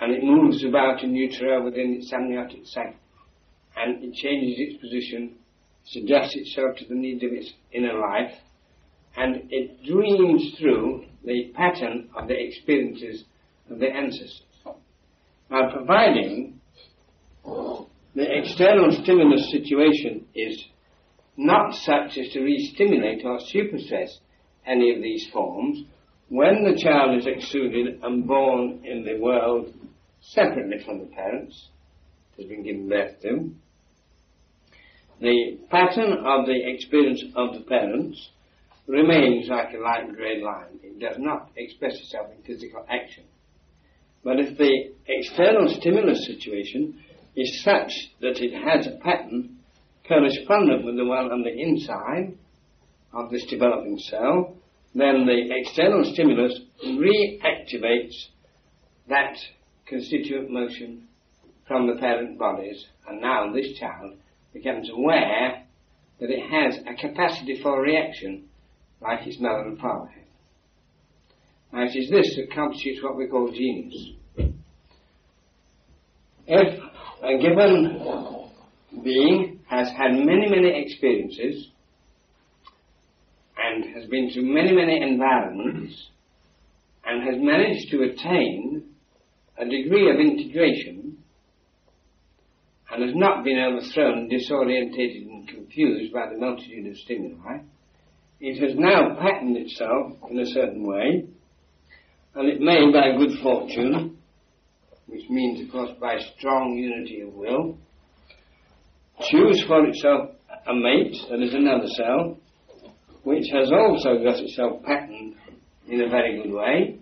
and 0.00 0.12
it 0.12 0.22
moves 0.22 0.64
about 0.64 1.02
in 1.02 1.14
utero 1.14 1.64
within 1.64 1.94
its 1.94 2.12
amniotic 2.12 2.66
sac, 2.66 2.96
and 3.76 4.04
it 4.04 4.12
changes 4.14 4.56
its 4.58 4.80
position, 4.80 5.36
it 5.86 6.04
adjusts 6.04 6.36
itself 6.36 6.76
to 6.76 6.84
the 6.86 6.94
needs 6.94 7.22
of 7.24 7.32
its 7.32 7.52
inner 7.72 7.98
life, 7.98 8.32
and 9.16 9.50
it 9.50 9.84
dreams 9.84 10.54
through 10.58 11.04
the 11.24 11.52
pattern 11.54 12.08
of 12.16 12.28
the 12.28 12.34
experiences 12.38 13.24
of 13.70 13.78
the 13.78 13.88
ancestors. 13.88 14.42
Now, 15.50 15.70
providing 15.72 16.60
the 17.44 18.38
external 18.38 18.90
stimulus 19.02 19.50
situation 19.50 20.26
is 20.34 20.64
not 21.36 21.74
such 21.74 22.18
as 22.18 22.32
to 22.32 22.40
re-stimulate 22.40 23.24
or 23.24 23.38
superstress 23.54 24.08
any 24.66 24.94
of 24.94 25.02
these 25.02 25.28
forms, 25.32 25.84
when 26.28 26.64
the 26.64 26.80
child 26.82 27.18
is 27.18 27.26
exuded 27.26 28.00
and 28.02 28.26
born 28.26 28.80
in 28.84 29.04
the 29.04 29.18
world 29.20 29.72
separately 30.20 30.78
from 30.84 30.98
the 30.98 31.06
parents, 31.06 31.68
has 32.36 32.46
been 32.46 32.64
given 32.64 32.88
birth 32.88 33.20
to, 33.22 33.50
the 35.20 35.58
pattern 35.70 36.12
of 36.12 36.46
the 36.46 36.68
experience 36.68 37.22
of 37.36 37.54
the 37.54 37.60
parents 37.60 38.30
remains 38.86 39.48
like 39.48 39.74
a 39.74 39.78
light 39.78 40.14
grey 40.14 40.42
line. 40.42 40.78
It 40.82 41.00
does 41.00 41.16
not 41.18 41.50
express 41.56 41.94
itself 41.94 42.28
in 42.36 42.42
physical 42.42 42.84
action. 42.88 43.24
But 44.22 44.40
if 44.40 44.56
the 44.58 44.92
external 45.06 45.68
stimulus 45.68 46.26
situation 46.26 47.00
is 47.36 47.62
such 47.62 47.92
that 48.20 48.40
it 48.40 48.52
has 48.52 48.86
a 48.86 48.98
pattern 49.02 49.58
correspondent 50.08 50.84
with 50.84 50.96
the 50.96 51.04
one 51.04 51.30
on 51.30 51.42
the 51.42 51.52
inside 51.52 52.36
of 53.12 53.30
this 53.30 53.44
developing 53.46 53.98
cell, 53.98 54.56
then 54.94 55.26
the 55.26 55.48
external 55.50 56.04
stimulus 56.12 56.58
reactivates 56.84 58.14
that 59.08 59.36
constituent 59.86 60.50
motion 60.50 61.06
from 61.66 61.86
the 61.86 62.00
parent 62.00 62.38
bodies, 62.38 62.84
and 63.08 63.20
now 63.20 63.52
this 63.52 63.78
child 63.78 64.14
becomes 64.52 64.88
aware 64.90 65.64
that 66.20 66.30
it 66.30 66.50
has 66.50 66.78
a 66.86 66.94
capacity 66.94 67.60
for 67.62 67.80
reaction 67.80 68.45
like 69.00 69.26
its 69.26 69.40
mother 69.40 69.68
and 69.68 69.78
father. 69.78 70.10
Now 71.72 71.84
it 71.84 71.96
is 71.96 72.10
this 72.10 72.36
that 72.36 72.54
constitutes 72.54 73.02
what 73.02 73.16
we 73.16 73.26
call 73.26 73.50
genius. 73.50 74.12
If 76.46 76.82
a 77.22 77.38
given 77.38 78.50
being 79.02 79.60
has 79.68 79.88
had 79.88 80.12
many, 80.12 80.48
many 80.48 80.82
experiences 80.84 81.68
and 83.58 83.96
has 83.96 84.08
been 84.08 84.30
through 84.30 84.54
many, 84.54 84.72
many 84.72 85.02
environments 85.02 86.08
and 87.04 87.22
has 87.24 87.36
managed 87.38 87.90
to 87.90 88.02
attain 88.02 88.84
a 89.58 89.64
degree 89.64 90.10
of 90.10 90.20
integration 90.20 91.18
and 92.92 93.02
has 93.02 93.14
not 93.14 93.44
been 93.44 93.58
overthrown, 93.58 94.28
disorientated 94.30 95.26
and 95.26 95.48
confused 95.48 96.12
by 96.12 96.28
the 96.30 96.38
multitude 96.38 96.86
of 96.86 96.96
stimuli, 96.96 97.58
it 98.40 98.60
has 98.60 98.76
now 98.76 99.16
patterned 99.18 99.56
itself 99.56 100.12
in 100.30 100.38
a 100.38 100.46
certain 100.46 100.86
way, 100.86 101.26
and 102.34 102.48
it 102.48 102.60
may, 102.60 102.92
by 102.92 103.16
good 103.16 103.38
fortune, 103.42 104.18
which 105.06 105.28
means, 105.30 105.64
of 105.64 105.72
course, 105.72 105.90
by 106.00 106.18
strong 106.36 106.76
unity 106.76 107.22
of 107.22 107.32
will, 107.32 107.78
choose 109.30 109.64
for 109.66 109.86
itself 109.86 110.30
a 110.66 110.74
mate, 110.74 111.16
that 111.30 111.40
is 111.40 111.54
another 111.54 111.86
cell, 111.96 112.38
which 113.22 113.46
has 113.52 113.70
also 113.72 114.22
got 114.22 114.38
itself 114.38 114.82
patterned 114.84 115.34
in 115.88 116.02
a 116.02 116.08
very 116.08 116.42
good 116.42 116.52
way, 116.52 116.98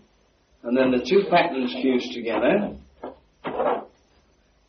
and 0.62 0.76
then 0.76 0.90
the 0.90 1.04
two 1.04 1.24
patterns 1.30 1.72
fuse 1.82 2.08
together, 2.14 2.76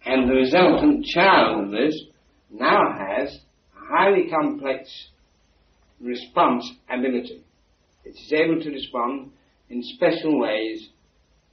and 0.06 0.30
the 0.30 0.34
resultant 0.34 1.06
child 1.06 1.66
of 1.66 1.72
this 1.72 1.96
now 2.50 2.80
has 2.98 3.38
a 3.76 3.96
highly 3.96 4.30
complex 4.30 4.90
response 6.02 6.70
ability. 6.90 7.44
It 8.04 8.10
is 8.12 8.34
able 8.34 8.62
to 8.62 8.70
respond 8.70 9.32
in 9.70 9.82
special 9.82 10.40
ways 10.40 10.90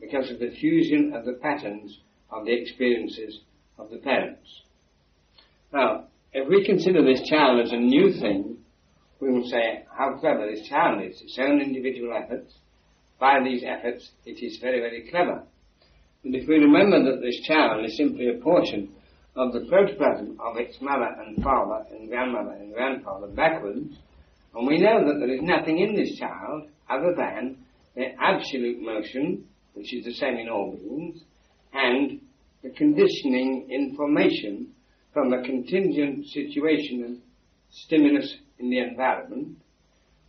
because 0.01 0.31
of 0.31 0.39
the 0.39 0.51
fusion 0.51 1.13
of 1.15 1.25
the 1.25 1.35
patterns 1.35 1.99
of 2.31 2.45
the 2.45 2.53
experiences 2.53 3.41
of 3.79 3.91
the 3.91 3.99
parents. 3.99 4.63
Now, 5.73 6.05
if 6.33 6.49
we 6.49 6.65
consider 6.65 7.05
this 7.05 7.23
child 7.29 7.61
as 7.61 7.73
a 7.73 7.77
new 7.77 8.13
thing, 8.13 8.59
we 9.21 9.31
will 9.31 9.49
say 9.49 9.85
how 9.97 10.19
clever 10.19 10.51
this 10.51 10.67
child 10.69 11.03
is. 11.03 11.21
Its 11.21 11.39
own 11.39 11.61
individual 11.61 12.13
efforts. 12.13 12.55
By 13.21 13.39
these 13.45 13.63
efforts, 13.65 14.11
it 14.27 14.45
is 14.45 14.59
very, 14.61 14.81
very 14.81 15.09
clever. 15.09 15.45
But 16.25 16.35
if 16.35 16.49
we 16.49 16.57
remember 16.57 17.03
that 17.05 17.21
this 17.21 17.41
child 17.47 17.85
is 17.85 17.97
simply 17.97 18.29
a 18.29 18.43
portion 18.43 18.93
of 19.37 19.53
the 19.53 19.67
protoplasm 19.69 20.39
of 20.41 20.57
its 20.57 20.77
mother 20.81 21.09
and 21.25 21.43
father 21.43 21.85
and 21.91 22.09
grandmother 22.09 22.53
and 22.53 22.75
grandfather 22.75 23.29
backwards, 23.29 23.95
and 24.55 24.67
we 24.67 24.79
know 24.79 25.05
that 25.07 25.19
there 25.19 25.35
is 25.35 25.43
nothing 25.43 25.79
in 25.79 25.95
this 25.95 26.19
child 26.19 26.69
other 26.89 27.15
than 27.17 27.57
the 27.95 28.15
absolute 28.21 28.81
motion, 28.81 29.45
which 29.75 29.95
is 29.95 30.05
the 30.05 30.15
same 30.15 30.37
in 30.37 30.49
all 30.49 30.77
beings, 30.77 31.23
and 31.73 32.21
the 32.63 32.71
conditioning 32.71 33.69
information 33.71 34.69
from 35.13 35.33
a 35.33 35.43
contingent 35.43 36.27
situation 36.27 37.03
and 37.05 37.21
stimulus 37.71 38.37
in 38.59 38.71
the 38.71 38.79
environment. 38.79 39.57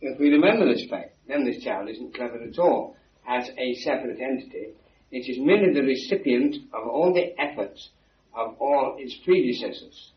If 0.00 0.18
we 0.18 0.30
remember 0.30 0.66
this 0.66 0.86
fact, 0.88 1.16
then 1.28 1.44
this 1.44 1.62
child 1.62 1.88
isn't 1.88 2.14
clever 2.14 2.42
at 2.42 2.58
all 2.58 2.96
as 3.28 3.48
a 3.56 3.74
separate 3.76 4.20
entity. 4.20 4.72
It 5.10 5.30
is 5.30 5.38
merely 5.38 5.72
the 5.72 5.86
recipient 5.86 6.56
of 6.72 6.88
all 6.88 7.12
the 7.14 7.38
efforts 7.40 7.90
of 8.34 8.56
all 8.58 8.96
its 8.98 9.14
predecessors. 9.24 10.12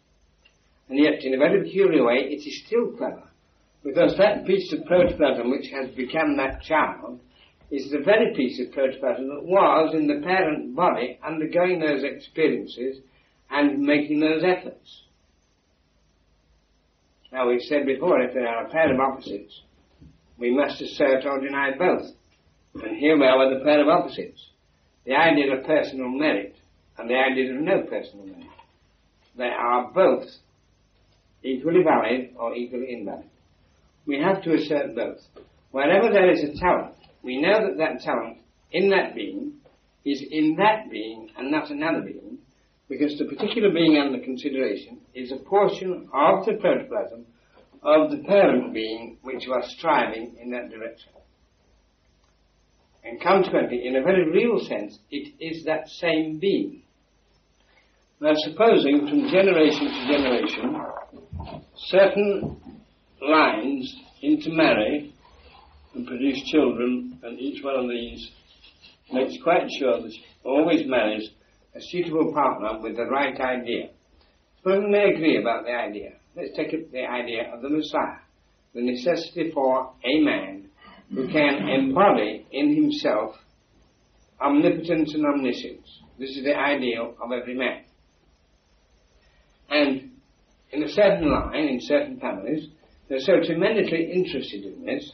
And 0.89 0.97
yet, 0.97 1.23
in 1.23 1.33
a 1.33 1.37
very 1.37 1.63
peculiar 1.63 2.05
way, 2.05 2.15
it 2.15 2.47
is 2.47 2.63
still 2.65 2.91
clever 2.97 3.26
because 3.87 4.17
that 4.17 4.45
piece 4.45 4.73
of 4.73 4.83
protoplasm 4.85 5.49
which 5.49 5.71
has 5.71 5.89
become 5.95 6.35
that 6.35 6.61
child 6.61 7.21
is 7.71 7.89
the 7.89 8.03
very 8.03 8.35
piece 8.35 8.59
of 8.59 8.73
protoplasm 8.73 9.29
that 9.29 9.43
was 9.43 9.95
in 9.95 10.07
the 10.07 10.21
parent 10.25 10.75
body 10.75 11.17
undergoing 11.25 11.79
those 11.79 12.03
experiences 12.03 12.97
and 13.49 13.79
making 13.79 14.19
those 14.19 14.43
efforts. 14.43 15.03
Now 17.31 17.47
we've 17.47 17.61
said 17.61 17.85
before, 17.85 18.21
if 18.21 18.33
there 18.33 18.45
are 18.45 18.65
a 18.65 18.69
pair 18.69 18.93
of 18.93 18.99
opposites, 18.99 19.61
we 20.37 20.53
must 20.53 20.81
assert 20.81 21.25
or 21.25 21.39
deny 21.39 21.71
both. 21.77 22.11
And 22.83 22.97
here 22.97 23.17
we 23.17 23.25
are 23.25 23.39
with 23.39 23.61
a 23.61 23.63
pair 23.63 23.81
of 23.81 23.87
opposites. 23.87 24.49
The 25.05 25.15
idea 25.15 25.55
of 25.55 25.65
personal 25.65 26.09
merit 26.09 26.57
and 26.97 27.09
the 27.09 27.15
idea 27.15 27.53
of 27.55 27.61
no 27.61 27.83
personal 27.83 28.25
merit. 28.25 28.51
They 29.37 29.45
are 29.45 29.91
both 29.93 30.27
equally 31.41 31.83
valid 31.83 32.35
or 32.37 32.53
equally 32.53 32.91
invalid 32.91 33.29
we 34.07 34.19
have 34.19 34.41
to 34.43 34.53
assert 34.53 34.95
both. 34.95 35.19
Wherever 35.71 36.11
there 36.11 36.31
is 36.31 36.41
a 36.43 36.57
talent, 36.59 36.95
we 37.21 37.39
know 37.41 37.67
that 37.67 37.77
that 37.77 38.01
talent 38.01 38.37
in 38.71 38.89
that 38.89 39.13
being 39.13 39.53
is 40.05 40.23
in 40.31 40.55
that 40.55 40.89
being 40.89 41.29
and 41.37 41.51
not 41.51 41.69
another 41.69 42.01
being, 42.01 42.39
because 42.87 43.17
the 43.19 43.25
particular 43.25 43.69
being 43.71 43.97
under 43.97 44.23
consideration 44.23 44.99
is 45.13 45.31
a 45.31 45.43
portion 45.43 46.07
of 46.13 46.45
the 46.45 46.53
protoplasm 46.53 47.25
of 47.83 48.11
the 48.11 48.23
parent 48.23 48.73
being 48.73 49.17
which 49.21 49.43
was 49.47 49.75
striving 49.77 50.35
in 50.41 50.49
that 50.51 50.69
direction. 50.69 51.11
And 53.03 53.21
consequently, 53.21 53.87
in 53.87 53.97
a 53.97 54.03
very 54.03 54.29
real 54.31 54.59
sense, 54.59 54.97
it 55.11 55.33
is 55.39 55.65
that 55.65 55.87
same 55.89 56.39
being. 56.39 56.83
Now, 58.19 58.33
supposing 58.35 59.07
from 59.07 59.29
generation 59.29 59.85
to 59.85 60.07
generation, 60.07 60.75
certain 61.75 62.76
lines 63.21 63.95
intermarry 64.21 65.13
and 65.93 66.07
produce 66.07 66.41
children, 66.51 67.19
and 67.23 67.39
each 67.39 67.63
one 67.63 67.75
of 67.75 67.89
these 67.89 68.31
makes 69.11 69.41
quite 69.43 69.67
sure 69.79 70.01
that 70.01 70.11
she 70.11 70.23
always 70.43 70.85
marries 70.85 71.29
a 71.75 71.79
suitable 71.81 72.33
partner 72.33 72.79
with 72.81 72.95
the 72.95 73.05
right 73.05 73.39
idea. 73.39 73.89
Suppose 74.57 74.83
we 74.83 74.91
may 74.91 75.13
agree 75.13 75.39
about 75.39 75.65
the 75.65 75.71
idea. 75.71 76.11
Let's 76.35 76.55
take 76.55 76.73
up 76.73 76.91
the 76.91 77.05
idea 77.05 77.53
of 77.53 77.61
the 77.61 77.69
Messiah, 77.69 78.19
the 78.73 78.81
necessity 78.81 79.51
for 79.53 79.93
a 80.03 80.19
man 80.21 80.69
who 81.13 81.27
can 81.27 81.67
embody 81.69 82.45
in 82.51 82.75
himself 82.75 83.35
omnipotence 84.41 85.13
and 85.13 85.25
omniscience. 85.25 86.01
This 86.19 86.31
is 86.31 86.43
the 86.43 86.55
ideal 86.55 87.15
of 87.23 87.31
every 87.31 87.55
man. 87.55 87.83
And 89.69 90.11
in 90.71 90.83
a 90.83 90.89
certain 90.89 91.29
line, 91.29 91.67
in 91.67 91.79
certain 91.81 92.19
families, 92.19 92.67
they're 93.09 93.19
so 93.19 93.39
tremendously 93.45 94.11
interested 94.11 94.65
in 94.65 94.85
this, 94.85 95.11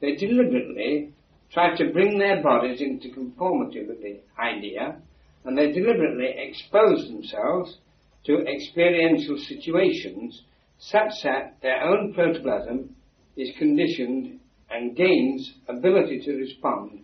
they 0.00 0.14
deliberately 0.16 1.12
try 1.52 1.76
to 1.76 1.92
bring 1.92 2.18
their 2.18 2.42
bodies 2.42 2.80
into 2.80 3.10
conformity 3.10 3.84
with 3.86 4.00
the 4.00 4.20
idea, 4.38 4.96
and 5.44 5.56
they 5.56 5.72
deliberately 5.72 6.34
expose 6.36 7.08
themselves 7.08 7.78
to 8.24 8.44
experiential 8.46 9.36
situations 9.36 10.42
such 10.78 11.12
that 11.24 11.56
their 11.62 11.82
own 11.82 12.12
protoplasm 12.14 12.94
is 13.36 13.50
conditioned 13.58 14.38
and 14.70 14.96
gains 14.96 15.52
ability 15.68 16.20
to 16.24 16.32
respond 16.34 17.00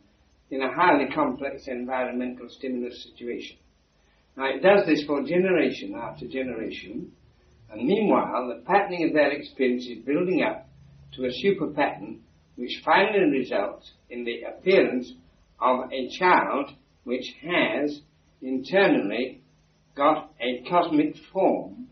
in 0.51 0.63
a 0.63 0.73
highly 0.73 1.07
complex 1.15 1.65
environmental 1.67 2.49
stimulus 2.49 3.07
situation. 3.11 3.57
Now 4.37 4.47
it 4.55 4.63
does 4.63 4.87
this 4.87 5.05
for 5.05 5.23
generation 5.23 5.95
after 5.95 6.27
generation, 6.27 7.13
and 7.71 7.87
meanwhile, 7.87 8.49
the 8.49 8.63
patterning 8.65 9.05
of 9.09 9.13
their 9.13 9.31
experience 9.31 9.87
is 9.87 10.05
building 10.05 10.43
up 10.43 10.69
to 11.15 11.25
a 11.25 11.33
super 11.33 11.69
pattern 11.69 12.21
which 12.57 12.81
finally 12.85 13.39
results 13.39 13.93
in 14.11 14.25
the 14.25 14.43
appearance 14.43 15.13
of 15.61 15.91
a 15.93 16.09
child 16.19 16.71
which 17.05 17.35
has 17.43 18.01
internally 18.43 19.41
got 19.97 20.33
a 20.41 20.63
cosmic 20.69 21.15
form, 21.33 21.89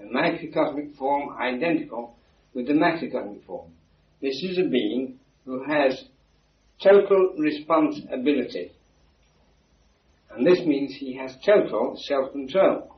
a 0.00 0.04
microcosmic 0.12 0.94
form 0.96 1.36
identical 1.40 2.16
with 2.54 2.66
the 2.66 2.72
macrocosmic 2.72 3.44
form. 3.44 3.70
This 4.20 4.42
is 4.42 4.58
a 4.58 4.68
being 4.68 5.18
who 5.44 5.64
has 5.64 6.04
total 6.82 7.34
responsibility. 7.38 8.72
And 10.30 10.46
this 10.46 10.60
means 10.60 10.94
he 10.98 11.16
has 11.16 11.34
total 11.44 11.96
self-control. 11.96 12.95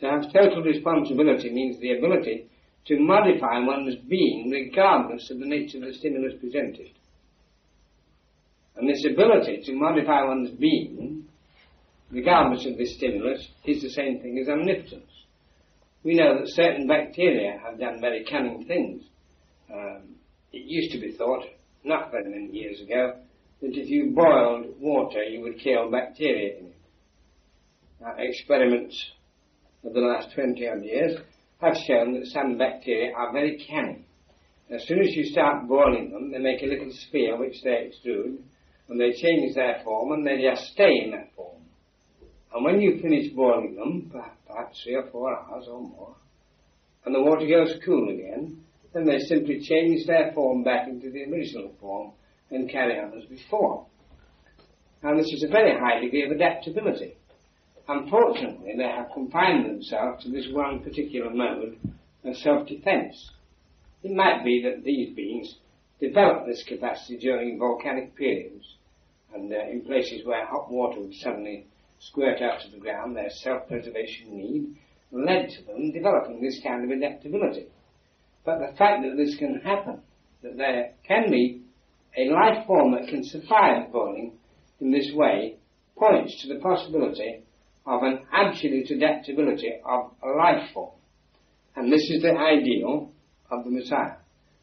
To 0.00 0.06
have 0.06 0.32
total 0.32 0.62
responsibility 0.62 1.50
means 1.50 1.78
the 1.78 1.98
ability 1.98 2.46
to 2.86 2.98
modify 2.98 3.58
one's 3.58 3.96
being 3.96 4.50
regardless 4.50 5.30
of 5.30 5.38
the 5.38 5.46
nature 5.46 5.78
of 5.78 5.84
the 5.84 5.94
stimulus 5.94 6.34
presented. 6.40 6.88
And 8.76 8.88
this 8.88 9.04
ability 9.04 9.62
to 9.66 9.74
modify 9.74 10.24
one's 10.24 10.50
being, 10.50 11.24
regardless 12.10 12.64
of 12.66 12.78
the 12.78 12.86
stimulus, 12.86 13.46
is 13.66 13.82
the 13.82 13.90
same 13.90 14.20
thing 14.20 14.38
as 14.38 14.48
omnipotence. 14.48 15.10
We 16.02 16.14
know 16.14 16.38
that 16.38 16.48
certain 16.48 16.86
bacteria 16.86 17.60
have 17.62 17.78
done 17.78 18.00
very 18.00 18.24
cunning 18.24 18.64
things. 18.64 19.02
Um, 19.70 20.14
it 20.52 20.62
used 20.64 20.92
to 20.92 20.98
be 20.98 21.12
thought, 21.12 21.44
not 21.84 22.10
very 22.10 22.30
many 22.30 22.50
years 22.52 22.80
ago, 22.80 23.16
that 23.60 23.76
if 23.76 23.90
you 23.90 24.12
boiled 24.14 24.80
water, 24.80 25.22
you 25.22 25.42
would 25.42 25.60
kill 25.60 25.90
bacteria 25.90 26.58
in 26.58 26.66
it. 26.66 26.76
Now, 28.00 28.14
experiments 28.16 29.12
of 29.84 29.94
the 29.94 30.00
last 30.00 30.34
20 30.34 30.68
odd 30.68 30.82
years 30.82 31.18
have 31.60 31.76
shown 31.86 32.14
that 32.14 32.26
some 32.26 32.58
bacteria 32.58 33.12
are 33.14 33.32
very 33.32 33.64
canny. 33.68 34.04
As 34.70 34.86
soon 34.86 35.00
as 35.00 35.14
you 35.14 35.24
start 35.24 35.66
boiling 35.66 36.10
them, 36.10 36.30
they 36.30 36.38
make 36.38 36.62
a 36.62 36.66
little 36.66 36.92
sphere 36.92 37.36
which 37.36 37.62
they 37.62 37.90
extrude, 37.90 38.38
and 38.88 39.00
they 39.00 39.12
change 39.12 39.54
their 39.54 39.80
form, 39.84 40.12
and 40.12 40.26
they 40.26 40.42
just 40.42 40.72
stay 40.72 41.02
in 41.04 41.10
that 41.12 41.34
form. 41.34 41.62
And 42.54 42.64
when 42.64 42.80
you 42.80 43.00
finish 43.00 43.32
boiling 43.32 43.76
them, 43.76 44.10
perhaps 44.46 44.82
three 44.82 44.96
or 44.96 45.08
four 45.10 45.34
hours 45.34 45.66
or 45.68 45.80
more, 45.80 46.16
and 47.04 47.14
the 47.14 47.22
water 47.22 47.46
goes 47.46 47.80
cool 47.84 48.10
again, 48.10 48.62
then 48.92 49.06
they 49.06 49.18
simply 49.18 49.60
change 49.60 50.06
their 50.06 50.32
form 50.34 50.62
back 50.62 50.88
into 50.88 51.10
the 51.10 51.24
original 51.24 51.72
form 51.80 52.12
and 52.50 52.70
carry 52.70 52.98
on 52.98 53.16
as 53.16 53.24
before. 53.26 53.86
Now 55.02 55.16
this 55.16 55.32
is 55.32 55.44
a 55.44 55.52
very 55.52 55.78
high 55.78 56.00
degree 56.00 56.24
of 56.24 56.32
adaptability. 56.32 57.16
Unfortunately, 57.90 58.74
they 58.76 58.84
have 58.84 59.10
confined 59.12 59.66
themselves 59.66 60.22
to 60.22 60.30
this 60.30 60.46
one 60.52 60.78
particular 60.78 61.28
mode 61.28 61.76
of 62.22 62.36
self-defense. 62.36 63.32
It 64.04 64.12
might 64.12 64.44
be 64.44 64.62
that 64.62 64.84
these 64.84 65.12
beings 65.16 65.56
developed 65.98 66.46
this 66.46 66.62
capacity 66.62 67.18
during 67.18 67.58
volcanic 67.58 68.14
periods, 68.14 68.76
and 69.34 69.52
uh, 69.52 69.68
in 69.68 69.80
places 69.84 70.24
where 70.24 70.46
hot 70.46 70.70
water 70.70 71.00
would 71.00 71.14
suddenly 71.14 71.66
squirt 71.98 72.40
out 72.40 72.64
of 72.64 72.70
the 72.70 72.78
ground, 72.78 73.16
their 73.16 73.28
self-preservation 73.28 74.36
need 74.36 74.76
led 75.10 75.48
to 75.50 75.64
them 75.64 75.90
developing 75.90 76.40
this 76.40 76.60
kind 76.62 76.84
of 76.84 76.96
adaptability. 76.96 77.66
But 78.44 78.60
the 78.60 78.76
fact 78.76 79.02
that 79.02 79.16
this 79.16 79.36
can 79.36 79.62
happen, 79.64 80.00
that 80.44 80.56
there 80.56 80.92
can 81.08 81.28
be 81.28 81.62
a 82.16 82.30
life 82.30 82.68
form 82.68 82.92
that 82.92 83.08
can 83.08 83.24
survive 83.24 83.90
boiling 83.90 84.38
in 84.78 84.92
this 84.92 85.10
way, 85.12 85.56
points 85.98 86.40
to 86.42 86.54
the 86.54 86.60
possibility 86.60 87.42
of 87.86 88.02
an 88.02 88.20
absolute 88.32 88.90
adaptability 88.90 89.72
of 89.84 90.12
a 90.22 90.28
life 90.28 90.70
form. 90.72 90.92
And 91.76 91.92
this 91.92 92.08
is 92.10 92.22
the 92.22 92.36
ideal 92.36 93.10
of 93.50 93.64
the 93.64 93.70
Messiah. 93.70 94.16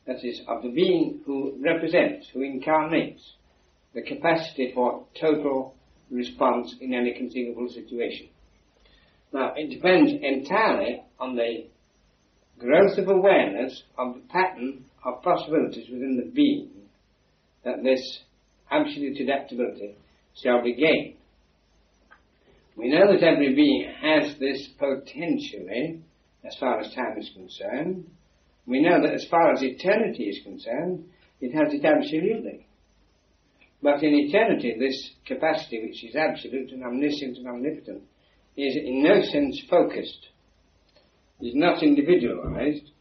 That 0.05 0.23
is, 0.23 0.41
of 0.47 0.63
the 0.63 0.69
being 0.69 1.21
who 1.25 1.57
represents, 1.59 2.29
who 2.33 2.41
incarnates 2.41 3.33
the 3.93 4.01
capacity 4.01 4.71
for 4.73 5.05
total 5.19 5.75
response 6.09 6.75
in 6.79 6.93
any 6.93 7.13
conceivable 7.13 7.67
situation. 7.69 8.29
Now, 9.33 9.53
it 9.55 9.69
depends 9.69 10.11
entirely 10.21 11.03
on 11.19 11.35
the 11.35 11.65
growth 12.59 12.97
of 12.97 13.09
awareness 13.09 13.83
of 13.97 14.13
the 14.15 14.21
pattern 14.29 14.85
of 15.03 15.21
possibilities 15.21 15.89
within 15.91 16.15
the 16.15 16.31
being 16.31 16.69
that 17.63 17.83
this 17.83 18.19
absolute 18.71 19.19
adaptability 19.19 19.95
shall 20.41 20.63
be 20.63 20.73
gained. 20.73 21.16
We 22.77 22.89
know 22.89 23.11
that 23.11 23.23
every 23.23 23.55
being 23.55 23.91
has 24.01 24.37
this 24.37 24.69
potentially, 24.77 25.99
as 26.43 26.55
far 26.59 26.79
as 26.79 26.93
time 26.93 27.17
is 27.17 27.31
concerned. 27.33 28.07
We 28.67 28.81
know 28.81 29.01
that 29.01 29.15
as 29.15 29.25
far 29.31 29.51
as 29.51 29.63
eternity 29.63 30.25
is 30.25 30.43
concerned, 30.43 31.09
it 31.41 31.53
has 31.55 31.73
it 31.73 31.83
absolutely. 31.83 32.67
But 33.81 34.03
in 34.03 34.13
eternity, 34.13 34.75
this 34.77 35.11
capacity, 35.25 35.81
which 35.87 36.03
is 36.03 36.15
absolute 36.15 36.71
and 36.71 36.83
omniscient 36.83 37.37
and 37.37 37.47
omnipotent, 37.47 38.03
is 38.55 38.75
in 38.75 39.01
no 39.01 39.21
sense 39.23 39.59
focused, 39.67 40.27
is 41.41 41.55
not 41.55 41.81
individualized, 41.81 42.91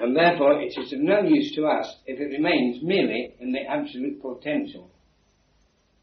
and 0.00 0.16
therefore 0.16 0.60
it 0.60 0.74
is 0.76 0.92
of 0.92 1.00
no 1.00 1.22
use 1.22 1.54
to 1.54 1.66
us 1.66 1.96
if 2.06 2.18
it 2.18 2.36
remains 2.36 2.82
merely 2.82 3.34
in 3.38 3.52
the 3.52 3.62
absolute 3.62 4.20
potential 4.20 4.90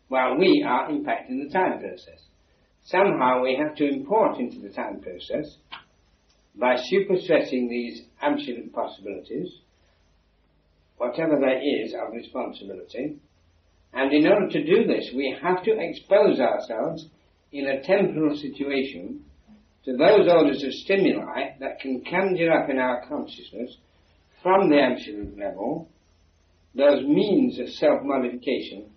while 0.07 0.37
we 0.37 0.65
are 0.67 0.89
impacting 0.89 1.43
the 1.43 1.49
time 1.51 1.79
process. 1.79 2.19
Somehow 2.85 3.41
we 3.41 3.55
have 3.55 3.75
to 3.77 3.87
import 3.87 4.37
into 4.39 4.59
the 4.59 4.69
time 4.69 5.01
process, 5.01 5.57
by 6.55 6.75
superstressing 6.75 7.69
these 7.69 8.03
absolute 8.21 8.71
possibilities, 8.73 9.59
whatever 10.97 11.39
there 11.39 11.61
is 11.61 11.93
of 11.93 12.13
responsibility, 12.13 13.17
and 13.93 14.11
in 14.11 14.27
order 14.27 14.49
to 14.49 14.63
do 14.63 14.85
this, 14.85 15.11
we 15.15 15.35
have 15.41 15.63
to 15.63 15.75
expose 15.77 16.39
ourselves 16.39 17.07
in 17.51 17.67
a 17.67 17.81
temporal 17.83 18.35
situation 18.35 19.23
to 19.85 19.95
those 19.97 20.27
orders 20.27 20.63
of 20.63 20.71
stimuli 20.73 21.51
that 21.59 21.79
can 21.79 22.03
conjure 22.09 22.51
up 22.51 22.69
in 22.69 22.79
our 22.79 23.05
consciousness 23.07 23.77
from 24.41 24.69
the 24.69 24.79
absolute 24.79 25.37
level 25.37 25.87
those 26.75 27.03
means 27.05 27.59
of 27.59 27.69
self-modification 27.69 28.89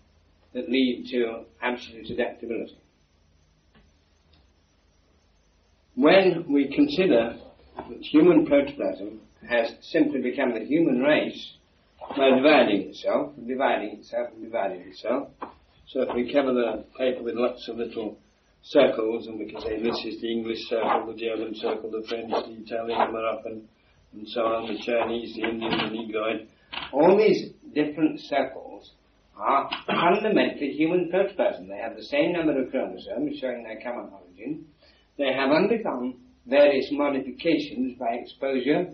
that 0.57 0.71
lead 0.71 1.07
to 1.11 1.45
absolute 1.61 2.09
adaptability. 2.09 2.79
When 5.95 6.47
we 6.51 6.75
consider 6.75 7.37
that 7.77 7.99
human 8.01 8.47
protoplasm 8.47 9.21
has 9.47 9.75
simply 9.83 10.23
become 10.23 10.55
the 10.55 10.65
human 10.65 11.01
race 11.01 11.53
by 12.17 12.31
dividing 12.35 12.89
itself, 12.89 13.35
dividing 13.47 13.99
itself, 13.99 14.31
dividing 14.43 14.81
itself, 14.81 15.29
so 15.89 16.01
if 16.01 16.15
we 16.15 16.33
cover 16.33 16.55
the 16.55 16.85
paper 16.99 17.23
with 17.23 17.35
lots 17.35 17.69
of 17.69 17.77
little 17.77 18.17
circles, 18.63 19.27
and 19.27 19.39
we 19.39 19.51
can 19.51 19.61
say 19.61 19.83
this 19.83 20.03
is 20.07 20.23
the 20.23 20.33
English 20.33 20.69
circle, 20.71 21.13
the 21.13 21.21
German 21.21 21.55
circle, 21.55 21.91
the 21.91 22.07
French, 22.09 22.31
the 22.31 22.65
Italian, 22.65 22.99
the 22.99 23.13
Moroccan, 23.13 23.69
and 24.15 24.29
so 24.29 24.41
on, 24.41 24.73
the 24.73 24.81
Chinese, 24.81 25.37
the 25.37 25.43
Indian, 25.43 25.71
the 25.71 25.99
Negroid, 25.99 26.49
all 26.95 27.19
these 27.19 27.51
different 27.75 28.21
circles 28.21 28.93
Ah, 29.39 29.69
are 29.89 30.15
fundamentally 30.15 30.73
human 30.73 31.11
protoplasm. 31.11 31.69
They 31.69 31.77
have 31.77 31.97
the 31.97 32.05
same 32.05 32.33
number 32.33 32.59
of 32.61 32.71
chromosomes 32.71 33.39
showing 33.39 33.65
their 33.65 33.81
common 33.83 34.11
origin. 34.11 34.65
They 35.19 35.33
have 35.33 35.51
undergone 35.51 36.19
various 36.47 36.89
modifications 36.91 37.99
by 37.99 38.15
exposure 38.15 38.87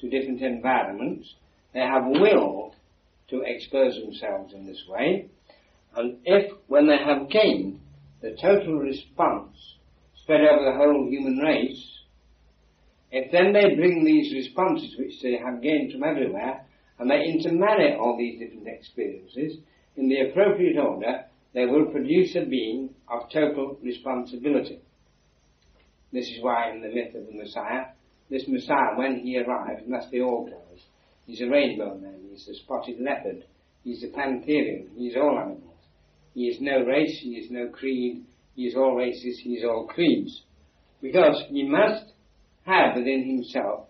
to 0.00 0.08
different 0.08 0.40
environments. 0.40 1.34
They 1.74 1.80
have 1.80 2.04
willed 2.06 2.76
to 3.30 3.42
expose 3.44 3.94
themselves 4.00 4.54
in 4.54 4.66
this 4.66 4.82
way. 4.88 5.28
And 5.96 6.18
if, 6.24 6.52
when 6.68 6.86
they 6.86 6.98
have 6.98 7.28
gained 7.28 7.80
the 8.22 8.36
total 8.40 8.74
response 8.78 9.56
spread 10.22 10.42
over 10.42 10.64
the 10.64 10.76
whole 10.76 11.08
human 11.10 11.38
race, 11.38 11.84
if 13.10 13.32
then 13.32 13.52
they 13.52 13.74
bring 13.74 14.04
these 14.04 14.32
responses 14.32 14.94
which 14.98 15.20
they 15.22 15.38
have 15.44 15.62
gained 15.62 15.92
from 15.92 16.04
everywhere 16.04 16.64
and 16.98 17.10
they 17.10 17.24
intermarry 17.24 17.94
all 17.94 18.16
these 18.16 18.38
different 18.38 18.68
experiences, 18.68 19.58
in 19.98 20.08
the 20.08 20.30
appropriate 20.30 20.78
order, 20.78 21.24
they 21.54 21.66
will 21.66 21.86
produce 21.86 22.36
a 22.36 22.44
being 22.44 22.90
of 23.08 23.28
total 23.32 23.76
responsibility. 23.82 24.80
This 26.12 26.26
is 26.28 26.38
why 26.40 26.70
in 26.70 26.80
the 26.80 26.88
myth 26.88 27.14
of 27.16 27.26
the 27.26 27.36
Messiah, 27.36 27.86
this 28.30 28.46
Messiah, 28.46 28.96
when 28.96 29.16
he 29.16 29.38
arrives, 29.38 29.82
must 29.88 30.10
be 30.12 30.20
all 30.20 30.44
colors. 30.44 30.82
He's 31.26 31.40
a 31.40 31.48
rainbow 31.48 31.98
man, 31.98 32.20
he's 32.30 32.48
a 32.48 32.54
spotted 32.62 33.00
leopard, 33.00 33.44
he's 33.82 34.04
a 34.04 34.08
pantherian, 34.08 34.88
he's 34.96 35.16
all 35.16 35.36
animals. 35.36 35.64
He 36.32 36.44
is 36.44 36.60
no 36.60 36.84
race, 36.84 37.18
he 37.20 37.30
is 37.30 37.50
no 37.50 37.68
creed, 37.68 38.24
he 38.54 38.66
is 38.66 38.76
all 38.76 38.94
races, 38.94 39.40
he 39.42 39.54
is 39.54 39.64
all 39.64 39.86
creeds. 39.88 40.44
Because 41.02 41.42
he 41.48 41.64
must 41.64 42.12
have 42.64 42.94
within 42.94 43.24
himself 43.26 43.88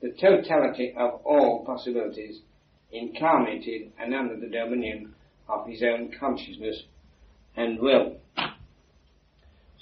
the 0.00 0.12
totality 0.20 0.94
of 0.96 1.20
all 1.24 1.64
possibilities 1.66 2.42
incarnated 2.92 3.92
and 3.98 4.14
under 4.14 4.36
the 4.36 4.48
dominion 4.48 5.14
of 5.48 5.66
his 5.66 5.82
own 5.82 6.12
consciousness 6.18 6.82
and 7.56 7.78
will. 7.80 8.16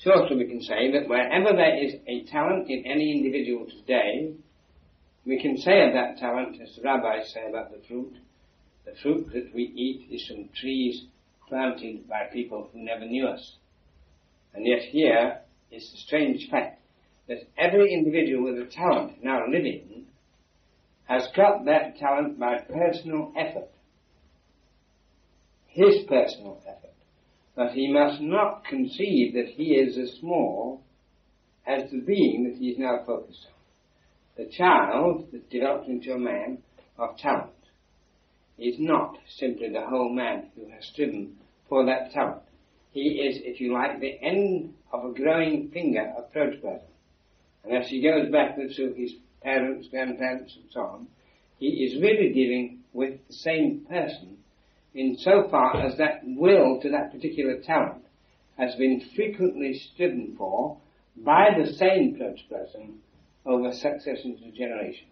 Shortly 0.03 0.37
we 0.37 0.47
can 0.47 0.63
say 0.63 0.93
that 0.93 1.09
wherever 1.09 1.57
there 1.57 1.83
is 1.83 1.95
a 2.07 2.25
talent 2.25 2.71
in 2.71 2.85
any 2.87 3.13
individual 3.13 3.67
today, 3.67 4.33
we 5.27 5.41
can 5.41 5.57
say 5.57 5.87
of 5.87 5.95
that 5.95 6.19
talent, 6.19 6.61
as 6.61 6.77
the 6.77 6.83
rabbis 6.83 7.33
say 7.33 7.49
about 7.49 7.73
the 7.73 7.83
fruit, 7.89 8.15
the 8.85 8.95
fruit 9.03 9.27
that 9.33 9.53
we 9.55 9.63
eat 9.63 10.07
is 10.15 10.27
from 10.29 10.49
trees 10.55 11.07
planted 11.49 12.09
by 12.09 12.29
people 12.33 12.69
who 12.73 12.85
never 12.85 13.05
knew 13.05 13.27
us. 13.27 13.57
And 14.55 14.67
yet 14.67 14.83
here 14.83 15.41
is 15.71 15.91
the 15.91 15.99
strange 15.99 16.49
fact 16.51 16.81
that 17.29 17.49
every 17.59 17.93
individual 17.93 18.45
with 18.45 18.63
a 18.63 18.71
talent 18.71 19.23
now 19.25 19.47
living 19.49 20.07
has 21.05 21.27
got 21.37 21.65
that 21.65 21.97
talent 21.99 22.39
by 22.39 22.59
personal 22.59 23.33
effort 23.37 23.69
his 25.77 26.05
personal 26.09 26.59
effort. 26.67 26.95
But 27.55 27.73
he 27.73 27.93
must 27.93 28.21
not 28.21 28.65
conceive 28.65 29.35
that 29.35 29.49
he 29.49 29.75
is 29.75 29.99
as 29.99 30.19
small 30.21 30.83
as 31.67 31.91
the 31.91 32.01
being 32.01 32.45
that 32.45 32.59
he 32.59 32.71
is 32.71 32.79
now 32.79 33.03
focused 33.07 33.47
on. 33.47 34.45
The 34.45 34.51
child 34.51 35.27
that 35.33 35.51
develops 35.51 35.89
into 35.89 36.15
a 36.15 36.19
man 36.19 36.59
of 36.99 37.19
talent 37.19 37.53
is 38.59 38.77
not 38.79 39.19
simply 39.39 39.69
the 39.69 39.87
whole 39.87 40.15
man 40.15 40.49
who 40.55 40.71
has 40.71 40.87
striven 40.93 41.37
for 41.69 41.85
that 41.85 42.11
talent. 42.13 42.43
He 42.93 43.21
is, 43.29 43.43
if 43.45 43.61
you 43.61 43.75
like, 43.75 44.01
the 44.01 44.19
end 44.23 44.73
of 44.93 45.05
a 45.05 45.13
growing 45.13 45.71
finger 45.73 46.15
of 46.17 46.33
protoplasm. 46.33 46.89
And 47.65 47.77
as 47.77 47.89
he 47.89 48.03
goes 48.03 48.33
backwards 48.33 48.77
to 48.77 48.95
his 48.95 49.13
parents, 49.43 49.89
grandparents, 49.91 50.57
and 50.57 50.65
so 50.71 50.81
on, 50.81 51.07
he 51.59 51.67
is 51.67 52.01
really 52.01 52.33
dealing 52.33 52.81
with 52.95 53.19
the 53.29 53.35
same 53.35 53.85
person 53.87 54.39
in 54.97 55.17
so 55.19 55.47
far 55.51 55.77
as 55.77 55.99
that 55.99 56.23
will 56.25 56.81
to 56.81 56.91
that 56.91 57.13
particular 57.13 57.61
talent 57.61 58.03
has 58.57 58.75
been 58.77 59.03
frequently 59.15 59.75
striven 59.75 60.35
for 60.39 60.79
by 61.19 61.49
the 61.59 61.71
same 61.75 62.17
person 62.17 62.99
over 63.45 63.73
successions 63.73 64.41
of 64.47 64.55
generations. 64.55 65.11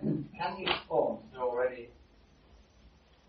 Um, 0.00 0.24
can 0.38 0.56
these 0.56 0.68
forms 0.88 1.24
already 1.36 1.88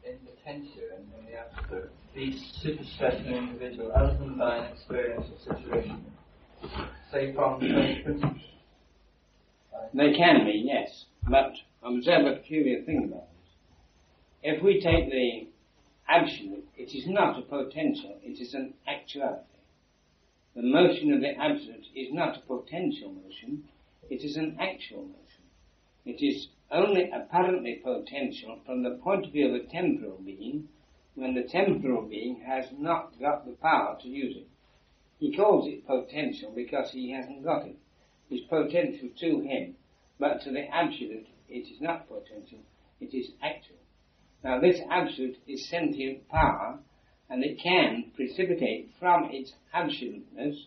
in 0.06 0.18
potential 0.20 0.84
and 0.96 1.06
in 1.20 1.32
the 1.32 1.40
absolute 1.40 1.92
be 2.14 2.40
superstressing 2.64 3.28
an 3.28 3.34
individual 3.34 3.92
other 3.96 4.18
than 4.20 4.38
by 4.38 4.58
an 4.58 4.74
experience 4.74 5.26
or 5.32 5.56
situation? 5.56 6.06
Say 7.12 7.34
from 7.34 7.60
the 7.60 8.02
principles? 8.04 8.42
They 9.94 10.14
can 10.14 10.46
be, 10.46 10.64
yes. 10.66 11.06
But 11.28 11.54
observe 11.84 12.28
a 12.28 12.36
peculiar 12.38 12.84
thing 12.84 13.10
about. 13.12 13.31
If 14.44 14.64
we 14.64 14.82
take 14.82 15.12
the 15.12 15.48
absolute, 16.08 16.68
it 16.76 16.96
is 16.96 17.06
not 17.08 17.38
a 17.38 17.44
potential, 17.44 18.18
it 18.24 18.42
is 18.42 18.56
an 18.56 18.74
actuality. 18.88 19.46
The 20.56 20.64
motion 20.64 21.14
of 21.14 21.22
the 21.22 21.38
absolute 21.38 21.86
is 21.96 22.12
not 22.12 22.38
a 22.38 22.42
potential 22.42 23.12
motion, 23.12 23.66
it 24.10 24.24
is 24.24 24.38
an 24.38 24.58
actual 24.60 25.04
motion. 25.04 25.44
It 26.06 26.24
is 26.26 26.48
only 26.72 27.12
apparently 27.12 27.76
potential 27.84 28.60
from 28.66 28.82
the 28.82 28.98
point 29.04 29.28
of 29.28 29.32
view 29.32 29.50
of 29.50 29.54
a 29.54 29.68
temporal 29.68 30.18
being 30.26 30.70
when 31.14 31.36
the 31.36 31.44
temporal 31.44 32.02
being 32.02 32.42
has 32.42 32.66
not 32.72 33.20
got 33.20 33.46
the 33.46 33.52
power 33.54 33.98
to 34.02 34.08
use 34.08 34.38
it. 34.38 34.48
He 35.20 35.36
calls 35.36 35.68
it 35.68 35.86
potential 35.86 36.52
because 36.56 36.92
he 36.92 37.12
hasn't 37.12 37.44
got 37.44 37.68
it. 37.68 37.78
It's 38.32 38.48
potential 38.48 39.10
to 39.20 39.40
him, 39.42 39.76
but 40.20 40.42
to 40.42 40.52
the 40.52 40.66
absolute 40.74 41.28
it 41.48 41.68
is 41.72 41.80
not 41.80 42.08
potential, 42.08 42.60
it 43.00 43.14
is 43.14 43.30
actual. 43.44 43.76
Now 44.44 44.60
this 44.60 44.80
absolute 44.90 45.38
is 45.48 45.70
sentient 45.70 46.28
power 46.30 46.80
and 47.30 47.44
it 47.44 47.60
can 47.62 48.12
precipitate 48.16 48.90
from 49.00 49.30
its 49.32 49.54
absoluteness 49.74 50.66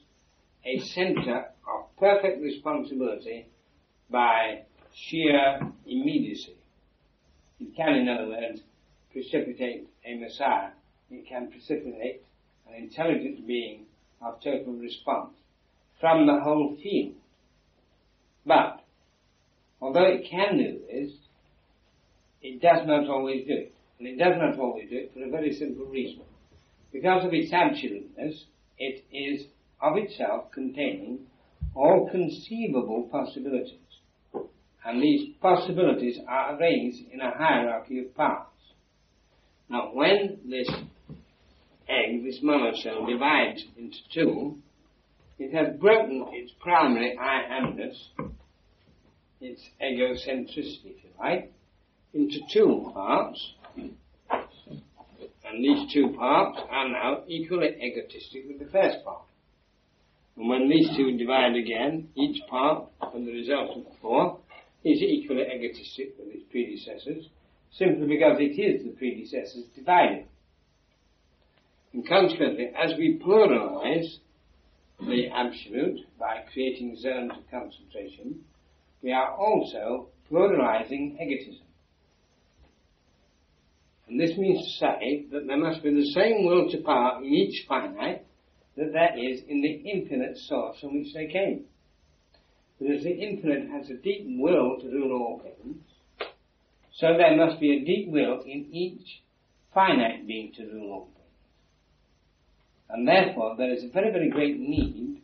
a 0.64 0.78
center 0.78 1.50
of 1.68 1.96
perfect 1.98 2.40
responsibility 2.40 3.46
by 4.10 4.62
sheer 4.94 5.60
immediacy. 5.86 6.56
It 7.60 7.76
can, 7.76 7.94
in 7.94 8.08
other 8.08 8.28
words, 8.28 8.62
precipitate 9.12 9.88
a 10.04 10.14
Messiah. 10.16 10.70
It 11.10 11.26
can 11.28 11.50
precipitate 11.50 12.22
an 12.68 12.74
intelligent 12.82 13.46
being 13.46 13.86
of 14.22 14.40
total 14.42 14.72
response 14.72 15.34
from 16.00 16.26
the 16.26 16.40
whole 16.40 16.76
field. 16.82 17.14
But, 18.46 18.80
although 19.80 20.06
it 20.06 20.26
can 20.30 20.58
do 20.58 20.80
this, 20.90 21.12
it 22.44 22.60
does 22.60 22.86
not 22.86 23.08
always 23.08 23.46
do 23.46 23.54
it. 23.54 23.74
And 23.98 24.06
it 24.06 24.18
does 24.18 24.34
not 24.38 24.58
always 24.58 24.90
do 24.90 24.96
it 24.96 25.12
for 25.14 25.24
a 25.24 25.30
very 25.30 25.52
simple 25.54 25.86
reason. 25.86 26.22
Because 26.92 27.24
of 27.24 27.32
its 27.32 27.52
absoluteness, 27.52 28.44
it 28.78 29.04
is 29.10 29.46
of 29.80 29.96
itself 29.96 30.52
containing 30.52 31.20
all 31.74 32.08
conceivable 32.10 33.08
possibilities. 33.10 33.78
And 34.84 35.02
these 35.02 35.34
possibilities 35.40 36.18
are 36.28 36.56
arranged 36.56 36.98
in 37.10 37.20
a 37.20 37.30
hierarchy 37.30 38.00
of 38.00 38.14
parts. 38.14 38.50
Now, 39.70 39.90
when 39.94 40.40
this 40.44 40.68
egg, 41.88 42.24
this 42.24 42.40
cell, 42.82 43.06
divides 43.06 43.64
into 43.78 43.96
two, 44.12 44.58
it 45.38 45.54
has 45.54 45.80
broken 45.80 46.26
its 46.32 46.52
primary 46.60 47.16
I 47.18 47.42
amness, 47.50 47.96
its 49.40 49.62
egocentricity, 49.82 50.96
if 50.96 51.04
you 51.04 51.10
like, 51.18 51.50
into 52.14 52.38
two 52.52 52.90
parts, 52.94 53.54
and 53.76 55.62
these 55.62 55.92
two 55.92 56.14
parts 56.16 56.58
are 56.70 56.88
now 56.88 57.22
equally 57.26 57.68
egotistic 57.80 58.44
with 58.48 58.60
the 58.60 58.70
first 58.70 59.04
part. 59.04 59.22
And 60.36 60.48
when 60.48 60.68
these 60.68 60.88
two 60.96 61.16
divide 61.16 61.56
again, 61.56 62.08
each 62.16 62.40
part, 62.48 62.88
and 63.12 63.26
the 63.26 63.32
result 63.32 63.76
of 63.76 63.84
the 63.84 63.90
four, 64.00 64.38
is 64.84 65.00
equally 65.02 65.42
egotistic 65.42 66.14
with 66.18 66.28
its 66.34 66.44
predecessors, 66.50 67.28
simply 67.72 68.06
because 68.06 68.36
it 68.38 68.60
is 68.60 68.84
the 68.84 68.90
predecessors 68.90 69.64
dividing. 69.74 70.26
And 71.92 72.06
consequently, 72.06 72.70
as 72.76 72.92
we 72.98 73.20
pluralize 73.24 74.18
the 75.00 75.28
absolute 75.28 76.00
by 76.18 76.44
creating 76.52 76.96
zones 76.96 77.32
of 77.32 77.50
concentration, 77.50 78.40
we 79.02 79.12
are 79.12 79.30
also 79.32 80.08
pluralizing 80.30 81.20
egotism. 81.20 81.64
And 84.08 84.20
this 84.20 84.36
means 84.36 84.60
to 84.64 84.70
say 84.78 85.26
that 85.32 85.46
there 85.46 85.56
must 85.56 85.82
be 85.82 85.92
the 85.92 86.12
same 86.12 86.46
will 86.46 86.70
to 86.70 86.82
power 86.82 87.18
in 87.18 87.32
each 87.32 87.66
finite 87.66 88.24
that 88.76 88.92
there 88.92 89.18
is 89.18 89.40
in 89.48 89.62
the 89.62 89.90
infinite 89.90 90.36
source 90.36 90.80
from 90.80 90.98
which 90.98 91.14
they 91.14 91.26
came. 91.26 91.64
Because 92.78 93.04
the 93.04 93.10
infinite 93.10 93.70
has 93.70 93.88
a 93.88 93.94
deep 93.94 94.26
will 94.26 94.78
to 94.80 94.88
rule 94.88 95.12
all 95.12 95.42
things, 95.42 95.78
so 96.92 97.16
there 97.16 97.36
must 97.36 97.60
be 97.60 97.76
a 97.76 97.84
deep 97.84 98.08
will 98.08 98.42
in 98.42 98.68
each 98.72 99.22
finite 99.72 100.26
being 100.26 100.52
to 100.56 100.64
rule 100.64 100.92
all 100.92 101.04
things. 101.06 101.14
And 102.90 103.08
therefore 103.08 103.54
there 103.56 103.72
is 103.72 103.84
a 103.84 103.88
very, 103.88 104.10
very 104.10 104.28
great 104.28 104.58
need 104.58 105.22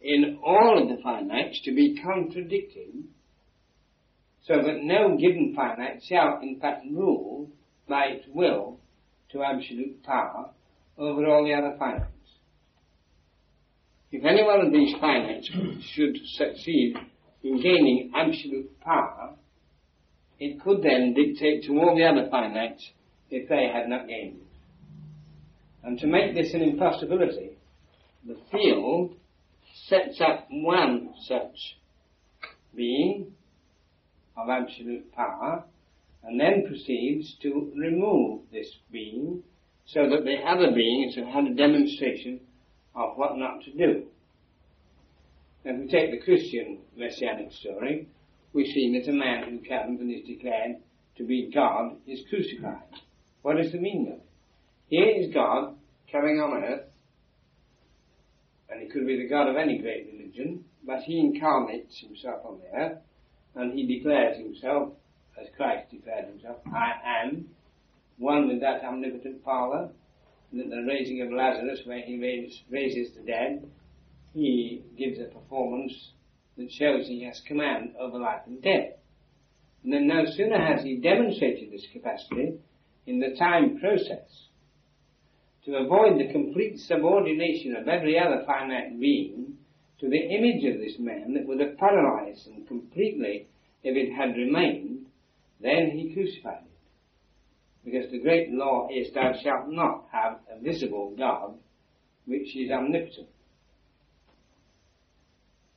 in 0.00 0.38
all 0.44 0.82
of 0.82 0.88
the 0.88 1.02
finites 1.02 1.62
to 1.64 1.74
be 1.74 2.00
contradicting 2.02 3.04
so 4.42 4.54
that 4.54 4.82
no 4.82 5.16
given 5.16 5.52
finite 5.54 6.02
shall 6.08 6.40
in 6.42 6.58
fact 6.58 6.84
rule 6.90 7.48
by 7.90 8.04
its 8.04 8.24
will 8.32 8.78
to 9.32 9.42
absolute 9.42 10.02
power 10.04 10.50
over 10.96 11.26
all 11.26 11.44
the 11.44 11.52
other 11.52 11.76
finites. 11.78 12.06
If 14.12 14.24
any 14.24 14.42
one 14.42 14.64
of 14.64 14.72
these 14.72 14.94
finites 14.96 15.44
should 15.92 16.16
succeed 16.36 16.96
in 17.42 17.60
gaining 17.60 18.12
absolute 18.16 18.80
power, 18.80 19.34
it 20.38 20.62
could 20.62 20.82
then 20.82 21.14
dictate 21.14 21.64
to 21.64 21.72
all 21.78 21.94
the 21.94 22.04
other 22.04 22.30
finites 22.30 22.80
if 23.30 23.48
they 23.48 23.68
had 23.72 23.88
not 23.88 24.08
gained 24.08 24.36
it. 24.36 24.46
And 25.82 25.98
to 25.98 26.06
make 26.06 26.34
this 26.34 26.54
an 26.54 26.62
impossibility, 26.62 27.50
the 28.26 28.36
field 28.50 29.14
sets 29.86 30.20
up 30.20 30.46
one 30.50 31.14
such 31.26 31.76
being 32.74 33.32
of 34.36 34.48
absolute 34.48 35.12
power 35.12 35.64
and 36.24 36.38
then 36.38 36.66
proceeds 36.66 37.36
to 37.42 37.72
remove 37.76 38.42
this 38.52 38.68
being 38.92 39.42
so 39.86 40.08
that 40.08 40.24
the 40.24 40.36
other 40.46 40.72
beings 40.74 41.16
have 41.16 41.26
had 41.26 41.46
a 41.46 41.54
demonstration 41.54 42.40
of 42.94 43.16
what 43.16 43.36
not 43.36 43.62
to 43.64 43.72
do. 43.72 44.06
If 45.64 45.78
we 45.78 45.88
take 45.88 46.10
the 46.10 46.24
Christian 46.24 46.78
messianic 46.96 47.52
story, 47.52 48.08
we 48.52 48.64
see 48.66 48.98
that 48.98 49.10
a 49.10 49.14
man 49.14 49.44
who 49.44 49.68
comes 49.68 50.00
and 50.00 50.10
is 50.10 50.26
declared 50.26 50.76
to 51.16 51.24
be 51.24 51.50
God 51.52 51.96
is 52.06 52.20
crucified. 52.28 52.82
What 53.42 53.60
is 53.60 53.72
the 53.72 53.78
meaning 53.78 54.08
of 54.08 54.18
it? 54.18 54.26
Here 54.88 55.08
is 55.08 55.32
God 55.32 55.76
coming 56.10 56.40
on 56.40 56.64
earth, 56.64 56.86
and 58.68 58.82
he 58.82 58.88
could 58.88 59.06
be 59.06 59.16
the 59.16 59.28
God 59.28 59.48
of 59.48 59.56
any 59.56 59.78
great 59.78 60.08
religion, 60.12 60.64
but 60.84 61.00
he 61.00 61.20
incarnates 61.20 62.00
himself 62.00 62.40
on 62.44 62.58
the 62.58 62.78
earth, 62.78 62.98
and 63.54 63.72
he 63.72 63.98
declares 63.98 64.38
himself 64.38 64.94
as 65.38 65.48
Christ 65.56 65.90
declared 65.90 66.26
himself, 66.26 66.58
I 66.66 67.24
am 67.24 67.48
one 68.18 68.48
with 68.48 68.60
that 68.60 68.84
omnipotent 68.84 69.42
Father, 69.44 69.90
and 70.52 70.60
at 70.60 70.70
the 70.70 70.84
raising 70.86 71.22
of 71.22 71.32
Lazarus, 71.32 71.80
where 71.84 72.02
he 72.02 72.18
raises 72.70 73.10
the 73.14 73.22
dead, 73.22 73.70
he 74.32 74.82
gives 74.96 75.18
a 75.18 75.24
performance 75.24 76.10
that 76.56 76.70
shows 76.70 77.06
he 77.06 77.24
has 77.24 77.40
command 77.46 77.94
over 77.98 78.18
life 78.18 78.42
and 78.46 78.62
death. 78.62 78.98
And 79.82 79.92
then 79.92 80.06
no 80.06 80.24
sooner 80.26 80.58
has 80.58 80.84
he 80.84 80.96
demonstrated 80.96 81.72
this 81.72 81.86
capacity 81.92 82.58
in 83.06 83.20
the 83.20 83.34
time 83.38 83.78
process 83.78 84.48
to 85.64 85.76
avoid 85.76 86.18
the 86.18 86.32
complete 86.32 86.78
subordination 86.78 87.76
of 87.76 87.88
every 87.88 88.18
other 88.18 88.42
finite 88.46 88.98
being 89.00 89.56
to 90.00 90.08
the 90.08 90.16
image 90.16 90.64
of 90.64 90.80
this 90.80 90.98
man 90.98 91.34
that 91.34 91.46
would 91.46 91.60
have 91.60 91.76
paralyzed 91.78 92.46
him 92.46 92.64
completely 92.66 93.46
if 93.82 93.96
it 93.96 94.12
had 94.14 94.36
remained 94.36 94.99
then 95.60 95.90
he 95.90 96.14
crucified 96.14 96.64
it. 96.64 96.70
Because 97.84 98.10
the 98.10 98.20
great 98.20 98.50
law 98.50 98.88
is 98.90 99.12
thou 99.14 99.32
shalt 99.42 99.68
not 99.68 100.04
have 100.12 100.38
a 100.50 100.60
visible 100.62 101.14
God 101.16 101.54
which 102.26 102.54
is 102.56 102.70
omnipotent. 102.70 103.28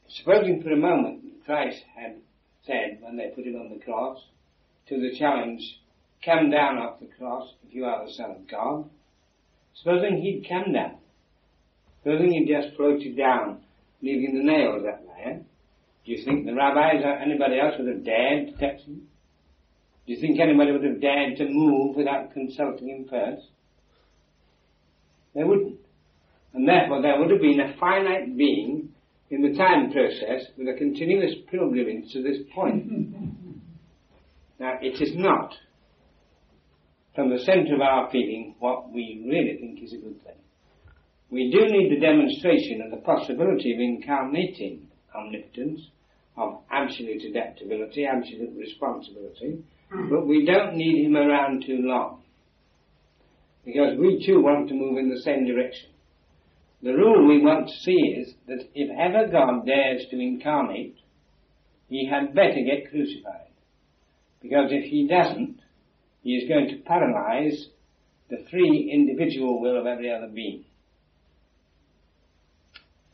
Supposing 0.09 0.61
for 0.61 0.71
a 0.71 0.77
moment 0.77 1.23
Christ 1.45 1.81
had 1.95 2.17
said 2.65 2.99
when 3.01 3.17
they 3.17 3.31
put 3.35 3.45
him 3.45 3.55
on 3.55 3.69
the 3.69 3.83
cross 3.83 4.17
to 4.87 4.99
the 4.99 5.17
challenge, 5.17 5.61
come 6.23 6.49
down 6.49 6.77
off 6.77 6.99
the 6.99 7.09
cross 7.17 7.53
if 7.67 7.73
you 7.73 7.85
are 7.85 8.05
the 8.05 8.13
Son 8.13 8.31
of 8.31 8.49
God. 8.49 8.89
Supposing 9.75 10.21
he'd 10.21 10.47
come 10.47 10.73
down. 10.73 10.97
Supposing 12.03 12.31
he'd 12.31 12.47
just 12.47 12.75
floated 12.75 13.17
down, 13.17 13.63
leaving 14.01 14.35
the 14.35 14.43
nails 14.43 14.83
up 14.87 15.01
there. 15.05 15.41
Do 16.05 16.11
you 16.11 16.23
think 16.23 16.45
the 16.45 16.53
rabbis 16.53 17.01
or 17.03 17.13
anybody 17.13 17.59
else 17.59 17.75
would 17.79 17.87
have 17.87 18.03
dared 18.03 18.47
to 18.47 18.53
touch 18.53 18.81
him? 18.85 19.07
Do 20.05 20.13
you 20.13 20.19
think 20.19 20.39
anybody 20.39 20.71
would 20.71 20.83
have 20.83 21.01
dared 21.01 21.37
to 21.37 21.47
move 21.49 21.95
without 21.95 22.33
consulting 22.33 22.89
him 22.89 23.05
first? 23.09 23.47
They 25.33 25.43
wouldn't. 25.43 25.79
And 26.53 26.67
therefore 26.67 27.01
there 27.01 27.19
would 27.19 27.31
have 27.31 27.41
been 27.41 27.59
a 27.59 27.77
finite 27.79 28.37
being 28.37 28.89
in 29.29 29.41
the 29.41 29.57
time 29.57 29.91
process 29.91 30.45
with 30.57 30.67
a 30.67 30.77
continuous 30.77 31.33
pilgrimage 31.49 32.11
to 32.13 32.21
this 32.21 32.37
point. 32.53 32.85
now 34.59 34.77
it 34.81 35.01
is 35.01 35.15
not 35.15 35.53
from 37.15 37.29
the 37.29 37.39
centre 37.39 37.75
of 37.75 37.81
our 37.81 38.09
feeling 38.11 38.55
what 38.59 38.91
we 38.91 39.23
really 39.27 39.57
think 39.59 39.83
is 39.83 39.93
a 39.93 39.97
good 39.97 40.21
thing. 40.23 40.35
We 41.29 41.49
do 41.51 41.65
need 41.65 41.91
the 41.91 41.99
demonstration 41.99 42.81
of 42.81 42.91
the 42.91 43.03
possibility 43.03 43.73
of 43.73 43.79
incarnating 43.79 44.87
omnipotence, 45.15 45.81
of 46.37 46.61
absolute 46.71 47.23
adaptability, 47.23 48.05
absolute 48.05 48.55
responsibility, 48.57 49.63
but 50.09 50.27
we 50.27 50.45
don't 50.45 50.75
need 50.75 51.05
him 51.05 51.15
around 51.15 51.63
too 51.65 51.79
long. 51.81 52.21
Because 53.65 53.97
we 53.97 54.25
too 54.25 54.41
want 54.41 54.67
to 54.69 54.73
move 54.73 54.97
in 54.97 55.09
the 55.09 55.21
same 55.21 55.45
direction. 55.45 55.89
The 56.81 56.93
rule 56.93 57.27
we 57.27 57.41
want 57.41 57.69
to 57.69 57.75
see 57.75 58.15
is 58.19 58.33
that 58.47 58.67
if 58.75 58.89
ever 58.91 59.31
God 59.31 59.65
dares 59.65 60.05
to 60.09 60.19
incarnate, 60.19 60.97
he 61.87 62.07
had 62.09 62.35
better 62.35 62.61
get 62.65 62.89
crucified. 62.89 63.47
Because 64.41 64.69
if 64.71 64.85
he 64.85 65.07
doesn't, 65.07 65.59
he 66.23 66.31
is 66.31 66.49
going 66.49 66.67
to 66.69 66.83
paralyze 66.83 67.67
the 68.29 68.45
free 68.49 68.91
individual 68.93 69.61
will 69.61 69.79
of 69.79 69.85
every 69.85 70.11
other 70.11 70.27
being. 70.27 70.65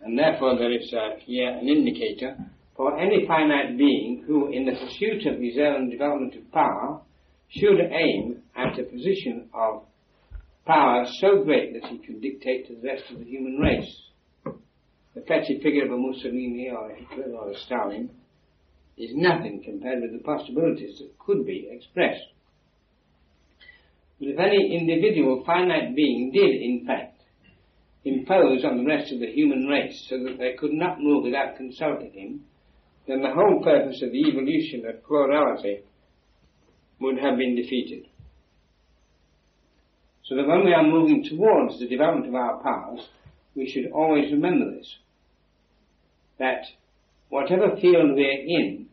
And 0.01 0.17
therefore 0.17 0.57
there 0.57 0.71
is 0.71 0.91
uh, 0.93 1.19
here 1.19 1.49
an 1.49 1.67
indicator 1.67 2.37
for 2.79 2.97
any 2.97 3.27
finite 3.27 3.77
being 3.77 4.23
who, 4.25 4.47
in 4.53 4.63
the 4.65 4.71
pursuit 4.71 5.25
of 5.25 5.37
his 5.41 5.57
own 5.57 5.89
development 5.89 6.33
of 6.35 6.49
power, 6.53 7.01
should 7.49 7.77
aim 7.77 8.41
at 8.55 8.79
a 8.79 8.83
position 8.83 9.49
of 9.53 9.83
power 10.65 11.03
so 11.19 11.43
great 11.43 11.73
that 11.73 11.89
he 11.89 11.97
could 11.97 12.21
dictate 12.21 12.67
to 12.67 12.75
the 12.75 12.87
rest 12.87 13.03
of 13.11 13.19
the 13.19 13.25
human 13.25 13.57
race. 13.57 14.01
The 15.13 15.19
petty 15.27 15.59
figure 15.61 15.87
of 15.87 15.91
a 15.91 15.97
Mussolini 15.97 16.69
or 16.69 16.91
a 16.91 16.95
Hitler 16.95 17.35
or 17.35 17.51
a 17.51 17.57
Stalin 17.57 18.11
is 18.95 19.11
nothing 19.13 19.61
compared 19.61 20.01
with 20.01 20.13
the 20.13 20.23
possibilities 20.23 20.99
that 20.99 21.19
could 21.19 21.45
be 21.45 21.67
expressed. 21.69 22.31
But 24.21 24.29
if 24.29 24.39
any 24.39 24.79
individual 24.79 25.43
finite 25.45 25.97
being 25.97 26.31
did, 26.31 26.61
in 26.61 26.85
fact, 26.87 27.23
impose 28.05 28.63
on 28.63 28.77
the 28.77 28.85
rest 28.85 29.11
of 29.11 29.19
the 29.19 29.33
human 29.33 29.65
race 29.65 30.07
so 30.09 30.23
that 30.23 30.37
they 30.37 30.53
could 30.53 30.71
not 30.71 31.01
move 31.01 31.25
without 31.25 31.57
consulting 31.57 32.13
him, 32.13 32.45
then 33.09 33.21
the 33.21 33.33
whole 33.33 33.59
purpose 33.63 34.03
of 34.03 34.11
the 34.11 34.19
evolution 34.29 34.85
of 34.85 35.03
plurality 35.03 35.79
would 36.99 37.17
have 37.17 37.37
been 37.37 37.55
defeated. 37.55 38.05
So 40.25 40.35
that 40.35 40.47
when 40.47 40.63
we 40.63 40.73
are 40.73 40.83
moving 40.83 41.25
towards 41.27 41.79
the 41.79 41.87
development 41.87 42.27
of 42.27 42.35
our 42.35 42.61
powers, 42.61 42.99
we 43.55 43.67
should 43.67 43.91
always 43.91 44.31
remember 44.31 44.71
this. 44.75 44.95
That 46.37 46.65
whatever 47.29 47.75
field 47.81 48.11
we're 48.13 48.45
in, 48.45 48.85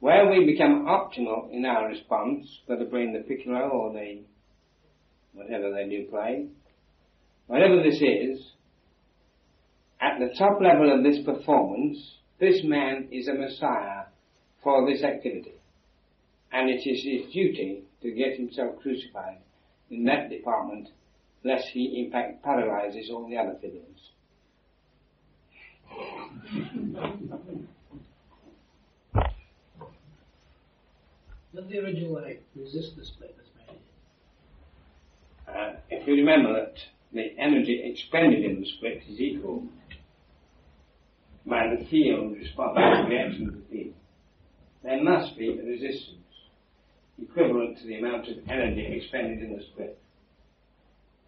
where 0.00 0.30
we 0.30 0.46
become 0.46 0.86
optimal 0.86 1.52
in 1.52 1.66
our 1.66 1.86
response, 1.86 2.46
whether 2.64 2.86
playing 2.86 3.12
the 3.12 3.28
piccolo 3.28 3.68
or 3.68 3.92
the 3.92 4.22
whatever 5.34 5.70
they 5.70 5.86
do 5.86 6.06
play, 6.06 6.46
whatever 7.46 7.82
this 7.82 8.00
is, 8.00 8.52
at 10.00 10.18
the 10.18 10.34
top 10.38 10.60
level 10.62 10.96
of 10.96 11.04
this 11.04 11.22
performance, 11.26 11.98
this 12.38 12.62
man 12.64 13.08
is 13.10 13.28
a 13.28 13.34
messiah 13.34 14.04
for 14.62 14.88
this 14.88 15.02
activity. 15.02 15.54
And 16.52 16.70
it 16.70 16.86
is 16.86 17.02
his 17.02 17.32
duty 17.32 17.82
to 18.02 18.10
get 18.10 18.36
himself 18.36 18.80
crucified 18.80 19.38
in 19.90 20.04
that 20.04 20.30
department, 20.30 20.88
lest 21.44 21.68
he 21.68 22.04
in 22.04 22.10
fact 22.10 22.42
paralyzes 22.42 23.10
all 23.10 23.28
the 23.28 23.36
other 23.36 23.56
figures. 23.60 23.84
Does 31.54 31.66
the 31.68 31.78
original 31.78 32.22
eight 32.24 32.42
resist 32.54 32.96
the 32.96 33.04
split 33.04 33.36
that's 33.36 33.48
made? 33.68 33.80
Uh, 35.48 35.76
if 35.90 36.06
you 36.06 36.14
remember 36.14 36.52
that 36.52 36.74
the 37.12 37.34
energy 37.38 37.82
expended 37.84 38.44
in 38.44 38.60
the 38.60 38.66
split 38.66 39.02
is 39.08 39.18
equal 39.18 39.64
by 41.48 41.74
the 41.74 41.84
field 41.86 42.32
response 42.32 42.76
to 42.76 43.06
the 43.08 43.16
action 43.16 43.48
of 43.48 43.54
the 43.54 43.62
field, 43.70 43.94
there 44.82 45.02
must 45.02 45.36
be 45.36 45.48
a 45.48 45.64
resistance 45.64 46.18
equivalent 47.20 47.78
to 47.78 47.86
the 47.86 47.98
amount 47.98 48.28
of 48.28 48.36
energy 48.48 49.00
expended 49.00 49.42
in 49.42 49.56
the 49.56 49.62
split. 49.72 49.98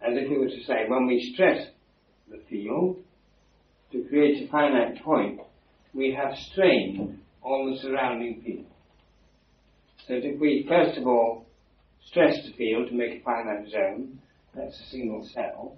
As 0.01 0.13
if 0.15 0.29
we 0.29 0.37
were 0.37 0.47
to 0.47 0.63
say, 0.63 0.85
when 0.87 1.05
we 1.05 1.31
stress 1.33 1.67
the 2.29 2.41
field 2.49 2.97
to 3.91 4.03
create 4.09 4.47
a 4.47 4.51
finite 4.51 5.03
point, 5.03 5.41
we 5.93 6.13
have 6.13 6.33
strained 6.51 7.19
all 7.41 7.69
the 7.69 7.81
surrounding 7.81 8.41
field. 8.41 8.65
So 10.07 10.13
if 10.13 10.39
we 10.39 10.65
first 10.67 10.97
of 10.97 11.05
all 11.05 11.45
stress 12.05 12.35
the 12.45 12.53
field 12.53 12.89
to 12.89 12.95
make 12.95 13.21
a 13.21 13.23
finite 13.23 13.69
zone, 13.69 14.19
that's 14.55 14.79
a 14.79 14.89
single 14.91 15.27
cell, 15.33 15.77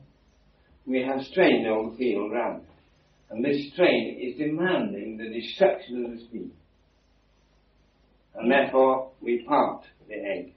we 0.85 1.01
have 1.01 1.21
strained 1.25 1.67
all 1.67 1.89
the 1.89 1.97
field 1.97 2.31
around 2.31 2.61
it. 2.61 2.72
And 3.34 3.43
this 3.43 3.71
strain 3.73 4.19
is 4.21 4.38
demanding 4.38 5.17
the 5.17 5.27
destruction 5.27 6.05
of 6.05 6.11
the 6.11 6.23
speed. 6.23 6.51
And 8.36 8.51
therefore 8.51 9.09
we 9.21 9.43
part 9.47 9.86
the 10.07 10.13
egg. 10.13 10.53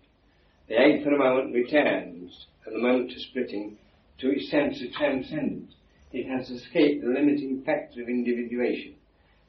The 0.68 0.78
egg 0.78 1.02
for 1.02 1.14
a 1.14 1.18
moment 1.18 1.54
returns, 1.54 2.46
at 2.66 2.74
the 2.74 2.78
moment 2.78 3.12
of 3.12 3.18
splitting, 3.30 3.78
to 4.18 4.30
its 4.30 4.50
sense 4.50 4.82
of 4.82 4.92
transcendence. 4.92 5.72
It 6.12 6.28
has 6.28 6.50
escaped 6.50 7.02
the 7.02 7.12
limiting 7.12 7.62
factor 7.64 8.02
of 8.02 8.08
individuation. 8.10 8.94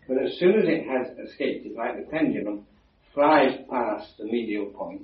But 0.07 0.23
as 0.23 0.39
soon 0.39 0.59
as 0.59 0.65
it 0.65 0.88
has 0.88 1.28
escaped 1.28 1.65
it, 1.65 1.75
like 1.75 1.97
the 1.97 2.09
pendulum 2.09 2.65
flies 3.13 3.59
past 3.69 4.17
the 4.17 4.23
medial 4.23 4.67
point, 4.67 5.01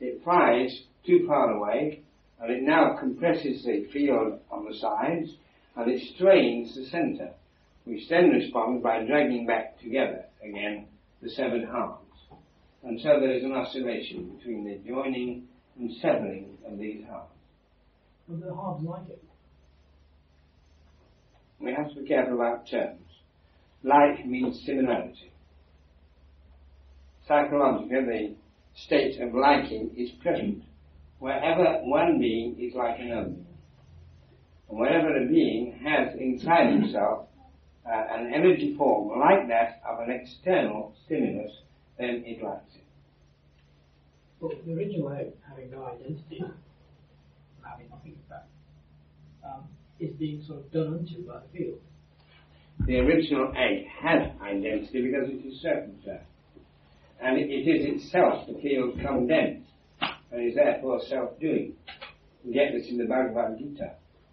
it 0.00 0.24
flies 0.24 0.84
too 1.04 1.26
far 1.26 1.50
away, 1.50 2.00
and 2.40 2.50
it 2.50 2.62
now 2.62 2.96
compresses 2.98 3.64
the 3.64 3.86
field 3.92 4.40
on 4.50 4.64
the 4.64 4.78
sides, 4.78 5.34
and 5.76 5.90
it 5.90 6.00
strains 6.14 6.74
the 6.74 6.86
center, 6.86 7.32
which 7.84 8.08
then 8.08 8.30
responds 8.30 8.82
by 8.82 9.04
dragging 9.04 9.46
back 9.46 9.78
together 9.80 10.24
again 10.42 10.86
the 11.22 11.30
severed 11.30 11.64
halves. 11.64 12.00
And 12.82 13.00
so 13.00 13.20
there 13.20 13.32
is 13.32 13.44
an 13.44 13.52
oscillation 13.52 14.36
between 14.36 14.64
the 14.64 14.80
joining 14.88 15.44
and 15.78 15.90
severing 16.00 16.56
of 16.66 16.78
these 16.78 17.04
halves. 17.04 17.32
But 18.28 18.40
the 18.40 18.54
halves 18.54 18.84
like 18.84 19.08
it. 19.08 19.22
We 21.60 21.74
have 21.74 21.90
to 21.90 22.00
be 22.00 22.08
careful 22.08 22.34
about 22.34 22.68
terms. 22.70 23.00
Like 23.82 24.24
means 24.26 24.62
similarity. 24.64 25.32
Psychologically, 27.26 27.98
the 27.98 28.34
state 28.74 29.20
of 29.20 29.34
liking 29.34 29.90
is 29.96 30.10
present 30.22 30.62
wherever 31.20 31.80
one 31.82 32.18
being 32.18 32.56
is 32.58 32.74
like 32.74 32.98
another. 32.98 33.36
And 34.68 34.78
wherever 34.78 35.16
a 35.16 35.28
being 35.28 35.78
has 35.84 36.14
inside 36.18 36.72
himself 36.72 37.26
uh, 37.86 38.04
an 38.10 38.32
energy 38.32 38.74
form 38.76 39.18
like 39.18 39.48
that 39.48 39.82
of 39.88 40.00
an 40.00 40.10
external 40.10 40.94
stimulus, 41.04 41.52
then 41.98 42.22
it 42.26 42.42
likes 42.42 42.74
it. 42.74 42.84
Well, 44.40 44.52
the 44.64 44.72
original 44.72 45.12
egg 45.12 45.32
having 45.48 45.70
no 45.70 45.84
identity, 45.84 46.42
having 47.62 47.90
nothing 47.90 48.12
in 48.12 48.28
fact, 48.28 48.48
um, 49.44 49.64
is 49.98 50.14
being 50.16 50.42
sort 50.46 50.60
of 50.60 50.72
done 50.72 50.98
unto 50.98 51.26
by 51.26 51.40
the 51.40 51.58
field. 51.58 51.78
The 52.86 52.98
original 53.00 53.52
egg 53.56 53.86
has 54.02 54.30
identity 54.40 55.02
because 55.02 55.28
it 55.28 55.46
is 55.46 55.60
circumcised. 55.60 56.24
And 57.22 57.38
it, 57.38 57.50
it 57.50 57.68
is 57.68 58.04
itself 58.04 58.46
the 58.46 58.54
field 58.62 58.98
condensed 58.98 59.68
and 60.32 60.48
is 60.48 60.54
therefore 60.54 61.00
self-doing. 61.06 61.74
We 62.44 62.54
get 62.54 62.72
this 62.72 62.88
in 62.88 62.96
the 62.96 63.04
Bhagavad 63.04 63.58
Gita, 63.58 63.92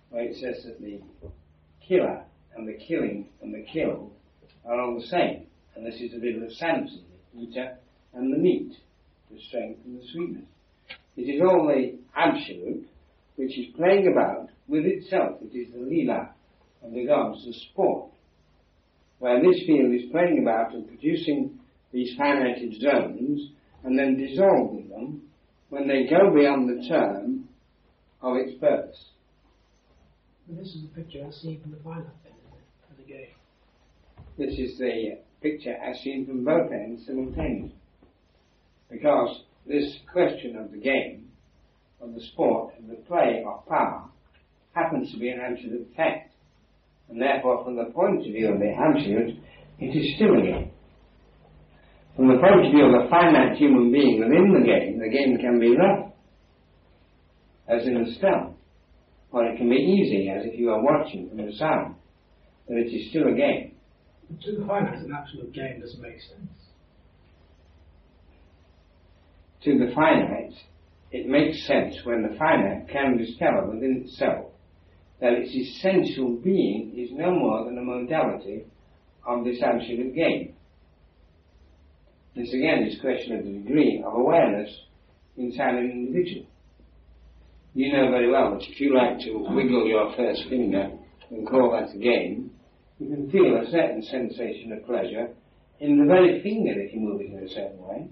where 0.10 0.24
it 0.24 0.36
says 0.36 0.64
that 0.64 0.80
the 0.80 1.02
killer 1.86 2.24
and 2.58 2.68
the 2.68 2.74
killing 2.74 3.28
and 3.42 3.54
the 3.54 3.66
killed 3.72 4.12
are 4.66 4.80
all 4.80 5.00
the 5.00 5.08
same. 5.08 5.46
And 5.76 5.86
this 5.86 6.02
is 6.02 6.14
a 6.14 6.20
bit 6.20 6.42
of 6.42 6.52
Samson, 6.54 7.04
the 7.34 7.42
eater 7.42 7.78
and 8.14 8.34
the 8.34 8.38
meat, 8.38 8.74
the 9.32 9.40
strength 9.48 9.80
and 9.86 10.02
the 10.02 10.08
sweetness. 10.12 10.46
It 11.16 11.22
is 11.22 11.40
the 11.40 11.98
absolute 12.16 12.88
which 13.36 13.58
is 13.58 13.68
playing 13.76 14.08
about 14.12 14.50
with 14.68 14.86
itself. 14.86 15.40
It 15.42 15.56
is 15.56 15.72
the 15.74 15.80
lila 15.80 16.32
and 16.84 16.96
the 16.96 17.06
gods, 17.06 17.46
the 17.46 17.54
sport, 17.54 18.12
where 19.20 19.42
this 19.42 19.62
field 19.66 19.94
is 19.94 20.12
playing 20.12 20.40
about 20.42 20.74
and 20.74 20.88
producing 20.88 21.60
these 21.92 22.16
finite 22.18 22.60
zones 22.80 23.52
and 23.84 23.98
then 23.98 24.18
dissolving 24.18 24.90
them 24.90 25.22
when 25.70 25.88
they 25.88 26.08
go 26.08 26.34
beyond 26.34 26.70
the 26.70 26.88
term 26.88 27.48
of 28.22 28.36
its 28.38 28.60
purpose. 28.60 29.06
this 30.50 30.68
is 30.68 30.84
a 30.86 30.96
picture 30.96 31.26
as 31.28 31.36
seen 31.36 31.62
from 31.62 31.72
the 31.72 31.78
finite 31.84 32.27
This 34.38 34.54
is 34.58 34.78
the 34.78 35.20
picture 35.42 35.74
as 35.74 36.00
seen 36.02 36.26
from 36.26 36.44
both 36.44 36.72
ends 36.72 37.06
simultaneously. 37.06 37.76
Because 38.90 39.44
this 39.66 39.98
question 40.12 40.56
of 40.58 40.72
the 40.72 40.78
game, 40.78 41.30
of 42.02 42.14
the 42.14 42.22
sport, 42.22 42.74
of 42.78 42.88
the 42.88 42.96
play 43.08 43.44
of 43.48 43.66
power, 43.68 44.10
happens 44.74 45.12
to 45.12 45.20
be 45.20 45.30
an 45.30 45.40
absolute 45.40 45.88
fact. 45.96 46.34
And 47.10 47.22
therefore, 47.22 47.64
from 47.64 47.76
the 47.76 47.86
point 47.86 48.20
of 48.20 48.34
view 48.34 48.50
of 48.54 48.60
the 48.60 48.74
absolute, 48.78 49.40
it 49.80 49.96
is 49.96 50.16
still 50.16 50.38
a 50.38 50.42
game. 50.42 50.72
From 52.16 52.28
the 52.28 52.40
point 52.40 52.66
of 52.66 52.72
view 52.72 52.86
of 52.86 53.06
a 53.06 53.10
finite 53.10 53.58
human 53.58 53.92
being 53.92 54.20
within 54.20 54.54
the 54.54 54.66
game, 54.66 55.00
the 55.00 55.10
game 55.10 55.38
can 55.38 55.60
be 55.60 55.76
rough, 55.76 56.12
as 57.68 57.86
in 57.86 57.98
a 57.98 58.16
spell, 58.16 58.56
or 59.32 59.46
it 59.46 59.58
can 59.58 59.70
be 59.70 59.76
easy, 59.76 60.30
as 60.30 60.46
if 60.46 60.60
you 60.60 60.72
are 60.72 60.82
watching 60.82 61.30
from 61.30 61.46
the 61.46 61.54
sound, 61.54 61.96
but 62.68 62.78
it 62.78 62.88
is 62.88 63.10
still 63.10 63.28
a 63.28 63.34
game. 63.34 63.74
To 64.44 64.56
the 64.56 64.66
finite, 64.66 65.00
an 65.00 65.14
absolute 65.18 65.54
game 65.54 65.80
doesn't 65.80 66.02
make 66.02 66.20
sense. 66.22 66.52
To 69.64 69.78
the 69.78 69.94
finite, 69.96 70.54
it 71.12 71.28
makes 71.28 71.66
sense 71.66 71.96
when 72.04 72.24
the 72.24 72.38
finite 72.38 72.90
can 72.90 73.18
discover 73.18 73.68
within 73.68 74.04
itself 74.06 74.52
that 75.20 75.34
its 75.34 75.52
essential 75.52 76.36
being 76.44 76.94
is 76.96 77.10
no 77.12 77.32
more 77.32 77.66
than 77.66 77.78
a 77.78 77.82
modality 77.82 78.66
of 79.26 79.44
this 79.44 79.62
absolute 79.64 80.14
game. 80.14 80.54
This 82.36 82.54
again 82.54 82.84
is 82.84 82.98
a 82.98 83.02
question 83.02 83.38
of 83.38 83.46
the 83.46 83.52
degree 83.52 84.04
of 84.06 84.14
awareness 84.14 84.70
inside 85.38 85.76
an 85.76 85.90
individual. 85.90 86.46
You 87.74 87.94
know 87.94 88.12
very 88.12 88.32
well 88.32 88.52
that 88.52 88.64
if 88.68 88.80
you 88.80 88.96
like 88.96 89.20
to 89.22 89.38
wiggle 89.56 89.88
your 89.88 90.14
first 90.16 90.44
finger 90.50 90.92
and 91.30 91.48
call 91.48 91.72
that 91.72 91.96
a 91.96 91.98
game, 91.98 92.52
you 93.00 93.10
can 93.10 93.30
feel 93.30 93.58
a 93.58 93.70
certain 93.70 94.02
sensation 94.02 94.72
of 94.74 94.86
pleasure 94.86 95.30
in 95.80 96.00
the 96.00 96.06
very 96.06 96.42
finger 96.42 96.74
if 96.80 96.94
you 96.94 97.00
move 97.00 97.22
it 97.22 97.32
in 97.32 97.44
a 97.44 97.50
certain 97.50 97.82
way. 97.82 98.10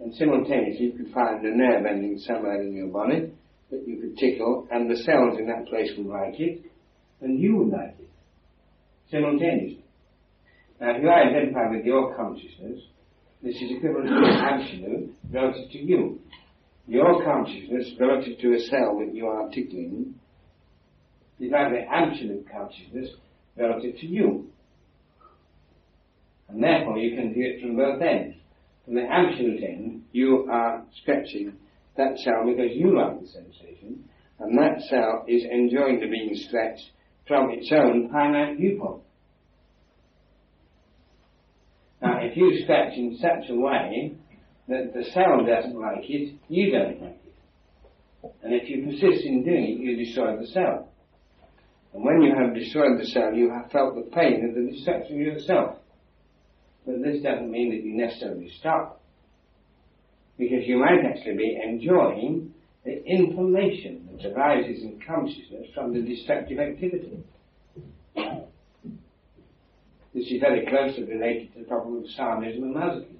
And 0.00 0.14
simultaneously 0.14 0.86
you 0.86 0.92
could 0.92 1.12
find 1.12 1.44
a 1.44 1.56
nerve 1.56 1.86
ending 1.86 2.18
somewhere 2.18 2.60
in 2.60 2.74
your 2.74 2.88
body 2.88 3.32
that 3.70 3.86
you 3.86 3.96
could 4.00 4.16
tickle 4.18 4.68
and 4.70 4.90
the 4.90 4.96
cells 4.96 5.38
in 5.38 5.46
that 5.46 5.66
place 5.68 5.90
would 5.96 6.06
like 6.06 6.38
it 6.38 6.62
and 7.20 7.40
you 7.40 7.56
would 7.56 7.68
like 7.68 7.96
it. 7.98 8.10
Simultaneously. 9.10 9.84
Now 10.80 10.94
if 10.94 11.02
you 11.02 11.10
identify 11.10 11.70
with 11.70 11.84
your 11.84 12.14
consciousness, 12.14 12.80
this 13.42 13.56
is 13.56 13.70
equivalent 13.76 14.08
to 14.08 14.40
absolute 14.42 15.14
relative 15.32 15.70
to 15.70 15.78
you. 15.78 16.20
Your 16.86 17.24
consciousness 17.24 17.92
relative 17.98 18.38
to 18.40 18.54
a 18.54 18.60
cell 18.60 18.98
that 18.98 19.14
you 19.14 19.26
are 19.26 19.48
tickling 19.48 20.14
is 21.40 21.50
like 21.50 21.70
the 21.70 21.84
absolute 21.90 22.46
consciousness 22.50 23.10
relative 23.58 23.98
to 24.00 24.06
you. 24.06 24.46
And 26.48 26.62
therefore 26.62 26.98
you 26.98 27.16
can 27.16 27.34
view 27.34 27.54
it 27.54 27.60
from 27.60 27.76
both 27.76 28.00
ends. 28.00 28.36
From 28.84 28.94
the 28.94 29.02
absolute 29.02 29.62
end, 29.62 30.04
you 30.12 30.48
are 30.50 30.82
stretching 31.02 31.52
that 31.96 32.18
cell 32.18 32.44
because 32.46 32.70
you 32.72 32.96
like 32.96 33.20
the 33.20 33.26
sensation, 33.26 34.08
and 34.38 34.56
that 34.56 34.80
cell 34.88 35.24
is 35.28 35.42
enjoying 35.44 36.00
the 36.00 36.06
being 36.06 36.34
stretched 36.48 36.90
from 37.26 37.50
its 37.50 37.70
own 37.70 38.08
finite 38.10 38.56
viewpoint. 38.56 39.02
Now, 42.00 42.20
if 42.22 42.36
you 42.36 42.60
stretch 42.62 42.94
in 42.94 43.18
such 43.20 43.50
a 43.50 43.54
way 43.54 44.14
that 44.68 44.94
the 44.94 45.04
cell 45.12 45.44
doesn't 45.44 45.78
like 45.78 46.08
it, 46.08 46.34
you 46.48 46.72
don't 46.72 47.02
like 47.02 47.20
it. 47.24 48.34
And 48.42 48.54
if 48.54 48.68
you 48.68 48.84
persist 48.84 49.26
in 49.26 49.44
doing 49.44 49.64
it, 49.64 49.80
you 49.80 49.96
destroy 49.96 50.36
the 50.36 50.46
cell. 50.46 50.88
And 51.94 52.04
when 52.04 52.22
you 52.22 52.34
have 52.34 52.54
destroyed 52.54 53.00
the 53.00 53.06
cell, 53.06 53.32
you 53.32 53.50
have 53.50 53.70
felt 53.70 53.94
the 53.94 54.10
pain 54.14 54.44
of 54.48 54.54
the 54.54 54.70
destruction 54.70 55.20
of 55.20 55.26
yourself. 55.26 55.76
But 56.86 57.02
this 57.02 57.22
doesn't 57.22 57.50
mean 57.50 57.70
that 57.70 57.82
you 57.82 57.96
necessarily 57.96 58.50
stop. 58.58 59.00
Because 60.38 60.66
you 60.66 60.78
might 60.78 61.04
actually 61.04 61.36
be 61.36 61.58
enjoying 61.62 62.54
the 62.84 63.04
information 63.04 64.08
that 64.12 64.32
arises 64.32 64.82
in 64.82 65.00
consciousness 65.06 65.66
from 65.74 65.92
the 65.92 66.00
destructive 66.00 66.58
activity. 66.58 67.18
This 70.14 70.26
is 70.30 70.40
very 70.40 70.66
closely 70.66 71.04
related 71.04 71.52
to 71.52 71.60
the 71.60 71.64
problem 71.66 71.98
of 71.98 72.10
sadism 72.10 72.62
and 72.62 72.74
masochism. 72.74 73.16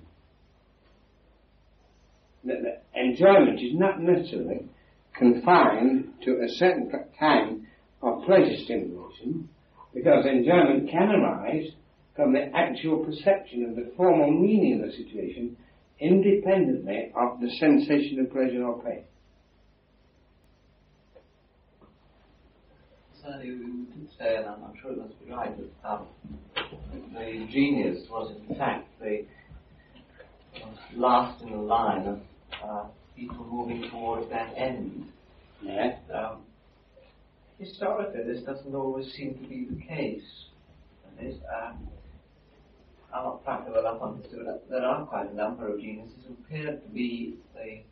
That 2.44 2.62
the 2.62 2.98
enjoyment 2.98 3.60
is 3.60 3.74
not 3.74 4.00
necessarily 4.00 4.68
confined 5.14 6.14
to 6.24 6.40
a 6.40 6.48
certain 6.48 6.90
kind 7.18 7.66
of 8.02 8.24
pleasure 8.24 8.56
stimulation, 8.64 9.48
because 9.94 10.26
enjoyment 10.26 10.90
can 10.90 11.10
arise 11.10 11.70
from 12.14 12.32
the 12.32 12.50
actual 12.54 13.04
perception 13.04 13.64
of 13.64 13.76
the 13.76 13.92
formal 13.96 14.30
meaning 14.30 14.80
of 14.82 14.90
the 14.90 14.96
situation 14.96 15.56
independently 16.00 17.12
of 17.16 17.40
the 17.40 17.50
sensation 17.58 18.20
of 18.20 18.30
pleasure 18.32 18.64
or 18.64 18.82
pain. 18.82 19.04
Certainly, 23.22 23.50
we 23.50 24.00
did 24.00 24.08
say, 24.18 24.36
and 24.36 24.46
I'm, 24.46 24.64
I'm 24.64 24.74
sure 24.80 24.92
it 24.92 24.98
must 24.98 25.24
be 25.24 25.30
right, 25.32 25.54
that 25.56 25.88
um, 25.88 26.06
the 27.12 27.46
genius 27.50 28.06
was 28.08 28.34
in 28.48 28.56
fact 28.56 28.88
the 29.00 29.26
last 30.94 31.42
in 31.42 31.50
the 31.50 31.56
line 31.56 32.06
of 32.06 32.20
uh, 32.64 32.86
people 33.16 33.44
moving 33.50 33.90
towards 33.90 34.30
that 34.30 34.54
end. 34.56 35.06
Yeah. 35.62 35.96
Um, 36.14 36.42
historically, 37.58 38.22
this 38.24 38.42
doesn't 38.44 38.74
always 38.74 39.12
seem 39.14 39.34
to 39.34 39.48
be 39.48 39.66
the 39.70 39.80
case. 39.82 40.22
And 41.18 41.34
um, 41.34 41.88
I'm 43.12 43.24
not 43.24 43.44
practical 43.44 43.80
enough 43.80 44.00
on 44.00 44.20
this, 44.20 44.30
but 44.32 44.68
there 44.70 44.84
are 44.84 45.04
quite 45.06 45.30
a 45.30 45.34
number 45.34 45.72
of 45.72 45.80
geniuses 45.80 46.18
who 46.26 46.34
appear 46.34 46.72
to 46.72 46.88
be 46.88 47.36
the 47.54 47.82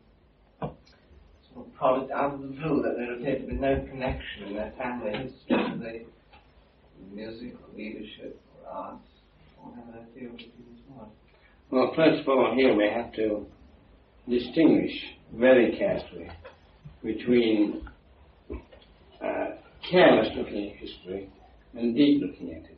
sort 0.59 1.67
of 1.67 1.73
product 1.73 2.11
out 2.11 2.35
of 2.35 2.41
the 2.41 2.47
blue, 2.47 2.81
that 2.83 2.95
there 2.97 3.13
appeared 3.13 3.41
to 3.41 3.47
be 3.47 3.55
no 3.55 3.79
connection 3.89 4.43
in 4.47 4.53
their 4.55 4.73
family 4.77 5.11
history 5.11 5.57
to 5.57 5.77
the 5.77 7.15
music 7.15 7.55
or 7.55 7.77
leadership 7.77 8.39
or 8.63 8.69
arts, 8.69 9.07
or 9.57 9.71
whatever 9.71 10.05
their. 10.15 10.51
Well, 11.69 11.91
first 11.95 12.21
of 12.21 12.29
all, 12.29 12.53
here 12.55 12.75
we 12.75 12.89
have 12.89 13.11
to 13.13 13.45
distinguish 14.29 14.93
very 15.33 15.77
carefully 15.77 16.29
between 17.03 17.87
uh, 19.23 19.55
careless 19.89 20.29
looking 20.35 20.69
at 20.69 20.77
history 20.77 21.29
and 21.73 21.95
deep 21.95 22.21
looking 22.21 22.51
at 22.51 22.69
it. 22.69 22.77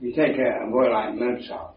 We 0.00 0.12
take 0.12 0.36
a, 0.38 0.66
a 0.66 0.70
boy 0.70 0.90
like 0.90 1.14
Mozart, 1.14 1.74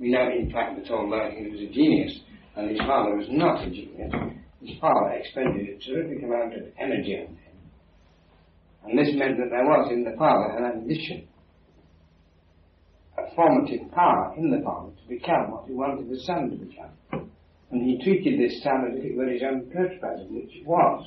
we 0.00 0.10
know 0.10 0.28
in 0.30 0.50
fact 0.50 0.76
that 0.76 0.90
although 0.90 1.30
he 1.30 1.50
was 1.50 1.60
a 1.60 1.72
genius 1.72 2.18
and 2.56 2.70
his 2.70 2.80
father 2.80 3.14
was 3.16 3.26
not 3.30 3.62
a 3.62 3.70
genius, 3.70 4.12
his 4.64 4.78
father 4.80 5.10
expended 5.12 5.68
a 5.68 5.78
terrific 5.78 6.24
amount 6.24 6.54
of 6.54 6.62
energy 6.78 7.16
on 7.16 7.36
him. 7.36 7.50
And 8.84 8.98
this 8.98 9.14
meant 9.14 9.36
that 9.36 9.50
there 9.50 9.64
was 9.64 9.92
in 9.92 10.04
the 10.04 10.16
father 10.16 10.56
an 10.56 10.64
ambition, 10.64 11.28
a 13.18 13.34
formative 13.34 13.92
power 13.92 14.34
in 14.38 14.50
the 14.50 14.64
father 14.64 14.90
to 14.90 15.08
become 15.08 15.50
what 15.50 15.66
he 15.66 15.74
wanted 15.74 16.08
the 16.08 16.20
son 16.20 16.50
to 16.50 16.56
become. 16.56 17.30
And 17.70 17.82
he 17.82 18.02
treated 18.02 18.40
this 18.40 18.62
son 18.62 18.88
as 18.90 18.98
if 18.98 19.04
it 19.04 19.16
were 19.16 19.28
his 19.28 19.42
own 19.42 19.70
protoplasm, 19.70 20.34
which 20.34 20.56
it 20.56 20.66
was. 20.66 21.06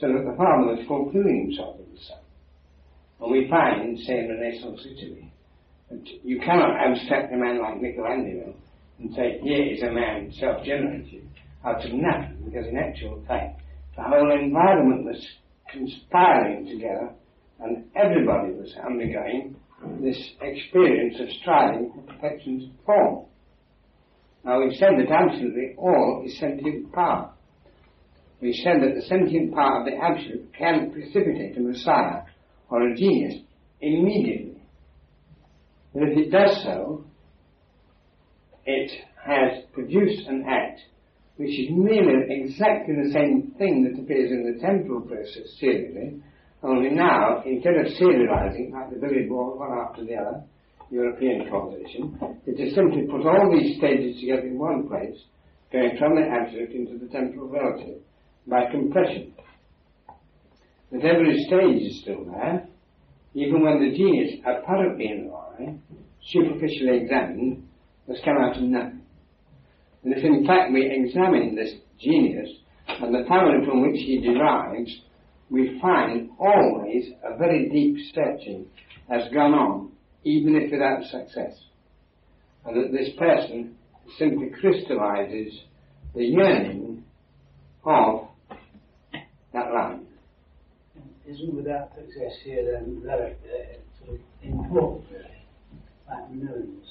So 0.00 0.08
that 0.08 0.24
the 0.24 0.36
father 0.36 0.74
was 0.74 0.84
fulfilling 0.88 1.46
himself 1.46 1.76
in 1.78 1.94
the 1.94 2.00
son. 2.00 2.18
And 3.20 3.30
we 3.30 3.48
find, 3.48 3.98
say 4.00 4.18
in 4.18 4.28
Renaissance 4.28 4.80
Italy, 4.84 5.32
that 5.90 6.04
you 6.24 6.40
cannot 6.40 6.76
abstract 6.76 7.32
a 7.32 7.36
man 7.36 7.62
like 7.62 7.80
Michelangelo 7.80 8.54
and 8.98 9.14
say, 9.14 9.38
here 9.42 9.72
is 9.72 9.82
a 9.82 9.92
man 9.92 10.32
self-generated 10.38 11.28
out 11.64 11.84
of 11.84 11.92
nothing, 11.92 12.42
because 12.44 12.66
in 12.66 12.76
actual 12.76 13.22
fact, 13.26 13.60
the 13.96 14.02
whole 14.02 14.32
environment 14.32 15.04
was 15.04 15.24
conspiring 15.70 16.66
together 16.66 17.10
and 17.60 17.84
everybody 17.94 18.52
was 18.52 18.74
undergoing 18.84 19.54
this 20.00 20.18
experience 20.40 21.16
of 21.20 21.28
striving 21.40 21.92
for 21.94 22.12
perfection's 22.12 22.64
form. 22.84 23.26
Now 24.44 24.60
we've 24.60 24.76
said 24.76 24.90
that 24.98 25.10
absolutely 25.10 25.74
all 25.78 26.24
is 26.26 26.38
sentient 26.38 26.92
power. 26.92 27.33
We 28.44 28.52
said 28.52 28.82
that 28.82 28.94
the 28.94 29.00
sentient 29.08 29.54
power 29.54 29.80
of 29.80 29.86
the 29.86 29.96
absolute 29.96 30.52
can 30.52 30.92
precipitate 30.92 31.56
a 31.56 31.60
messiah 31.60 32.24
or 32.68 32.86
a 32.86 32.94
genius 32.94 33.40
immediately. 33.80 34.60
And 35.94 36.12
if 36.12 36.18
it 36.18 36.30
does 36.30 36.62
so, 36.62 37.06
it 38.66 38.90
has 39.24 39.64
produced 39.72 40.28
an 40.28 40.44
act 40.46 40.80
which 41.36 41.58
is 41.58 41.70
merely 41.70 42.26
exactly 42.28 42.94
the 42.94 43.12
same 43.14 43.54
thing 43.56 43.82
that 43.84 43.98
appears 43.98 44.30
in 44.30 44.52
the 44.52 44.60
temporal 44.60 45.00
process 45.00 45.48
serially, 45.58 46.20
only 46.62 46.90
now, 46.90 47.42
instead 47.46 47.76
of 47.76 47.86
serializing 47.98 48.72
like 48.72 48.90
the 48.90 49.00
billiard 49.00 49.30
ball 49.30 49.56
one 49.56 49.72
after 49.72 50.04
the 50.04 50.16
other, 50.16 50.44
European 50.90 51.48
causation, 51.48 52.38
it 52.44 52.60
is 52.60 52.74
simply 52.74 53.06
put 53.06 53.26
all 53.26 53.50
these 53.50 53.78
stages 53.78 54.20
together 54.20 54.48
in 54.48 54.58
one 54.58 54.86
place, 54.86 55.16
going 55.72 55.96
from 55.98 56.14
the 56.14 56.28
absolute 56.28 56.72
into 56.72 56.98
the 56.98 57.10
temporal 57.10 57.48
relative, 57.48 58.02
by 58.46 58.70
compression. 58.70 59.32
That 60.92 61.04
every 61.04 61.44
stage 61.46 61.90
is 61.90 62.02
still 62.02 62.24
there, 62.24 62.68
even 63.34 63.62
when 63.62 63.80
the 63.80 63.96
genius 63.96 64.40
apparently 64.46 65.06
in 65.06 65.30
line, 65.30 65.82
superficially 66.30 66.98
examined, 67.02 67.66
has 68.08 68.18
come 68.24 68.36
out 68.38 68.56
of 68.56 68.62
nothing. 68.62 69.02
And 70.04 70.14
if 70.14 70.22
in 70.22 70.46
fact 70.46 70.72
we 70.72 70.86
examine 70.90 71.54
this 71.54 71.74
genius 71.98 72.48
and 72.86 73.14
the 73.14 73.26
power 73.26 73.64
from 73.64 73.82
which 73.82 73.96
he 73.96 74.20
derives, 74.20 74.90
we 75.50 75.78
find 75.80 76.30
always 76.38 77.10
a 77.24 77.36
very 77.36 77.68
deep 77.70 77.96
searching 78.14 78.66
has 79.08 79.32
gone 79.32 79.54
on, 79.54 79.92
even 80.24 80.54
if 80.56 80.70
without 80.70 81.02
success. 81.04 81.54
And 82.64 82.76
that 82.76 82.92
this 82.92 83.10
person 83.18 83.76
simply 84.18 84.50
crystallizes 84.60 85.60
the 86.14 86.24
yearning 86.24 87.04
of 87.84 88.28
that 89.54 89.72
line. 89.72 90.06
Isn't 91.26 91.54
without 91.54 91.94
success 91.94 92.32
here 92.44 92.72
then 92.72 93.00
very 93.02 93.32
uh, 93.32 94.04
sort 94.04 94.16
of 94.16 94.20
important 94.42 95.10
really? 95.10 95.46
Like 96.06 96.30
Millen's 96.30 96.86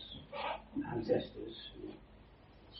ancestors 0.91 1.55
who 1.75 1.91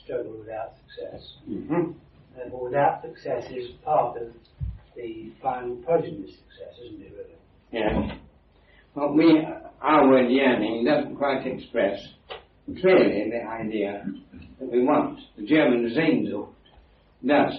struggle 0.03 0.39
without 0.39 0.73
success. 0.77 1.21
Mm-hmm. 1.47 1.91
Therefore, 2.35 2.63
without 2.63 3.03
success 3.03 3.43
is 3.51 3.69
part 3.85 4.19
of 4.19 4.29
the 4.95 5.31
final 5.41 5.75
progeny 5.77 6.25
success, 6.25 6.79
isn't 6.85 7.01
it, 7.01 7.13
really? 7.13 7.35
Yeah. 7.71 8.15
Well, 8.95 9.13
we, 9.13 9.45
our 9.81 10.07
word 10.07 10.29
yearning 10.29 10.85
doesn't 10.85 11.15
quite 11.17 11.45
express 11.45 11.99
clearly 12.81 13.29
the 13.29 13.43
idea 13.47 14.05
that 14.59 14.71
we 14.71 14.83
want. 14.83 15.19
The 15.37 15.45
German 15.45 15.93
Sehnsucht 15.95 16.49
does. 17.25 17.53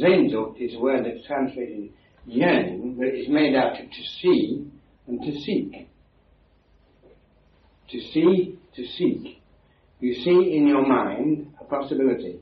Sehnsucht 0.00 0.60
is 0.60 0.74
a 0.74 0.80
word 0.80 1.04
that's 1.04 1.26
translated 1.26 1.90
yearning, 2.26 2.96
but 2.98 3.08
it's 3.08 3.28
made 3.28 3.54
out 3.54 3.72
of 3.80 3.90
to 3.90 4.02
see 4.20 4.66
and 5.06 5.20
to 5.22 5.32
seek. 5.40 5.88
To 7.90 8.00
see, 8.12 8.58
to 8.76 8.86
seek. 8.86 9.42
You 10.00 10.14
see 10.14 10.56
in 10.56 10.66
your 10.66 10.86
mind 10.86 11.52
a 11.60 11.64
possibility. 11.64 12.40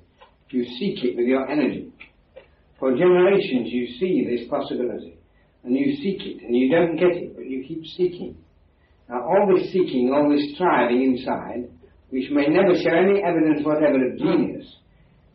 You 0.50 0.64
seek 0.64 1.02
it 1.04 1.16
with 1.16 1.26
your 1.26 1.48
energy. 1.50 1.92
For 2.78 2.96
generations 2.96 3.72
you 3.72 3.86
see 3.98 4.26
this 4.28 4.48
possibility 4.48 5.16
and 5.64 5.76
you 5.76 5.96
seek 5.96 6.20
it 6.20 6.42
and 6.42 6.56
you 6.56 6.70
don't 6.70 6.96
get 6.96 7.16
it, 7.16 7.36
but 7.36 7.46
you 7.46 7.64
keep 7.66 7.84
seeking. 7.96 8.36
Now 9.08 9.22
all 9.22 9.54
this 9.54 9.72
seeking, 9.72 10.12
all 10.12 10.28
this 10.28 10.54
striving 10.54 11.02
inside, 11.02 11.70
which 12.10 12.30
may 12.30 12.46
never 12.48 12.74
show 12.76 12.90
any 12.90 13.22
evidence 13.22 13.64
whatever 13.64 14.04
of 14.10 14.18
genius, 14.18 14.66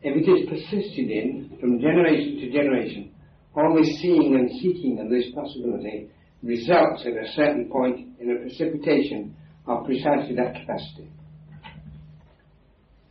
if 0.02 0.16
it 0.16 0.30
is 0.30 0.50
persisted 0.50 1.10
in 1.10 1.58
from 1.60 1.80
generation 1.80 2.38
to 2.38 2.52
generation, 2.52 3.12
always 3.56 3.98
seeing 4.00 4.36
and 4.36 4.50
seeking 4.62 5.00
of 5.00 5.10
this 5.10 5.26
possibility 5.34 6.10
results 6.44 7.04
at 7.06 7.14
a 7.14 7.32
certain 7.34 7.70
point 7.70 8.08
in 8.20 8.32
a 8.32 8.40
precipitation 8.42 9.36
of 9.66 9.86
precisely 9.86 10.36
that 10.36 10.54
capacity. 10.54 11.10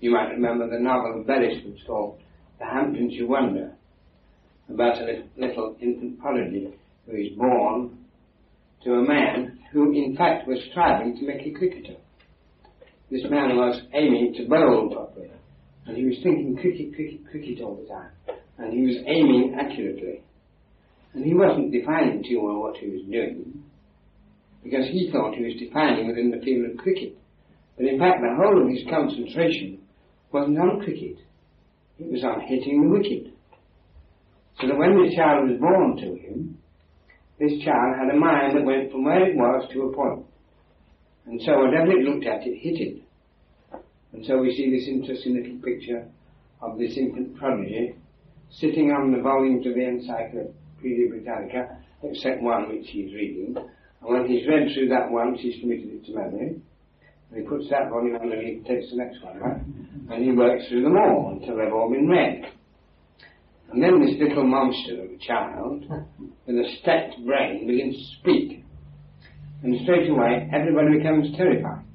You 0.00 0.12
might 0.12 0.30
remember 0.30 0.68
the 0.70 0.78
novel 0.78 1.20
of 1.20 1.26
Beresford's 1.26 1.82
called 1.86 2.20
The 2.58 2.66
Hampdenshire 2.66 3.26
Wonder, 3.26 3.72
about 4.72 4.98
a 4.98 5.24
little 5.36 5.76
infant 5.80 6.20
prodigy 6.20 6.72
who 7.06 7.16
is 7.16 7.36
born 7.36 7.98
to 8.84 8.94
a 8.94 9.08
man 9.08 9.58
who 9.72 9.92
in 9.92 10.16
fact 10.16 10.46
was 10.46 10.58
striving 10.70 11.16
to 11.16 11.26
make 11.26 11.46
a 11.46 11.50
cricketer. 11.50 11.96
This 13.10 13.22
man 13.30 13.56
was 13.56 13.80
aiming 13.94 14.34
to 14.34 14.48
bowl 14.48 14.90
properly, 14.92 15.30
and 15.86 15.96
he 15.96 16.04
was 16.04 16.16
thinking 16.22 16.56
cricket, 16.56 16.94
cricket, 16.94 17.20
cricket 17.30 17.60
all 17.62 17.76
the 17.76 17.88
time, 17.88 18.10
and 18.58 18.72
he 18.72 18.82
was 18.86 18.96
aiming 19.06 19.56
accurately. 19.58 20.22
And 21.14 21.24
he 21.24 21.34
wasn't 21.34 21.72
defining 21.72 22.22
too 22.22 22.40
well 22.42 22.60
what 22.60 22.76
he 22.76 22.88
was 22.88 23.02
doing, 23.10 23.62
because 24.62 24.86
he 24.86 25.10
thought 25.10 25.34
he 25.34 25.44
was 25.44 25.54
defining 25.58 26.08
within 26.08 26.30
the 26.30 26.44
field 26.44 26.70
of 26.70 26.76
cricket. 26.76 27.16
But 27.76 27.86
in 27.86 27.98
fact, 27.98 28.20
the 28.20 28.34
whole 28.36 28.62
of 28.62 28.68
his 28.68 28.82
concentration 28.90 29.78
wasn't 30.32 30.58
on 30.58 30.80
cricket. 30.82 31.18
It 31.98 32.10
was 32.10 32.24
on 32.24 32.40
hitting 32.40 32.82
the 32.82 32.90
wicket. 32.90 33.32
So 34.60 34.66
that 34.68 34.76
when 34.76 35.02
this 35.02 35.14
child 35.14 35.48
was 35.48 35.60
born 35.60 35.96
to 35.96 36.20
him, 36.20 36.58
this 37.38 37.52
child 37.64 37.96
had 38.00 38.14
a 38.14 38.18
mind 38.18 38.56
that 38.56 38.64
went 38.64 38.90
from 38.90 39.04
where 39.04 39.28
it 39.28 39.36
was 39.36 39.68
to 39.72 39.82
a 39.82 39.94
point. 39.94 40.24
And 41.26 41.40
so 41.44 41.58
whatever 41.58 41.92
it 41.92 42.04
looked 42.04 42.26
at, 42.26 42.46
it 42.46 42.56
hit 42.56 42.80
it. 42.80 43.02
And 44.16 44.24
so 44.24 44.38
we 44.38 44.56
see 44.56 44.70
this 44.70 44.88
interesting 44.88 45.36
little 45.36 45.60
picture 45.60 46.08
of 46.62 46.78
this 46.78 46.96
infant 46.96 47.36
prodigy 47.36 47.96
sitting 48.50 48.90
on 48.90 49.12
the 49.12 49.20
volumes 49.20 49.66
of 49.66 49.74
the 49.74 49.84
Encyclopedia 49.84 51.10
Britannica, 51.10 51.76
except 52.02 52.40
one 52.40 52.70
which 52.70 52.88
he's 52.88 53.12
reading. 53.12 53.54
And 53.58 54.08
when 54.08 54.26
he's 54.26 54.48
read 54.48 54.72
through 54.72 54.88
that 54.88 55.10
once, 55.10 55.38
he's 55.42 55.60
committed 55.60 55.90
it 55.92 56.06
to 56.06 56.14
memory. 56.14 56.56
And 57.30 57.42
he 57.42 57.46
puts 57.46 57.68
that 57.68 57.90
volume 57.90 58.16
underneath, 58.16 58.64
takes 58.64 58.88
the 58.88 58.96
next 58.96 59.22
one, 59.22 59.38
right? 59.38 59.60
And 60.10 60.24
he 60.24 60.32
works 60.32 60.66
through 60.68 60.84
them 60.84 60.96
all 60.96 61.36
until 61.38 61.58
they've 61.58 61.72
all 61.72 61.90
been 61.92 62.08
read. 62.08 62.44
And 63.70 63.82
then 63.82 64.00
this 64.00 64.16
little 64.18 64.46
monster 64.46 65.04
of 65.04 65.10
a 65.10 65.18
child, 65.18 65.84
with 66.46 66.56
a 66.56 66.76
stacked 66.80 67.22
brain, 67.26 67.66
begins 67.66 67.96
to 67.96 68.04
speak. 68.20 68.64
And 69.62 69.78
straight 69.82 70.08
away, 70.08 70.48
everybody 70.54 70.96
becomes 70.96 71.36
terrified. 71.36 71.85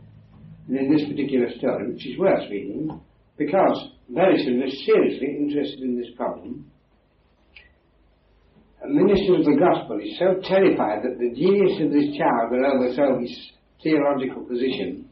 In 0.72 0.90
this 0.90 1.06
particular 1.06 1.50
story, 1.58 1.92
which 1.92 2.08
is 2.08 2.18
worth 2.18 2.50
reading, 2.50 3.02
because 3.38 3.92
Beresford 4.08 4.56
was 4.56 4.86
seriously 4.86 5.36
interested 5.38 5.82
in 5.82 6.00
this 6.00 6.08
problem, 6.16 6.72
a 8.82 8.88
minister 8.88 9.36
of 9.36 9.44
the 9.44 9.60
gospel 9.60 10.00
is 10.00 10.18
so 10.18 10.40
terrified 10.48 11.04
that 11.04 11.20
the 11.20 11.36
genius 11.36 11.82
of 11.82 11.92
this 11.92 12.16
child 12.18 12.52
will 12.52 12.66
overthrow 12.66 13.20
his 13.20 13.52
theological 13.84 14.46
position 14.46 15.10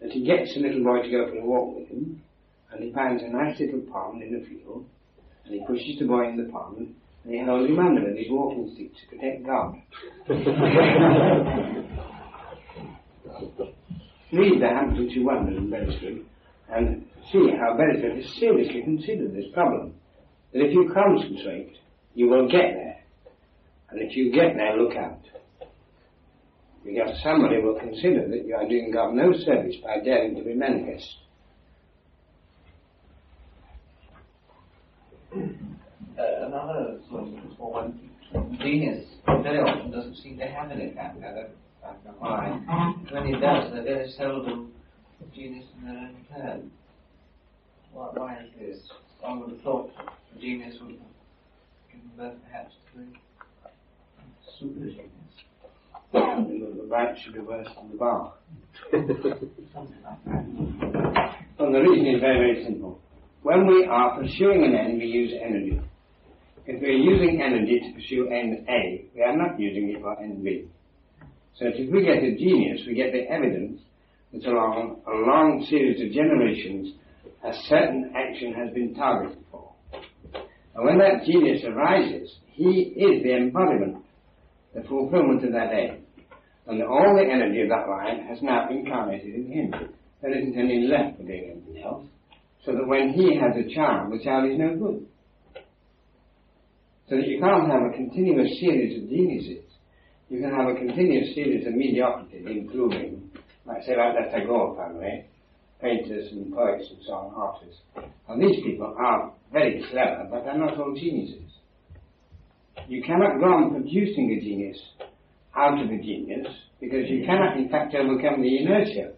that 0.00 0.10
he 0.10 0.26
gets 0.26 0.52
the 0.54 0.62
little 0.62 0.82
boy 0.82 1.00
to 1.02 1.08
go 1.08 1.28
for 1.30 1.38
a 1.38 1.46
walk 1.46 1.76
with 1.76 1.88
him, 1.88 2.20
and 2.72 2.82
he 2.82 2.92
finds 2.92 3.22
a 3.22 3.28
nice 3.28 3.60
little 3.60 3.82
pond 3.92 4.20
in 4.20 4.32
the 4.32 4.44
field, 4.48 4.84
and 5.44 5.54
he 5.54 5.64
pushes 5.64 6.00
the 6.00 6.06
boy 6.06 6.28
in 6.28 6.36
the 6.36 6.50
pond, 6.50 6.92
and 7.22 7.32
he 7.32 7.40
holds 7.40 7.70
him 7.70 7.78
under 7.78 8.02
with 8.02 8.18
his 8.18 8.26
walking 8.30 8.68
stick 8.74 8.90
to 8.98 9.06
protect 9.14 9.46
God. 9.46 9.76
Read 14.32 14.62
the 14.62 15.08
You 15.10 15.26
Wonder 15.26 15.58
in 15.58 15.68
Beresford, 15.68 16.24
and 16.70 17.04
see 17.30 17.50
how 17.60 17.76
Beresford 17.76 18.16
has 18.16 18.34
seriously 18.40 18.80
considered 18.82 19.34
this 19.34 19.44
problem. 19.52 19.94
That 20.52 20.62
if 20.62 20.72
you 20.72 20.90
concentrate, 20.92 21.76
you 22.14 22.30
will 22.30 22.48
get 22.48 22.72
there. 22.74 23.04
And 23.90 24.00
if 24.00 24.16
you 24.16 24.32
get 24.32 24.56
there, 24.56 24.76
look 24.78 24.96
out. 24.96 25.20
Because 26.82 27.20
somebody 27.22 27.60
will 27.60 27.78
consider 27.78 28.26
that 28.28 28.46
you 28.46 28.56
are 28.56 28.66
doing 28.66 28.90
God 28.90 29.12
no 29.12 29.32
service 29.44 29.76
by 29.84 30.00
daring 30.02 30.34
to 30.36 30.42
be 30.42 30.54
manifest. 30.54 31.14
Uh, 35.34 36.46
another 36.46 36.98
sort 37.10 37.28
of 37.74 37.92
genius 38.60 39.06
very 39.42 39.58
often 39.58 39.90
doesn't 39.90 40.16
seem 40.16 40.38
to 40.38 40.46
have 40.46 40.70
any 40.70 40.90
of 41.84 41.96
a 42.06 42.20
mind. 42.20 43.10
When 43.10 43.26
he 43.26 43.32
does, 43.32 43.72
they're 43.72 43.84
very 43.84 44.10
seldom 44.16 44.72
genius 45.34 45.66
in 45.78 45.86
their 45.86 45.98
own 45.98 46.16
turn. 46.34 46.70
Why, 47.92 48.08
why 48.14 48.38
is 48.38 48.50
this? 48.58 48.90
One 49.20 49.40
would 49.40 49.50
have 49.50 49.60
thought 49.60 49.90
genius 50.40 50.76
would 50.80 50.92
have 50.92 50.98
given 51.90 52.10
birth 52.16 52.34
perhaps 52.46 52.74
to 52.94 53.00
super 54.58 54.80
genius. 54.80 55.08
the 56.12 56.86
right 56.88 57.16
should 57.22 57.34
be 57.34 57.40
worse 57.40 57.68
than 57.76 57.90
the 57.90 57.96
bar. 57.96 58.34
Something 58.90 59.96
like 60.04 60.24
that. 60.26 61.36
Well, 61.58 61.72
the 61.72 61.80
reason 61.80 62.06
is 62.06 62.20
very, 62.20 62.38
very 62.38 62.64
simple. 62.64 62.98
When 63.42 63.66
we 63.66 63.86
are 63.86 64.18
pursuing 64.18 64.64
an 64.64 64.74
end, 64.74 64.98
we 64.98 65.06
use 65.06 65.32
energy. 65.40 65.80
If 66.66 66.80
we 66.80 66.88
are 66.88 66.90
using 66.92 67.42
energy 67.42 67.80
to 67.80 67.92
pursue 67.94 68.28
end 68.28 68.66
A, 68.68 69.04
we 69.14 69.22
are 69.22 69.36
not 69.36 69.58
using 69.58 69.90
it 69.90 70.00
for 70.00 70.18
end 70.20 70.44
B. 70.44 70.68
So 71.58 71.66
if 71.66 71.90
we 71.92 72.04
get 72.04 72.22
a 72.22 72.36
genius, 72.36 72.80
we 72.86 72.94
get 72.94 73.12
the 73.12 73.28
evidence 73.30 73.80
that 74.32 74.44
along 74.46 75.02
a 75.06 75.10
long 75.10 75.66
series 75.68 76.00
of 76.00 76.12
generations, 76.12 76.94
a 77.44 77.52
certain 77.68 78.12
action 78.16 78.54
has 78.54 78.72
been 78.72 78.94
targeted 78.94 79.38
for. 79.50 79.72
And 80.74 80.84
when 80.84 80.98
that 80.98 81.24
genius 81.26 81.62
arises, 81.64 82.34
he 82.46 82.94
is 82.96 83.22
the 83.22 83.36
embodiment, 83.36 83.98
the 84.74 84.82
fulfillment 84.82 85.44
of 85.44 85.52
that 85.52 85.72
aim. 85.72 86.04
And 86.66 86.82
all 86.82 87.14
the 87.16 87.30
energy 87.30 87.62
of 87.62 87.68
that 87.68 87.88
line 87.88 88.26
has 88.28 88.40
now 88.40 88.68
incarnated 88.70 89.34
in 89.34 89.52
him. 89.52 89.74
There 90.22 90.38
isn't 90.38 90.56
any 90.56 90.86
left 90.86 91.18
for 91.18 91.24
doing 91.24 91.50
anything 91.52 91.82
else. 91.82 92.06
so 92.64 92.72
that 92.72 92.86
when 92.86 93.10
he 93.10 93.36
has 93.36 93.56
a 93.56 93.74
child, 93.74 94.12
the 94.12 94.22
child 94.22 94.50
is 94.50 94.58
no 94.58 94.76
good. 94.76 95.06
So 97.08 97.16
that 97.16 97.26
you 97.26 97.40
can't 97.40 97.70
have 97.70 97.82
a 97.82 97.96
continuous 97.96 98.58
series 98.60 99.02
of 99.02 99.10
geniuses. 99.10 99.61
You 100.32 100.40
can 100.40 100.50
have 100.50 100.66
a 100.66 100.74
continuous 100.74 101.34
series 101.34 101.66
of 101.66 101.74
mediocrities, 101.74 102.46
including, 102.48 103.30
like 103.66 103.82
say, 103.84 103.94
like 103.98 104.14
the 104.16 104.30
Tagore 104.32 104.74
family, 104.74 105.26
painters 105.78 106.32
and 106.32 106.50
poets 106.54 106.86
and 106.88 107.00
so 107.06 107.12
on, 107.12 107.34
artists. 107.36 107.82
And 108.28 108.40
these 108.40 108.64
people 108.64 108.96
are 108.98 109.30
very 109.52 109.84
clever, 109.90 110.26
but 110.30 110.44
they're 110.44 110.56
not 110.56 110.80
all 110.80 110.94
geniuses. 110.94 111.52
You 112.88 113.02
cannot 113.02 113.40
go 113.40 113.44
on 113.44 113.72
producing 113.72 114.32
a 114.32 114.40
genius 114.42 114.78
out 115.54 115.78
of 115.78 115.90
a 115.90 115.98
genius 115.98 116.48
because 116.80 117.10
you 117.10 117.26
cannot, 117.26 117.58
in 117.58 117.68
fact, 117.68 117.94
overcome 117.94 118.40
the 118.40 118.56
inertia 118.56 119.12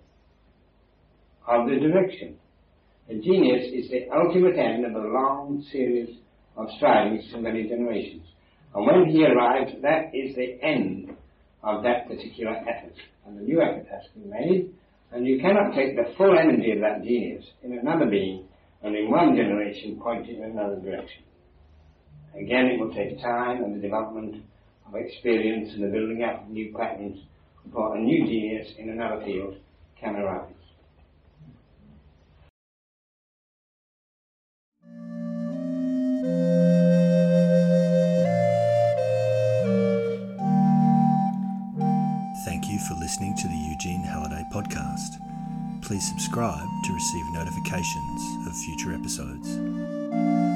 of 1.47 1.69
the 1.69 1.77
direction. 1.77 2.35
A 3.09 3.15
genius 3.15 3.66
is 3.73 3.89
the 3.89 4.09
ultimate 4.12 4.59
end 4.59 4.85
of 4.85 4.97
a 4.97 5.07
long 5.07 5.65
series 5.70 6.19
of 6.57 6.66
strivings 6.77 7.31
to 7.31 7.41
many 7.41 7.69
generations. 7.69 8.27
And 8.74 8.86
when 8.86 9.06
he 9.06 9.24
arrives, 9.24 9.72
that 9.82 10.14
is 10.14 10.34
the 10.34 10.59
end 10.62 11.16
of 11.62 11.82
that 11.84 12.09
particular 12.09 12.52
effort. 12.52 12.94
And 13.26 13.38
a 13.38 13.42
new 13.42 13.62
effort 13.62 13.86
has 13.90 14.02
to 14.12 14.18
be 14.18 14.26
made, 14.26 14.74
and 15.12 15.26
you 15.26 15.40
cannot 15.40 15.74
take 15.74 15.96
the 15.96 16.12
full 16.16 16.36
energy 16.38 16.72
of 16.72 16.80
that 16.80 17.02
genius 17.05 17.44
in 17.62 17.78
another 17.78 18.06
being 18.06 18.46
and 18.82 18.94
in 18.94 19.10
one 19.10 19.34
generation 19.34 19.98
point 20.01 20.28
it 20.28 20.36
in 20.36 20.44
another 20.44 20.76
direction. 20.76 21.22
Again, 22.34 22.66
it 22.66 22.80
will 22.80 22.92
take 22.92 23.20
time 23.22 23.62
and 23.62 23.76
the 23.76 23.80
development 23.80 24.44
of 24.86 24.94
experience 24.94 25.70
and 25.72 25.84
the 25.84 25.88
building 25.88 26.22
up 26.24 26.42
of 26.42 26.48
new 26.48 26.74
patterns 26.76 27.18
before 27.64 27.96
a 27.96 28.01
new 28.01 28.26
genius 28.26 28.68
in 28.76 28.90
another 28.90 29.24
field 29.24 29.56
can 29.98 30.16
arise. 30.16 30.64
Listening 43.15 43.36
to 43.36 43.47
the 43.47 43.55
Eugene 43.55 44.03
Halliday 44.03 44.45
podcast. 44.51 45.20
Please 45.82 46.05
subscribe 46.09 46.66
to 46.82 46.93
receive 46.93 47.24
notifications 47.32 48.45
of 48.45 48.57
future 48.57 48.93
episodes. 48.93 50.53